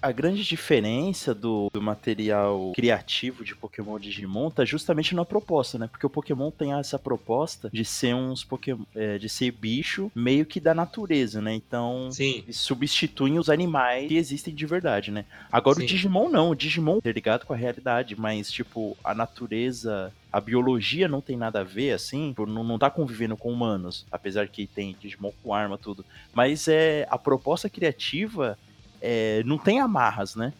[0.05, 5.87] A grande diferença do, do material criativo de Pokémon Digimon tá justamente na proposta, né?
[5.87, 10.45] Porque o Pokémon tem essa proposta de ser uns Pokémon, é, de ser bicho meio
[10.45, 11.55] que da natureza, né?
[11.55, 12.43] Então Sim.
[12.43, 15.25] eles substituem os animais que existem de verdade, né?
[15.51, 15.85] Agora Sim.
[15.85, 20.39] o Digimon não, o Digimon é ligado com a realidade, mas tipo, a natureza, a
[20.39, 24.67] biologia não tem nada a ver, assim, não, não tá convivendo com humanos, apesar que
[24.67, 26.05] tem Digimon com arma, tudo.
[26.31, 28.55] Mas é a proposta criativa
[29.05, 30.51] é, não tem amarras, né?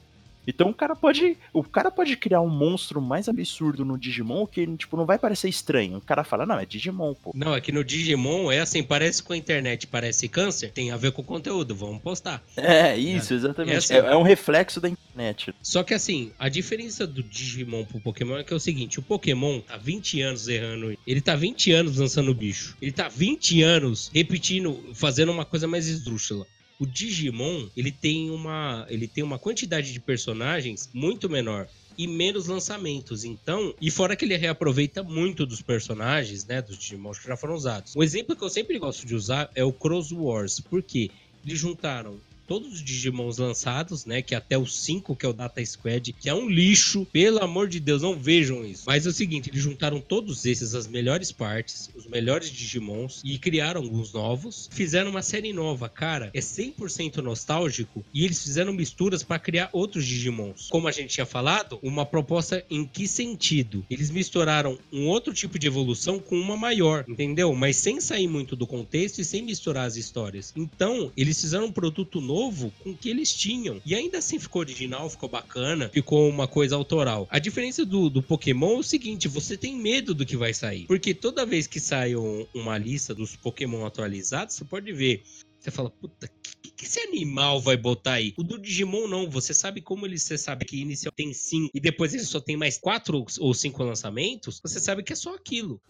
[0.48, 1.36] Então o cara pode.
[1.52, 5.50] O cara pode criar um monstro mais absurdo no Digimon que, tipo, não vai parecer
[5.50, 5.98] estranho.
[5.98, 7.32] O cara fala, não, é Digimon, pô.
[7.34, 10.98] Não, é que no Digimon é assim, parece com a internet, parece câncer, tem a
[10.98, 12.44] ver com o conteúdo, vamos postar.
[12.56, 13.78] É, isso, exatamente.
[13.78, 15.52] Essa- É, é um reflexo da internet.
[15.64, 19.02] Só que assim, a diferença do Digimon pro Pokémon é que é o seguinte, o
[19.02, 24.12] Pokémon tá 20 anos errando, ele tá 20 anos lançando bicho, ele tá 20 anos
[24.14, 26.46] repetindo, fazendo uma coisa mais esdrúxula.
[26.80, 32.48] O Digimon, ele tem uma, ele tem uma quantidade de personagens muito menor e menos
[32.48, 33.24] lançamentos.
[33.24, 37.56] Então, e fora que ele reaproveita muito dos personagens, né, dos Digimon que já foram
[37.56, 37.96] usados.
[37.96, 41.10] Um exemplo que eu sempre gosto de usar é o Cross Wars, porque
[41.46, 44.22] eles juntaram todos os Digimons lançados, né?
[44.22, 47.06] Que até o 5, que é o Data Squad, que é um lixo.
[47.12, 48.84] Pelo amor de Deus, não vejam isso.
[48.86, 53.38] Mas é o seguinte, eles juntaram todos esses, as melhores partes, os melhores Digimons, e
[53.38, 54.70] criaram alguns novos.
[54.72, 56.30] Fizeram uma série nova, cara.
[56.34, 58.06] É 100% nostálgico.
[58.14, 60.68] E eles fizeram misturas para criar outros Digimons.
[60.70, 63.86] Como a gente tinha falado, uma proposta em que sentido?
[63.90, 67.54] Eles misturaram um outro tipo de evolução com uma maior, entendeu?
[67.56, 70.54] Mas sem sair muito do contexto e sem misturar as histórias.
[70.56, 72.35] Então, eles fizeram um produto novo
[72.84, 73.82] com o que eles tinham.
[73.86, 77.28] E ainda assim ficou original, ficou bacana, ficou uma coisa autoral.
[77.32, 80.86] A diferença do, do Pokémon é o seguinte: você tem medo do que vai sair.
[80.88, 85.24] Porque toda vez que sai um- uma lista dos Pokémon atualizados, você pode ver.
[85.60, 86.30] Você fala, puta,
[86.62, 88.36] que, que esse animal vai botar aí?
[88.38, 91.80] O do Digimon não, você sabe como ele, você sabe que inicial tem cinco e
[91.80, 95.82] depois ele só tem mais quatro ou cinco lançamentos, você sabe que é só aquilo.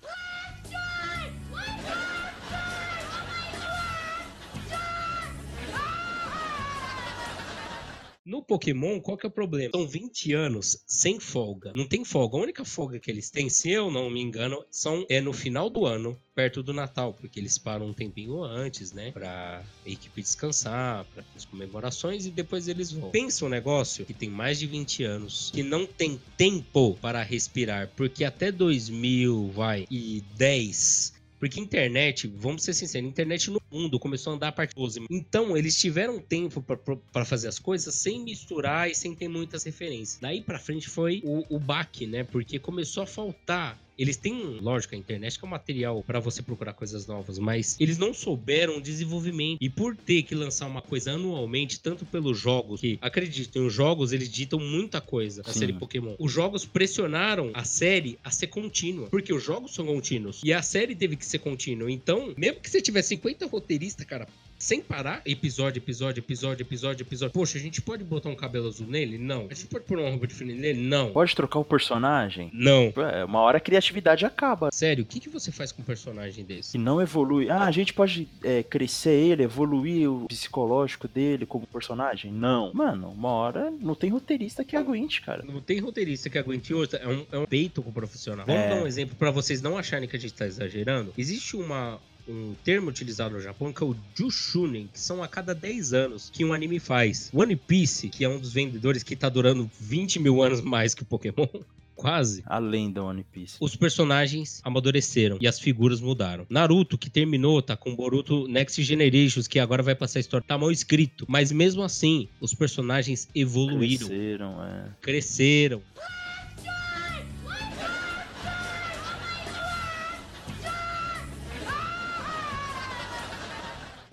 [8.25, 9.69] No Pokémon, qual que é o problema?
[9.71, 11.71] São 20 anos sem folga.
[11.75, 12.37] Não tem folga.
[12.37, 15.69] A única folga que eles têm, se eu não me engano, são é no final
[15.69, 19.11] do ano, perto do Natal, porque eles param um tempinho antes, né?
[19.11, 23.11] Pra equipe descansar, para as comemorações e depois eles voltam.
[23.11, 27.91] Pensa um negócio que tem mais de 20 anos, que não tem tempo para respirar,
[27.95, 34.33] porque até 2000, vai, e 10 porque internet, vamos ser sinceros, internet no mundo começou
[34.33, 35.05] a andar a partir de 12.
[35.09, 36.63] Então, eles tiveram tempo
[37.11, 40.19] pra fazer as coisas sem misturar e sem ter muitas referências.
[40.21, 42.23] Daí pra frente foi o, o baque, né?
[42.23, 43.79] Porque começou a faltar.
[43.97, 47.79] Eles têm, lógico, a internet que é um material pra você procurar coisas novas, mas
[47.79, 49.57] eles não souberam o desenvolvimento.
[49.61, 54.11] E por ter que lançar uma coisa anualmente, tanto pelos jogos, que acreditem, os jogos
[54.11, 55.59] eles ditam muita coisa na Sim.
[55.59, 56.15] série Pokémon.
[56.19, 60.61] Os jogos pressionaram a série a ser contínua, porque os jogos são contínuos e a
[60.61, 61.91] série teve que ser contínua.
[61.91, 67.33] Então, mesmo que você tiver 50 roteiristas, cara, sem parar, episódio, episódio, episódio, episódio, episódio.
[67.33, 69.17] Poxa, a gente pode botar um cabelo azul nele?
[69.17, 69.47] Não.
[69.49, 70.81] A gente pode pôr uma roupa diferente nele?
[70.81, 71.11] Não.
[71.11, 72.49] Pode trocar o personagem?
[72.53, 72.93] Não.
[73.13, 74.69] É, uma hora a criatividade acaba.
[74.71, 76.69] Sério, o que, que você faz com um personagem desse?
[76.71, 77.49] Se não evolui.
[77.49, 82.31] Ah, a gente pode é, crescer ele, evoluir o psicológico dele como personagem?
[82.31, 82.71] Não.
[82.73, 85.43] Mano, uma hora não tem roteirista que aguente, cara.
[85.43, 88.45] Não tem roteirista que aguente outra, é um, é um peito com o profissional.
[88.45, 88.69] Vamos É.
[88.69, 91.13] dar um exemplo pra vocês não acharem que a gente tá exagerando.
[91.17, 95.53] Existe uma, um termo utilizado no Japão que é o Jushunen, que são a cada
[95.53, 97.29] 10 anos que um anime faz.
[97.33, 101.03] One Piece, que é um dos vendedores que tá durando 20 mil anos mais que
[101.03, 101.47] o Pokémon.
[101.95, 102.43] Quase.
[102.45, 103.55] Além da One Piece.
[103.59, 106.45] Os personagens amadureceram e as figuras mudaram.
[106.49, 110.57] Naruto, que terminou, tá com Boruto Next Generations, que agora vai passar a história, tá
[110.57, 111.25] mal escrito.
[111.29, 114.89] Mas mesmo assim, os personagens evoluíram, Cresceram, é.
[115.01, 115.81] cresceram.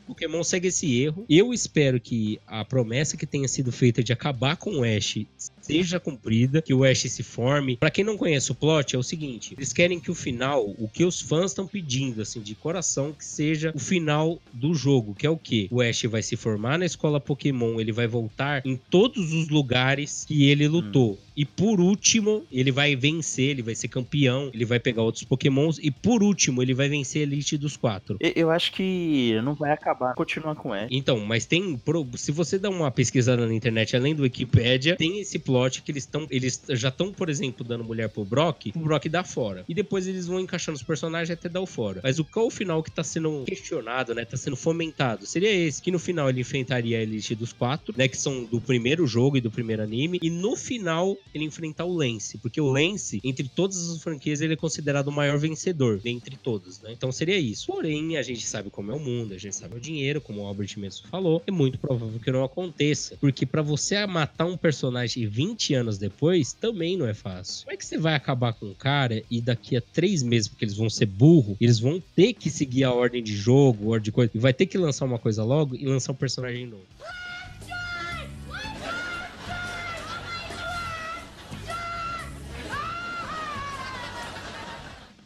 [0.07, 1.25] Pokémon segue esse erro.
[1.29, 5.27] Eu espero que a promessa que tenha sido feita de acabar com o Ash
[5.61, 7.77] seja cumprida, que o Ash se forme.
[7.77, 10.89] Pra quem não conhece o plot, é o seguinte: eles querem que o final, o
[10.89, 15.27] que os fãs estão pedindo, assim, de coração, que seja o final do jogo, que
[15.27, 15.69] é o quê?
[15.71, 20.25] O Ash vai se formar na escola Pokémon, ele vai voltar em todos os lugares
[20.27, 21.19] que ele lutou.
[21.37, 25.79] E por último, ele vai vencer, ele vai ser campeão, ele vai pegar outros Pokémons.
[25.83, 28.17] E por último, ele vai vencer a Elite dos quatro.
[28.21, 30.89] Eu acho que não vai acabar, continuar com Ash.
[30.91, 31.81] Então, mas tem.
[32.17, 36.05] Se você dá uma pesquisada na internet, além do Wikipedia, tem esse plot que eles
[36.05, 36.27] estão.
[36.31, 39.65] Eles já estão, por exemplo, dando mulher pro Brock, o Brock dá fora.
[39.69, 42.01] E depois eles vão encaixando os personagens até dar o fora.
[42.03, 44.25] Mas o qual o final que tá sendo questionado, né?
[44.25, 45.27] Tá sendo fomentado?
[45.27, 48.09] Seria esse, que no final ele enfrentaria a Elite dos quatro, né?
[48.09, 50.19] Que são do primeiro jogo e do primeiro anime.
[50.23, 52.39] E no final ele enfrentar o Lance.
[52.39, 56.81] Porque o Lance, entre todas as franquias, ele é considerado o maior vencedor dentre todos,
[56.81, 56.93] né?
[56.93, 57.67] Então seria isso.
[57.67, 60.47] Porém, a gente sabe como é o mundo, a gente sabe o dinheiro, como o
[60.47, 61.43] Albert mesmo falou.
[61.47, 63.17] É muito provável que não aconteça.
[63.21, 67.65] Porque pra você matar um personagem 20 anos depois, também não é fácil.
[67.65, 70.65] Como é que você vai acabar com o cara e daqui a três meses, porque
[70.65, 74.13] eles vão ser burro, eles vão ter que seguir a ordem de jogo, ordem de
[74.13, 76.85] coisa, e vai ter que lançar uma coisa logo e lançar um personagem novo.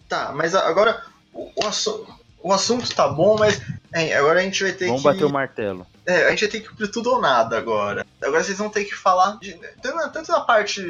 [0.09, 1.03] Tá, mas agora
[1.33, 2.07] o, o, assu-
[2.43, 3.61] o assunto tá bom, mas
[3.95, 5.09] hein, agora a gente vai ter Vamos que.
[5.09, 5.87] bater o martelo.
[6.05, 8.07] É, a gente vai ter que ir pro tudo ou nada agora.
[8.23, 10.81] Agora vocês vão ter que falar de, tanto, na- parte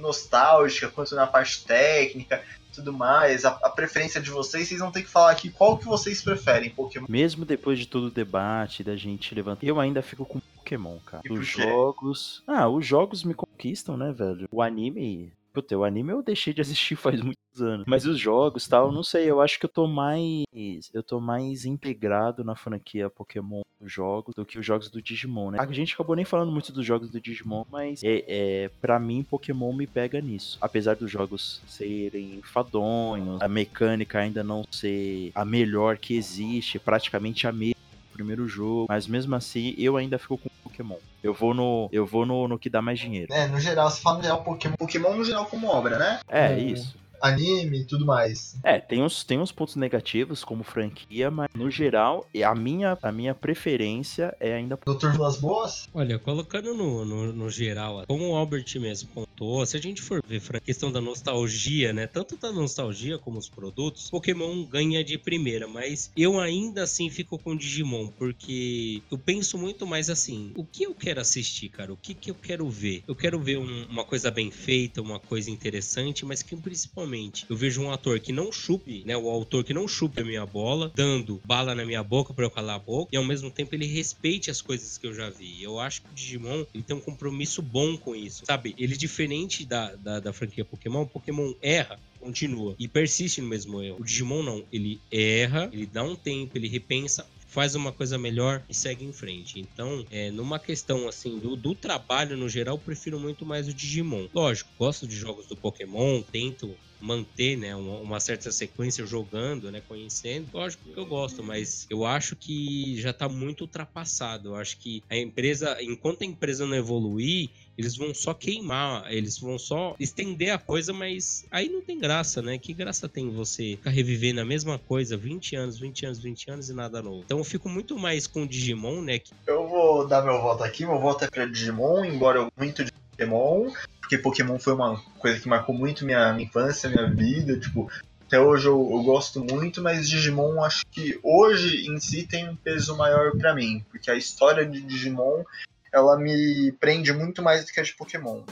[0.00, 2.42] nostálgica quanto na parte técnica
[2.74, 5.84] tudo mais, a, a preferência de vocês, vocês vão ter que falar aqui qual que
[5.84, 7.06] vocês preferem, Pokémon.
[7.08, 11.22] Mesmo depois de todo o debate, da gente levantar, eu ainda fico com Pokémon, cara.
[11.30, 12.42] Os jogos.
[12.48, 14.48] Ah, os jogos me conquistam, né, velho?
[14.50, 15.32] O anime.
[15.54, 17.86] Puta, o anime eu deixei de assistir faz muitos anos.
[17.86, 20.44] Mas os jogos tal, não sei, eu acho que eu tô mais.
[20.92, 25.58] Eu tô mais integrado na franquia Pokémon jogos do que os jogos do Digimon, né?
[25.60, 29.22] A gente acabou nem falando muito dos jogos do Digimon, mas é, é, pra mim,
[29.22, 30.58] Pokémon me pega nisso.
[30.60, 37.46] Apesar dos jogos serem fadonhos, a mecânica ainda não ser a melhor que existe, praticamente
[37.46, 37.74] a mesma
[38.14, 40.96] primeiro jogo, mas mesmo assim eu ainda fico com Pokémon.
[41.22, 43.32] Eu vou no, eu vou no, no que dá mais dinheiro.
[43.32, 46.20] É, no geral, você fala no geral Pokémon, Pokémon no geral como obra, né?
[46.28, 46.58] É, Hum.
[46.58, 46.96] isso.
[47.20, 48.56] Anime e tudo mais.
[48.62, 53.12] É, tem uns, tem uns pontos negativos como franquia, mas no geral, a minha, a
[53.12, 55.88] minha preferência é ainda Doutor Vilas Boas?
[55.94, 60.20] Olha, colocando no, no, no geral, como o Albert mesmo pontuou, se a gente for
[60.26, 62.06] ver a questão da nostalgia, né?
[62.06, 67.38] Tanto da nostalgia como os produtos, Pokémon ganha de primeira, mas eu ainda assim fico
[67.38, 71.92] com Digimon, porque eu penso muito mais assim, o que eu quero assistir, cara?
[71.92, 73.02] O que, que eu quero ver?
[73.06, 77.03] Eu quero ver um- uma coisa bem feita, uma coisa interessante, mas que principalmente
[77.48, 79.16] eu vejo um ator que não chupe, né?
[79.16, 82.50] O autor que não chupe a minha bola, dando bala na minha boca pra eu
[82.50, 85.62] calar a boca, e ao mesmo tempo ele respeite as coisas que eu já vi.
[85.62, 88.74] Eu acho que o Digimon ele tem um compromisso bom com isso, sabe?
[88.78, 93.82] Ele diferente da, da, da franquia Pokémon, o Pokémon erra, continua e persiste no mesmo
[93.82, 93.98] erro.
[94.00, 98.64] O Digimon não, ele erra, ele dá um tempo, ele repensa, faz uma coisa melhor
[98.68, 99.60] e segue em frente.
[99.60, 104.26] Então, é, numa questão assim do, do trabalho no geral, prefiro muito mais o Digimon.
[104.34, 106.74] Lógico, gosto de jogos do Pokémon, tento
[107.04, 110.48] manter né, uma, certa sequência jogando, né, conhecendo.
[110.52, 114.50] Lógico que eu gosto, mas eu acho que já tá muito ultrapassado.
[114.50, 119.38] Eu acho que a empresa, enquanto a empresa não evoluir, eles vão só queimar, eles
[119.38, 122.56] vão só estender a coisa, mas aí não tem graça, né?
[122.56, 126.68] Que graça tem você ficar revivendo a mesma coisa 20 anos, 20 anos, 20 anos
[126.70, 127.22] e nada novo.
[127.24, 129.20] Então eu fico muito mais com o Digimon, né?
[129.46, 132.84] Eu vou dar meu voto aqui, meu voto é pra Digimon, embora eu muito
[133.14, 133.70] Pokémon,
[134.00, 137.90] porque Pokémon foi uma coisa que marcou muito minha, minha infância, minha vida, tipo,
[138.26, 142.56] até hoje eu, eu gosto muito, mas Digimon acho que hoje em si tem um
[142.56, 145.44] peso maior pra mim, porque a história de Digimon
[145.92, 148.42] ela me prende muito mais do que a de Pokémon.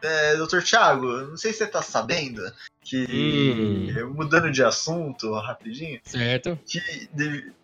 [0.00, 0.62] É, Dr.
[0.62, 2.40] Thiago, não sei se você tá sabendo
[2.88, 4.12] que, Hum.
[4.14, 6.58] mudando de assunto rapidinho, certo?
[6.66, 6.80] que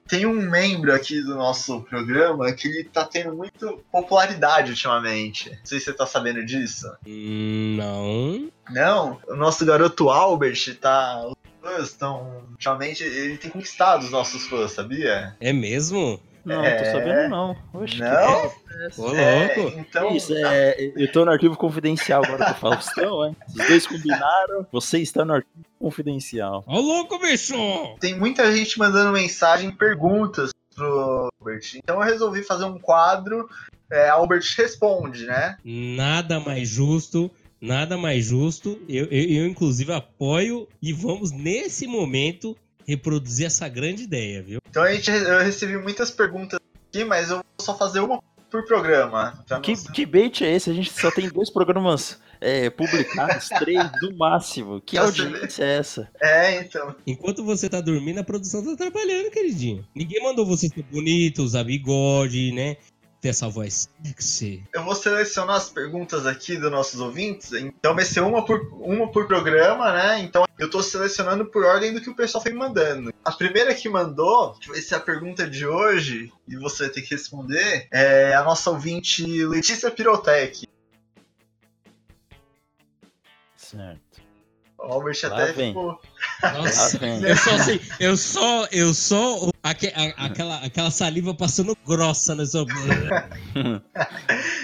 [0.06, 5.48] tem um membro aqui do nosso programa que ele tá tendo muito popularidade ultimamente.
[5.50, 6.86] Não sei se você tá sabendo disso.
[7.06, 8.50] Hum, Não.
[8.70, 11.26] Não, o nosso garoto Albert tá.
[11.26, 12.44] Os fãs estão.
[12.50, 15.34] Ultimamente ele tem conquistado os nossos fãs, sabia?
[15.40, 16.20] É mesmo?
[16.44, 16.76] Não, É.
[16.76, 17.56] tô sabendo não.
[17.72, 18.06] Oxe, Não?
[18.08, 18.52] é?
[18.98, 19.78] Ô, É, louco.
[19.78, 23.36] então, Isso, é, eu tô no arquivo confidencial agora com o Faustão, hein?
[23.48, 26.64] Os dois combinaram, você está no arquivo confidencial.
[26.66, 27.54] Ô, louco, bicho!
[28.00, 31.62] tem muita gente mandando mensagem, perguntas pro Albert.
[31.76, 33.48] Então eu resolvi fazer um quadro,
[33.90, 35.56] é, Albert responde, né?
[35.64, 37.30] Nada mais justo,
[37.60, 38.78] nada mais justo.
[38.88, 44.60] Eu, eu, eu, inclusive, apoio e vamos, nesse momento, reproduzir essa grande ideia, viu?
[44.68, 46.58] Então a gente, eu recebi muitas perguntas
[46.88, 48.22] aqui, mas eu vou só fazer uma
[48.54, 49.44] por programa.
[49.62, 50.70] Que, que bait é esse?
[50.70, 54.80] A gente só tem dois programas é, publicados, três no máximo.
[54.80, 56.08] Que você audiência é essa?
[56.22, 56.94] É, então.
[57.04, 59.84] Enquanto você tá dormindo, a produção tá trabalhando, queridinho.
[59.92, 62.76] Ninguém mandou você ser bonito, usar bigode, né?
[63.24, 64.62] Ter essa voz sexy.
[64.74, 67.54] Eu vou selecionar as perguntas aqui dos nossos ouvintes.
[67.54, 70.20] Então vai ser uma por, uma por programa, né?
[70.20, 73.14] Então eu tô selecionando por ordem do que o pessoal foi mandando.
[73.24, 77.00] A primeira que mandou, que vai ser a pergunta de hoje, e você vai ter
[77.00, 80.68] que responder, é a nossa ouvinte Letícia Pirotec.
[83.56, 84.20] Certo.
[84.76, 85.68] O Albert Lá até vem.
[85.68, 85.98] ficou.
[86.42, 92.34] Nossa, eu só sei, eu só, eu só, aque- a- aquela, aquela saliva passando grossa
[92.34, 92.64] nessa.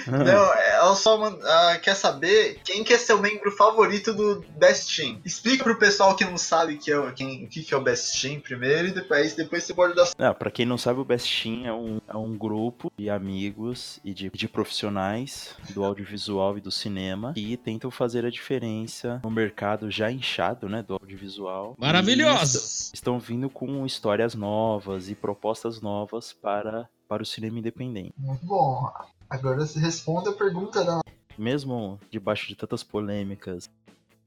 [0.07, 5.21] Não, ela só ah, quer saber quem que é seu membro favorito do Best Team.
[5.25, 7.81] Explica pro pessoal que não sabe que é, o- quem, o que, que é o
[7.83, 11.05] Best Team primeiro e depois, depois você pode dar Não, pra quem não sabe, o
[11.05, 16.59] Best Team é um, é um grupo de amigos e de, de profissionais do audiovisual
[16.59, 21.75] e do cinema que tentam fazer a diferença no mercado já inchado, né, do audiovisual.
[21.79, 22.91] Maravilhosos!
[22.93, 28.13] estão vindo com histórias novas e propostas novas para, para o cinema independente.
[28.17, 28.91] Muito bom.
[29.29, 31.01] Agora você responde a pergunta da.
[31.39, 33.71] Mesmo debaixo de tantas polêmicas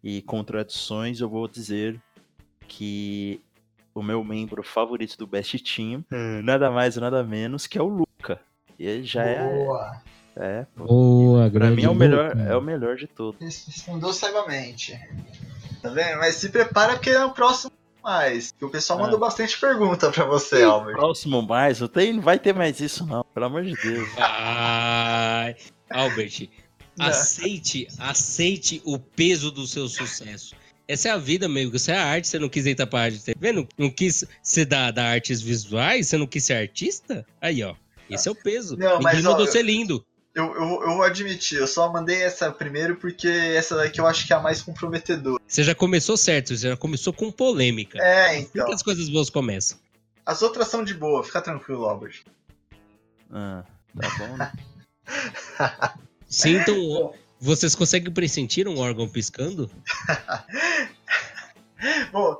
[0.03, 2.01] e contradições, eu vou dizer
[2.67, 3.41] que
[3.93, 7.87] o meu membro favorito do Best Team, é nada mais nada menos que é o
[7.87, 8.39] Luca.
[8.79, 10.01] E ele já é, Boa.
[10.35, 13.39] é pô, Boa, pra mim é o melhor, é o melhor de todos.
[13.39, 14.99] Respondeu saivamente.
[15.81, 16.17] Tá vendo?
[16.17, 17.71] Mas se prepara porque é o próximo
[18.03, 18.51] mais.
[18.51, 19.03] Que o pessoal É.
[19.03, 20.95] mandou bastante pergunta pra você, Albert.
[20.95, 24.09] Próximo mais, não tem, não vai ter mais isso não, pelo amor de Deus.
[24.17, 25.55] Ai,
[25.89, 26.49] Albert,
[26.97, 27.07] Não.
[27.07, 30.55] aceite, aceite o peso do seu sucesso.
[30.87, 31.75] Essa é a vida, amigo.
[31.75, 32.27] Isso é a arte.
[32.27, 33.23] Você não quis entrar pra arte.
[33.23, 33.67] Tá vendo?
[33.77, 36.07] Não quis ser da, da artes visuais?
[36.09, 37.25] Você não quis ser artista?
[37.41, 37.73] Aí, ó.
[38.09, 38.75] Esse é o peso.
[38.77, 40.05] Não, Ninguém mas, ó, mandou eu- ser lindo.
[40.35, 44.25] Eu, eu, eu vou admitir, eu só mandei essa primeiro porque essa daqui eu acho
[44.25, 45.39] que é a mais comprometedora.
[45.47, 46.57] Você já começou certo.
[46.57, 47.99] Você já começou com polêmica.
[47.99, 48.65] É, então.
[48.65, 49.77] que as coisas boas começam.
[50.25, 52.23] As outras são de boa, fica tranquilo, Albert.
[53.29, 53.63] Ah,
[53.99, 54.51] tá bom, né?
[56.27, 57.13] Sintam.
[57.39, 59.69] Vocês conseguem pressentir um órgão piscando?
[62.13, 62.37] Bom,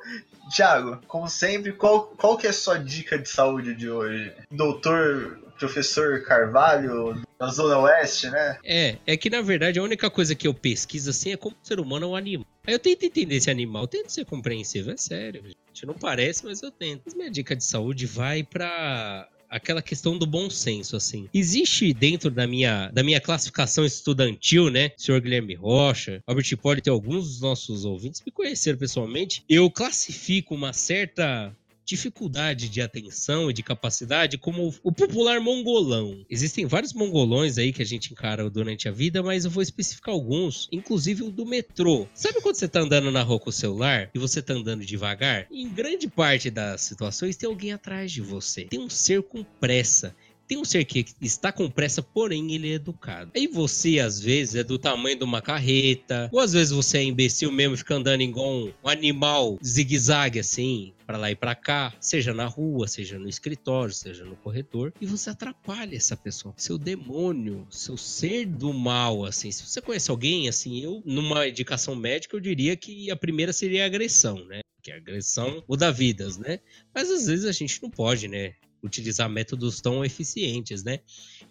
[0.55, 4.31] Thiago, como sempre, qual, qual que é a sua dica de saúde de hoje?
[4.49, 8.57] Doutor Professor Carvalho, da Zona Oeste, né?
[8.63, 11.67] É, é que na verdade a única coisa que eu pesquiso assim é como o
[11.67, 12.47] ser humano é um animal.
[12.65, 15.85] Aí eu tento entender esse animal, tento ser compreensível, é sério, gente.
[15.85, 17.01] Não parece, mas eu tento.
[17.05, 21.29] Mas minha dica de saúde vai pra aquela questão do bom senso, assim.
[21.31, 26.89] Existe dentro da minha, da minha classificação estudantil, né, senhor Guilherme Rocha, Albert pode ter
[26.89, 31.55] alguns dos nossos ouvintes me conheceram pessoalmente, eu classifico uma certa
[31.85, 36.25] dificuldade de atenção e de capacidade como o popular mongolão.
[36.29, 40.13] Existem vários mongolões aí que a gente encara durante a vida, mas eu vou especificar
[40.13, 42.07] alguns, inclusive o do metrô.
[42.13, 45.47] Sabe quando você tá andando na rua com o celular e você tá andando devagar?
[45.51, 48.65] Em grande parte das situações tem alguém atrás de você.
[48.65, 50.15] Tem um ser com pressa.
[50.47, 53.31] Tem um ser que está com pressa, porém ele é educado.
[53.35, 57.03] Aí você, às vezes, é do tamanho de uma carreta, ou às vezes você é
[57.03, 62.33] imbecil mesmo, fica andando igual um, animal zigue-zague assim, pra lá e pra cá, seja
[62.33, 66.53] na rua, seja no escritório, seja no corredor, e você atrapalha essa pessoa.
[66.57, 69.51] Seu demônio, seu ser do mal, assim.
[69.51, 73.83] Se você conhece alguém, assim, eu, numa indicação médica, eu diria que a primeira seria
[73.83, 74.59] a agressão, né?
[74.81, 76.59] Que a agressão muda vidas, né?
[76.93, 78.53] Mas às vezes a gente não pode, né?
[78.83, 80.99] Utilizar métodos tão eficientes, né?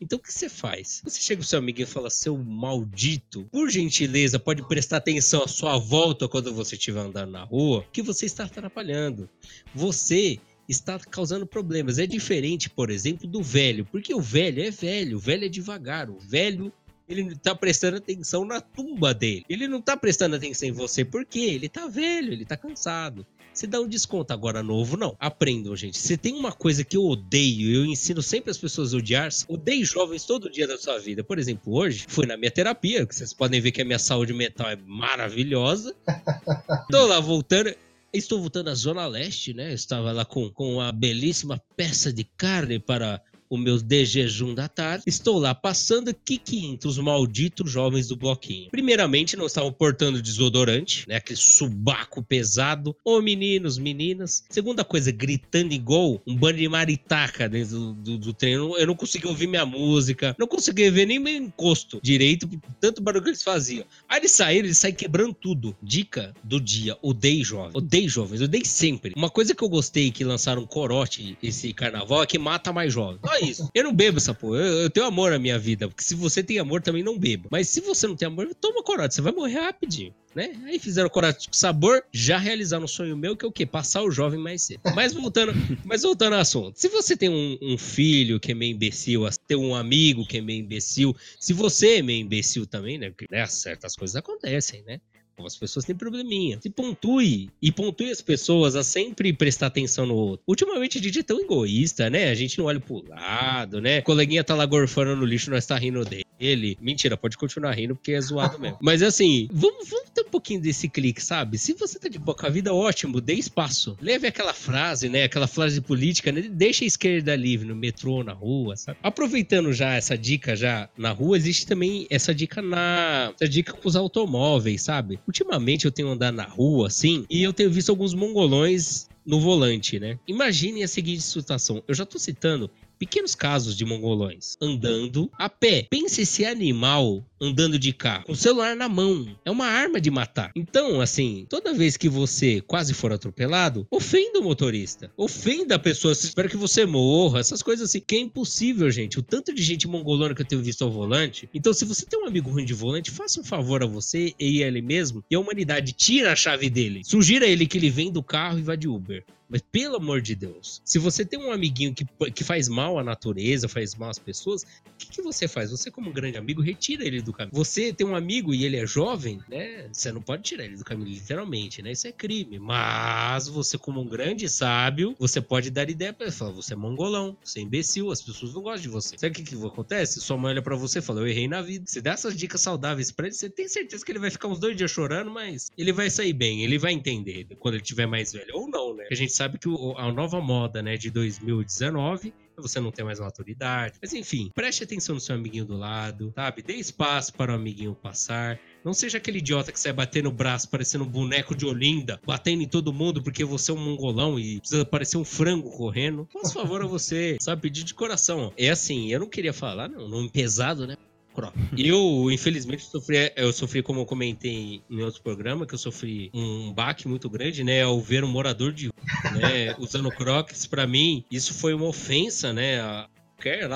[0.01, 1.01] Então o que você faz?
[1.05, 5.49] Você chega o seu amigo e fala: "Seu maldito, por gentileza, pode prestar atenção à
[5.49, 9.29] sua volta quando você estiver andando na rua, que você está atrapalhando.
[9.75, 10.39] Você
[10.69, 11.99] está causando problemas.
[11.99, 16.11] É diferente, por exemplo, do velho, porque o velho é velho, o velho é devagar,
[16.11, 16.73] o velho
[17.09, 19.45] ele tá prestando atenção na tumba dele.
[19.49, 23.27] Ele não tá prestando atenção em você porque ele tá velho, ele tá cansado.
[23.53, 25.15] Você dá um desconto agora novo, não.
[25.21, 25.99] Aprendam, gente.
[25.99, 29.85] Se tem uma coisa que eu odeio, eu ensino sempre as pessoas a odiar, odeie
[29.85, 31.23] jovens todo dia da sua vida.
[31.23, 34.33] Por exemplo, hoje fui na minha terapia, que vocês podem ver que a minha saúde
[34.33, 35.95] mental é maravilhosa.
[36.91, 37.75] Tô lá voltando.
[38.13, 39.71] Estou voltando à Zona Leste, né?
[39.71, 43.23] Eu estava lá com, com uma belíssima peça de carne para
[43.53, 45.05] o meu de jejum da tarde.
[45.07, 48.71] Estou lá passando que 500 malditos jovens do bloquinho.
[48.71, 51.17] Primeiramente, não estavam portando desodorante, né?
[51.17, 52.97] Aquele subaco pesado.
[53.05, 54.43] Ô meninos, meninas.
[54.49, 58.75] Segunda coisa, gritando igual um bando de maritaca dentro do, do, do treino.
[58.79, 62.49] Eu não consegui ouvir minha música, não consegui ver nem meu encosto direito,
[62.81, 63.85] tanto barulho que eles faziam.
[64.09, 65.77] Aí eles saíram, eles saem quebrando tudo.
[65.83, 67.75] Dica do dia: odeio jovens.
[67.75, 69.13] Odeio jovens, odeio sempre.
[69.15, 73.21] Uma coisa que eu gostei que lançaram corote esse carnaval é que mata mais jovens.
[73.23, 73.69] Só isso.
[73.75, 74.59] Eu não bebo essa porra.
[74.59, 75.89] Eu, eu, tenho amor na minha vida.
[75.89, 77.49] Porque se você tem amor, também não beba.
[77.51, 79.15] Mas se você não tem amor, toma corote.
[79.15, 80.15] Você vai morrer rapidinho.
[80.35, 80.59] Né?
[80.65, 83.67] Aí fizeram corote com sabor, já realizaram um sonho meu, que é o quê?
[83.67, 84.81] Passar o jovem mais cedo.
[84.95, 85.53] Mas voltando,
[85.85, 86.81] mas voltando ao assunto.
[86.81, 90.41] Se você tem um, um filho que é meio imbecil, tem um amigo que é
[90.41, 93.11] meio imbecil, se você é meio imbecil também, né?
[93.11, 95.01] Porque né, certas coisas acontecem, né?
[95.39, 96.59] As pessoas têm probleminha.
[96.61, 100.45] Se pontue e pontue as pessoas a sempre prestar atenção no outro.
[100.47, 102.29] Ultimamente a gente é tão egoísta, né?
[102.29, 103.99] A gente não olha pro lado, né?
[104.01, 106.77] O coleguinha tá lá gorfando no lixo, nós tá rindo dele.
[106.81, 108.79] Mentira, pode continuar rindo porque é zoado mesmo.
[108.81, 111.59] Mas assim, vamos, vamos ter um pouquinho desse clique, sabe?
[111.59, 113.97] Se você tá de boa com a vida, ótimo, dê espaço.
[114.01, 115.25] Leve aquela frase, né?
[115.25, 116.43] Aquela frase política, né?
[116.43, 118.99] Deixa a esquerda livre no metrô, na rua, sabe?
[119.03, 123.33] Aproveitando já essa dica já na rua, existe também essa dica na.
[123.35, 125.21] Essa dica com os automóveis, sabe?
[125.27, 129.99] Ultimamente eu tenho andado na rua, assim, e eu tenho visto alguns mongolões no volante,
[129.99, 130.19] né?
[130.27, 131.83] Imagine a seguinte situação.
[131.87, 135.87] Eu já tô citando pequenos casos de mongolões andando a pé.
[135.91, 139.27] Pense esse animal andando de carro, com o celular na mão.
[139.45, 140.53] É uma arma de matar.
[140.55, 145.11] Então, assim, toda vez que você quase for atropelado, ofenda o motorista.
[145.17, 146.13] Ofenda a pessoa.
[146.13, 147.41] Espero que você morra.
[147.41, 148.01] Essas coisas assim.
[148.01, 149.19] Que é impossível, gente.
[149.19, 151.49] O tanto de gente mongolona que eu tenho visto ao volante.
[151.53, 154.63] Então, se você tem um amigo ruim de volante, faça um favor a você e
[154.63, 155.25] a ele mesmo.
[155.29, 157.03] E a humanidade tira a chave dele.
[157.05, 159.25] Sugira ele que ele vem do carro e vá de Uber.
[159.53, 163.05] Mas pelo amor de Deus, se você tem um amiguinho que, que faz mal à
[163.05, 164.67] natureza, faz mal às pessoas, o
[164.97, 165.71] que, que você faz?
[165.71, 167.55] Você, como grande amigo, retira ele do caminho.
[167.55, 169.89] Você tem um amigo e ele é jovem, né?
[169.93, 171.93] Você não pode tirar ele do caminho, literalmente, né?
[171.93, 172.59] Isso é crime.
[172.59, 176.35] Mas você, como um grande sábio, você pode dar ideia para ele.
[176.35, 179.19] Falar, você é mongolão, você é imbecil, as pessoas não gostam de você.
[179.19, 180.21] Sabe o que, que acontece?
[180.21, 181.85] Sua mãe olha pra você e fala, eu errei na vida.
[181.87, 184.59] Você dá essas dicas saudáveis pra ele, você tem certeza que ele vai ficar uns
[184.59, 188.33] dois dias chorando, mas ele vai sair bem, ele vai entender quando ele tiver mais
[188.33, 188.55] velho.
[188.55, 189.07] Ou não, né?
[189.11, 192.33] A gente sabe que a nova moda, né, de 2019
[192.63, 193.95] você não tem mais maturidade.
[194.01, 196.63] Mas enfim, preste atenção no seu amiguinho do lado, sabe?
[196.63, 198.59] Dê espaço para o amiguinho passar.
[198.85, 202.63] Não seja aquele idiota que sai bater no braço parecendo um boneco de Olinda, batendo
[202.63, 206.27] em todo mundo porque você é um mongolão e precisa parecer um frango correndo.
[206.33, 207.63] Faça favor a você, sabe?
[207.63, 208.53] Pedir de coração.
[208.57, 210.97] É assim, eu não queria falar, não, nome pesado, né?
[211.35, 211.55] Croc.
[211.77, 216.73] Eu, infelizmente, sofri, eu sofri, como eu comentei em outro programa, que eu sofri um
[216.73, 217.83] baque muito grande, né?
[217.83, 219.75] Ao ver um morador de rua, né?
[219.79, 222.81] Usando crocs, para mim, isso foi uma ofensa, né?
[222.81, 223.69] A qualquer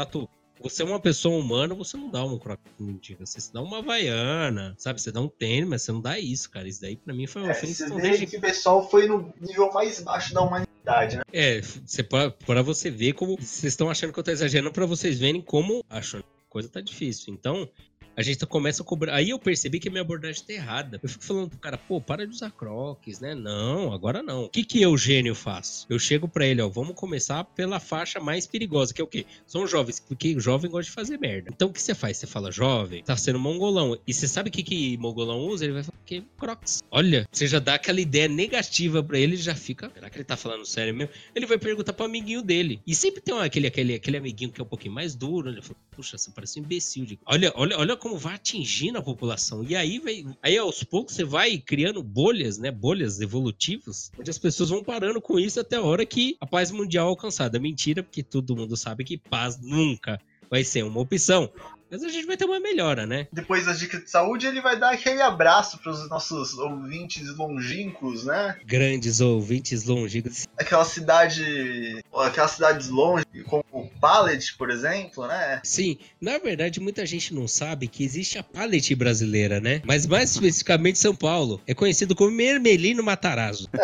[0.60, 3.26] você é uma pessoa humana, você não dá um croc mendiga.
[3.26, 5.00] Você dá uma havaiana, sabe?
[5.00, 6.66] Você dá um tênis, mas você não dá isso, cara.
[6.66, 7.88] Isso daí pra mim foi uma é, ofensa.
[7.88, 11.22] Você vê que o pessoal foi no nível mais baixo da humanidade, né?
[11.32, 13.36] É, você, pra você ver como.
[13.36, 15.84] Vocês estão achando que eu tô exagerando, pra vocês verem como.
[15.90, 16.24] Acho
[16.56, 17.34] coisa tá difícil.
[17.34, 17.68] Então,
[18.16, 19.14] a gente começa a cobrar.
[19.14, 20.98] Aí eu percebi que a minha abordagem tá errada.
[21.02, 23.34] Eu fico falando pro cara, pô, para de usar croques, né?
[23.34, 24.44] Não, agora não.
[24.44, 25.86] O que que eu, gênio, faço?
[25.90, 29.26] Eu chego para ele, ó, vamos começar pela faixa mais perigosa, que é o quê?
[29.46, 31.50] São jovens, porque jovem gosta de fazer merda.
[31.52, 32.16] Então o que você faz?
[32.16, 33.98] Você fala, jovem, tá sendo mongolão.
[34.06, 35.64] E você sabe o que que mongolão usa?
[35.64, 36.82] Ele vai falar que crocs.
[36.90, 40.36] Olha, você já dá aquela ideia negativa para ele, já fica, será que ele tá
[40.36, 41.12] falando sério mesmo?
[41.34, 42.80] Ele vai perguntar pro amiguinho dele.
[42.86, 45.76] E sempre tem aquele, aquele, aquele amiguinho que é um pouquinho mais duro, ele fala,
[45.90, 47.06] puxa, você parece um imbecil.
[47.26, 49.64] Olha, olha, olha como vai atingindo a população.
[49.64, 52.70] E aí, vai, aí aos poucos você vai criando bolhas, né?
[52.70, 56.70] Bolhas evolutivas, onde as pessoas vão parando com isso até a hora que a paz
[56.70, 57.58] mundial é alcançada.
[57.58, 60.20] Mentira, porque todo mundo sabe que paz nunca
[60.50, 61.50] vai ser uma opção.
[61.90, 63.28] Mas a gente vai ter uma melhora, né?
[63.32, 68.24] Depois das dicas de saúde, ele vai dar aquele abraço para os nossos ouvintes longínquos,
[68.24, 68.56] né?
[68.64, 70.48] Grandes ouvintes longínquos.
[70.58, 72.02] Aquela cidade.
[72.12, 75.60] Aquelas cidades longe, como Pallet, por exemplo, né?
[75.62, 79.80] Sim, na verdade, muita gente não sabe que existe a Pallet brasileira, né?
[79.84, 81.60] Mas mais especificamente São Paulo.
[81.66, 83.68] É conhecido como Mermelino Matarazzo.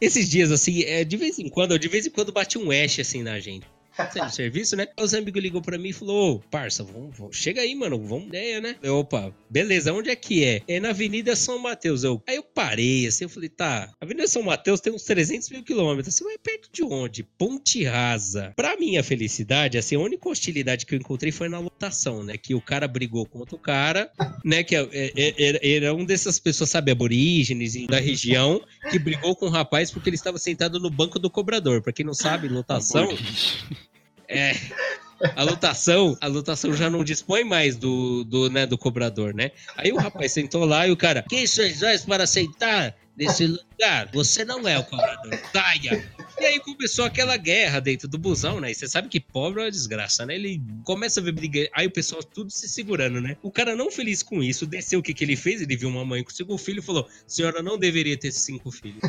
[0.00, 3.00] Esses dias, assim, é, de vez em quando, de vez em quando bate um Ash
[3.00, 4.88] assim na gente saindo serviço, né?
[4.98, 8.28] Os amigos ligou pra mim e falou: Ô, parça, vamos, vamos, chega aí, mano, vamos
[8.28, 8.76] ideia, né?
[8.82, 10.62] Eu, opa, beleza, onde é que é?
[10.66, 12.04] É na Avenida São Mateus.
[12.04, 15.62] Eu, aí eu parei assim, eu falei: tá, Avenida São Mateus tem uns 300 mil
[15.62, 16.14] quilômetros.
[16.14, 17.22] Você vai perto de onde?
[17.22, 18.52] Ponte Rasa.
[18.56, 22.36] Pra minha felicidade, assim, a única hostilidade que eu encontrei foi na lotação, né?
[22.36, 24.10] Que o cara brigou com outro cara,
[24.44, 24.62] né?
[24.62, 28.60] Que é, é, é, era um dessas pessoas, sabe, aborígenes da região
[28.90, 31.82] que brigou com o rapaz porque ele estava sentado no banco do cobrador.
[31.82, 33.08] Pra quem não sabe, lotação.
[34.30, 34.54] É.
[35.36, 39.50] A lotação, a lotação já não dispõe mais do, do, né, do cobrador, né?
[39.76, 44.10] Aí o rapaz sentou lá e o cara, quem sois nós para sentar nesse lugar?
[44.12, 46.06] Você não é o cobrador, saia!
[46.38, 48.70] E aí começou aquela guerra dentro do busão, né?
[48.70, 50.34] E você sabe que pobre é uma desgraça, né?
[50.34, 53.36] Ele começa a ver briga, aí o pessoal tudo se segurando, né?
[53.42, 56.02] O cara não feliz com isso, desceu o que que ele fez, ele viu uma
[56.02, 59.02] mãe com cinco filhos e falou, senhora não deveria ter cinco filhos.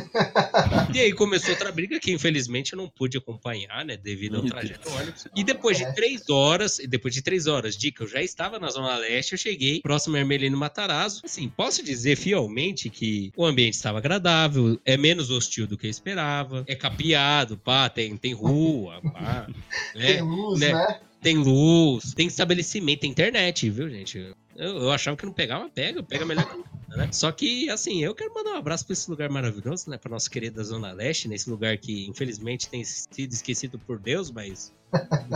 [0.94, 3.96] e aí começou outra briga que infelizmente eu não pude acompanhar, né?
[3.96, 5.26] Devido ao trajeto ônibus.
[5.34, 8.68] E depois de três horas, e depois de três horas, dica, eu já estava na
[8.68, 11.22] Zona Leste, eu cheguei próximo a Hermelino Matarazzo.
[11.24, 15.90] Assim, posso dizer fielmente que o ambiente estava agradável, é menos hostil do que eu
[15.90, 19.46] esperava, é capeado, pá, tem, tem rua, pá.
[19.94, 20.06] né?
[20.06, 20.72] Tem luz, né?
[20.72, 21.00] né?
[21.20, 24.18] Tem luz, tem estabelecimento, tem internet, viu, gente?
[24.56, 27.08] Eu, eu achava que não pegava, pega, pega melhor que né?
[27.10, 29.96] Só que, assim, eu quero mandar um abraço pra esse lugar maravilhoso, né?
[29.96, 34.72] Pra nossa querida Zona Leste, nesse lugar que, infelizmente, tem sido esquecido por Deus, mas.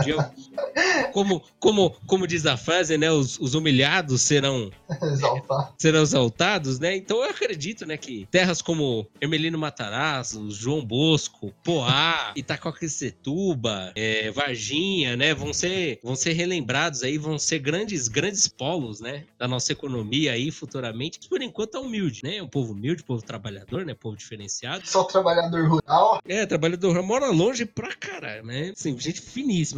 [0.03, 0.31] Dia,
[1.11, 3.11] como, como, como diz a frase, né?
[3.11, 4.69] Os, os humilhados serão
[5.77, 6.95] serão exaltados, né?
[6.95, 15.15] Então eu acredito, né, que terras como Hermelino Matarazzo, João Bosco, Poá, Itacoaquecetuba, é, Varginha,
[15.17, 19.71] né, vão ser, vão ser relembrados aí, vão ser grandes, grandes polos, né, da nossa
[19.71, 21.19] economia aí futuramente.
[21.27, 22.37] Por enquanto é humilde, né?
[22.37, 24.87] É um povo humilde, povo trabalhador, né, povo diferenciado.
[24.87, 26.21] Só trabalhador rural.
[26.27, 28.71] É, trabalhador mora longe pra caralho, né?
[28.75, 29.21] Assim, gente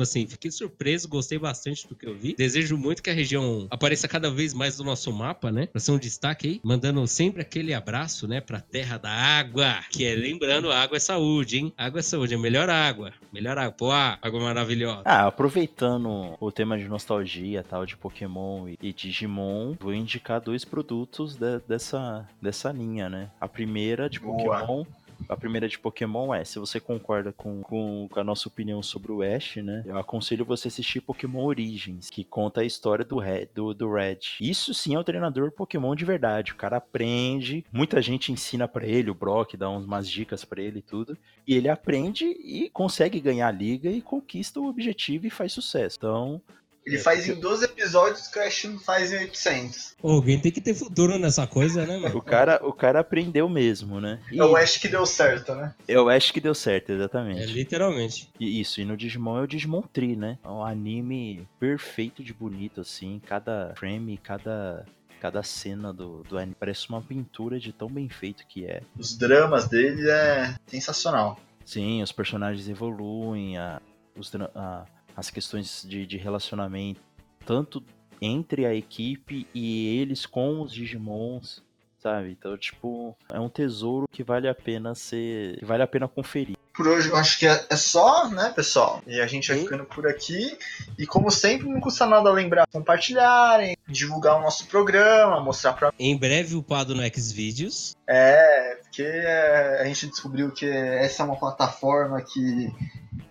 [0.01, 0.27] assim.
[0.27, 2.35] Fiquei surpreso, gostei bastante do que eu vi.
[2.35, 5.65] Desejo muito que a região apareça cada vez mais no nosso mapa, né?
[5.67, 6.61] Pra ser um destaque aí.
[6.63, 8.41] Mandando sempre aquele abraço, né?
[8.41, 9.79] Pra terra da água.
[9.89, 11.73] Que é, lembrando, água é saúde, hein?
[11.77, 13.13] Água é saúde, é melhor água.
[13.31, 13.71] Melhor água.
[13.77, 15.03] Pô, ah, água maravilhosa.
[15.05, 20.65] Ah, aproveitando o tema de nostalgia, tal, de Pokémon e, e Digimon, vou indicar dois
[20.65, 23.29] produtos de- dessa, dessa linha, né?
[23.39, 24.59] A primeira de Boa.
[24.59, 24.85] Pokémon.
[25.27, 29.11] A primeira de Pokémon é, se você concorda com, com, com a nossa opinião sobre
[29.11, 29.83] o Ash, né?
[29.85, 33.49] Eu aconselho você assistir Pokémon Origins, que conta a história do Red.
[33.53, 34.19] Do, do Red.
[34.39, 36.51] Isso sim é o treinador Pokémon de verdade.
[36.51, 40.79] O cara aprende, muita gente ensina pra ele, o Brock dá umas dicas pra ele
[40.79, 41.17] e tudo.
[41.47, 45.97] E ele aprende e consegue ganhar a liga e conquista o objetivo e faz sucesso.
[45.97, 46.41] Então,
[46.89, 49.95] Ele faz em 12 episódios o que o Ash não faz em 800.
[50.01, 52.17] Pô, alguém tem que ter futuro nessa coisa, né, mano?
[52.17, 54.19] o cara, o cara aprendeu mesmo, né?
[54.31, 55.73] E É o Ash que deu certo, né?
[55.87, 57.45] eu acho que deu certo, É, exatamente.
[57.47, 58.29] literalmente.
[58.39, 60.37] E isso, e no Digimon é o Digimon Tree, né?
[60.43, 63.21] É um anime perfeito de bonito, assim.
[63.25, 64.85] Cada frame, cada,
[65.19, 68.81] cada cena do, do anime parece uma pintura de tão bem feito que é.
[68.97, 71.39] Os dramas dele é sensacional.
[71.65, 73.79] Sim, os personagens evoluem, a,
[74.17, 74.85] os a-
[75.19, 77.01] as questões de, de relacionamento,
[77.45, 77.83] tanto
[78.21, 81.63] entre a equipe e eles com os Digimons,
[82.01, 82.31] sabe?
[82.31, 85.57] Então, tipo, é um tesouro que vale a pena ser.
[85.57, 86.57] que vale a pena conferir.
[86.73, 89.01] Por hoje eu acho que é é só, né, pessoal?
[89.05, 90.57] E a gente vai ficando por aqui.
[90.97, 95.93] E como sempre, não custa nada lembrar compartilharem, divulgar o nosso programa, mostrar pra.
[95.99, 97.97] Em breve upado no Xvideos.
[98.07, 102.71] É, porque é, a gente descobriu que essa é uma plataforma que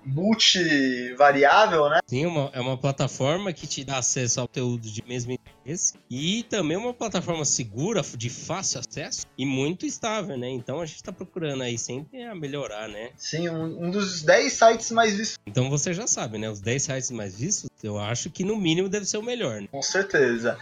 [0.05, 1.99] multivariável, né?
[2.07, 6.43] Sim, uma- é uma plataforma que te dá acesso ao conteúdo de mesmo interesse e
[6.45, 10.49] também uma plataforma segura, de fácil acesso e muito estável, né?
[10.49, 13.11] Então a gente tá procurando aí sempre a melhorar, né?
[13.17, 16.49] Sim, um, um dos 10 sites mais vistos, Então você já sabe, né?
[16.51, 19.69] Os 10 sites mais vistos, eu acho que no mínimo deve ser o melhor, né?
[19.71, 20.59] com certeza.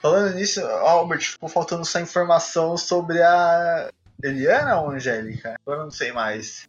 [0.00, 3.90] Falando nisso, Albert, ficou faltando essa informação sobre a
[4.22, 5.56] Eliana ou Angélica?
[5.66, 6.68] Agora eu não sei mais.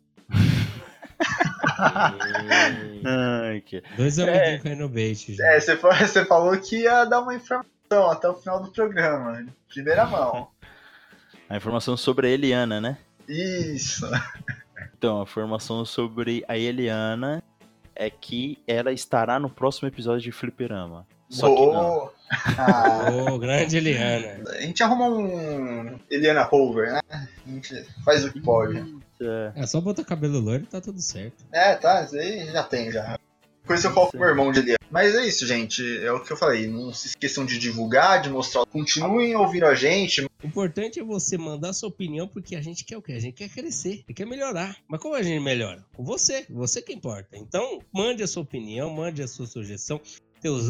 [3.06, 3.84] Ai, que...
[3.98, 5.36] Dois amiguinhos caindo no bait.
[5.36, 5.46] já.
[5.54, 9.44] É, você, você falou que ia dar uma informação até o final do programa.
[9.44, 10.50] de Primeira mão.
[11.50, 12.98] A informação sobre a Eliana, né?
[13.28, 14.10] Isso.
[14.98, 17.44] Então, a informação sobre a Eliana
[17.96, 21.06] é que ela estará no próximo episódio de Fliperama.
[21.30, 22.10] Só que não.
[22.58, 24.50] Ah, Ô, grande Eliana.
[24.50, 27.02] a gente arruma um Eliana Cover, né?
[27.12, 29.00] A gente faz o que pode.
[29.22, 31.46] É, É só botar cabelo loiro e tá tudo certo.
[31.52, 33.20] É, tá, isso aí já tem já.
[33.66, 34.80] Coisa eu coloco meu irmão de Eliana.
[34.90, 35.84] Mas é isso, gente.
[36.04, 36.68] É o que eu falei.
[36.68, 38.66] Não se esqueçam de divulgar, de mostrar.
[38.66, 40.24] Continuem ouvindo a gente.
[40.24, 43.14] O importante é você mandar sua opinião, porque a gente quer o quê?
[43.14, 44.76] A gente quer crescer, quer melhorar.
[44.88, 45.86] Mas como a gente melhora?
[45.96, 47.38] Com você, você que importa.
[47.38, 50.02] Então, mande a sua opinião, mande a sua sugestão.
[50.42, 50.64] Teus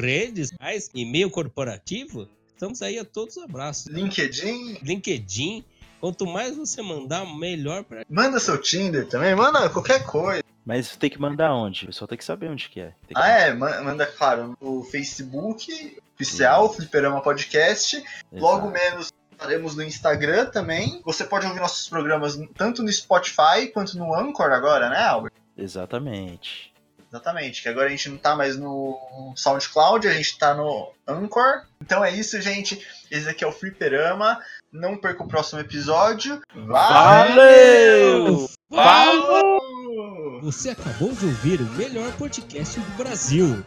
[0.00, 0.50] redes,
[0.94, 3.86] e-mail corporativo, estamos aí a todos os abraços.
[3.86, 4.78] LinkedIn.
[4.82, 5.62] LinkedIn,
[6.00, 9.34] quanto mais você mandar, melhor pra Manda seu Tinder também.
[9.34, 10.42] Manda qualquer coisa.
[10.64, 11.84] Mas tem que mandar onde?
[11.84, 12.92] O pessoal tem que saber onde que é.
[13.06, 13.54] Tem que- Ah, é.
[13.54, 18.02] ma- Manda, claro, no Facebook oficial, Fliperama Podcast.
[18.32, 18.90] Logo Exato.
[18.92, 21.00] menos Estaremos no Instagram também.
[21.04, 25.32] Você pode ouvir nossos programas tanto no Spotify quanto no Anchor agora, né, Albert?
[25.56, 26.72] Exatamente.
[27.08, 31.62] Exatamente, que agora a gente não tá mais no SoundCloud, a gente tá no Anchor.
[31.80, 32.84] Então é isso, gente.
[33.10, 34.38] Esse aqui é o Fliperama.
[34.72, 36.40] Não perca o próximo episódio.
[36.54, 38.48] Valeu!
[38.70, 40.40] Falou!
[40.42, 43.64] Você acabou de ouvir o melhor podcast do Brasil.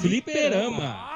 [0.00, 1.07] Fliperama.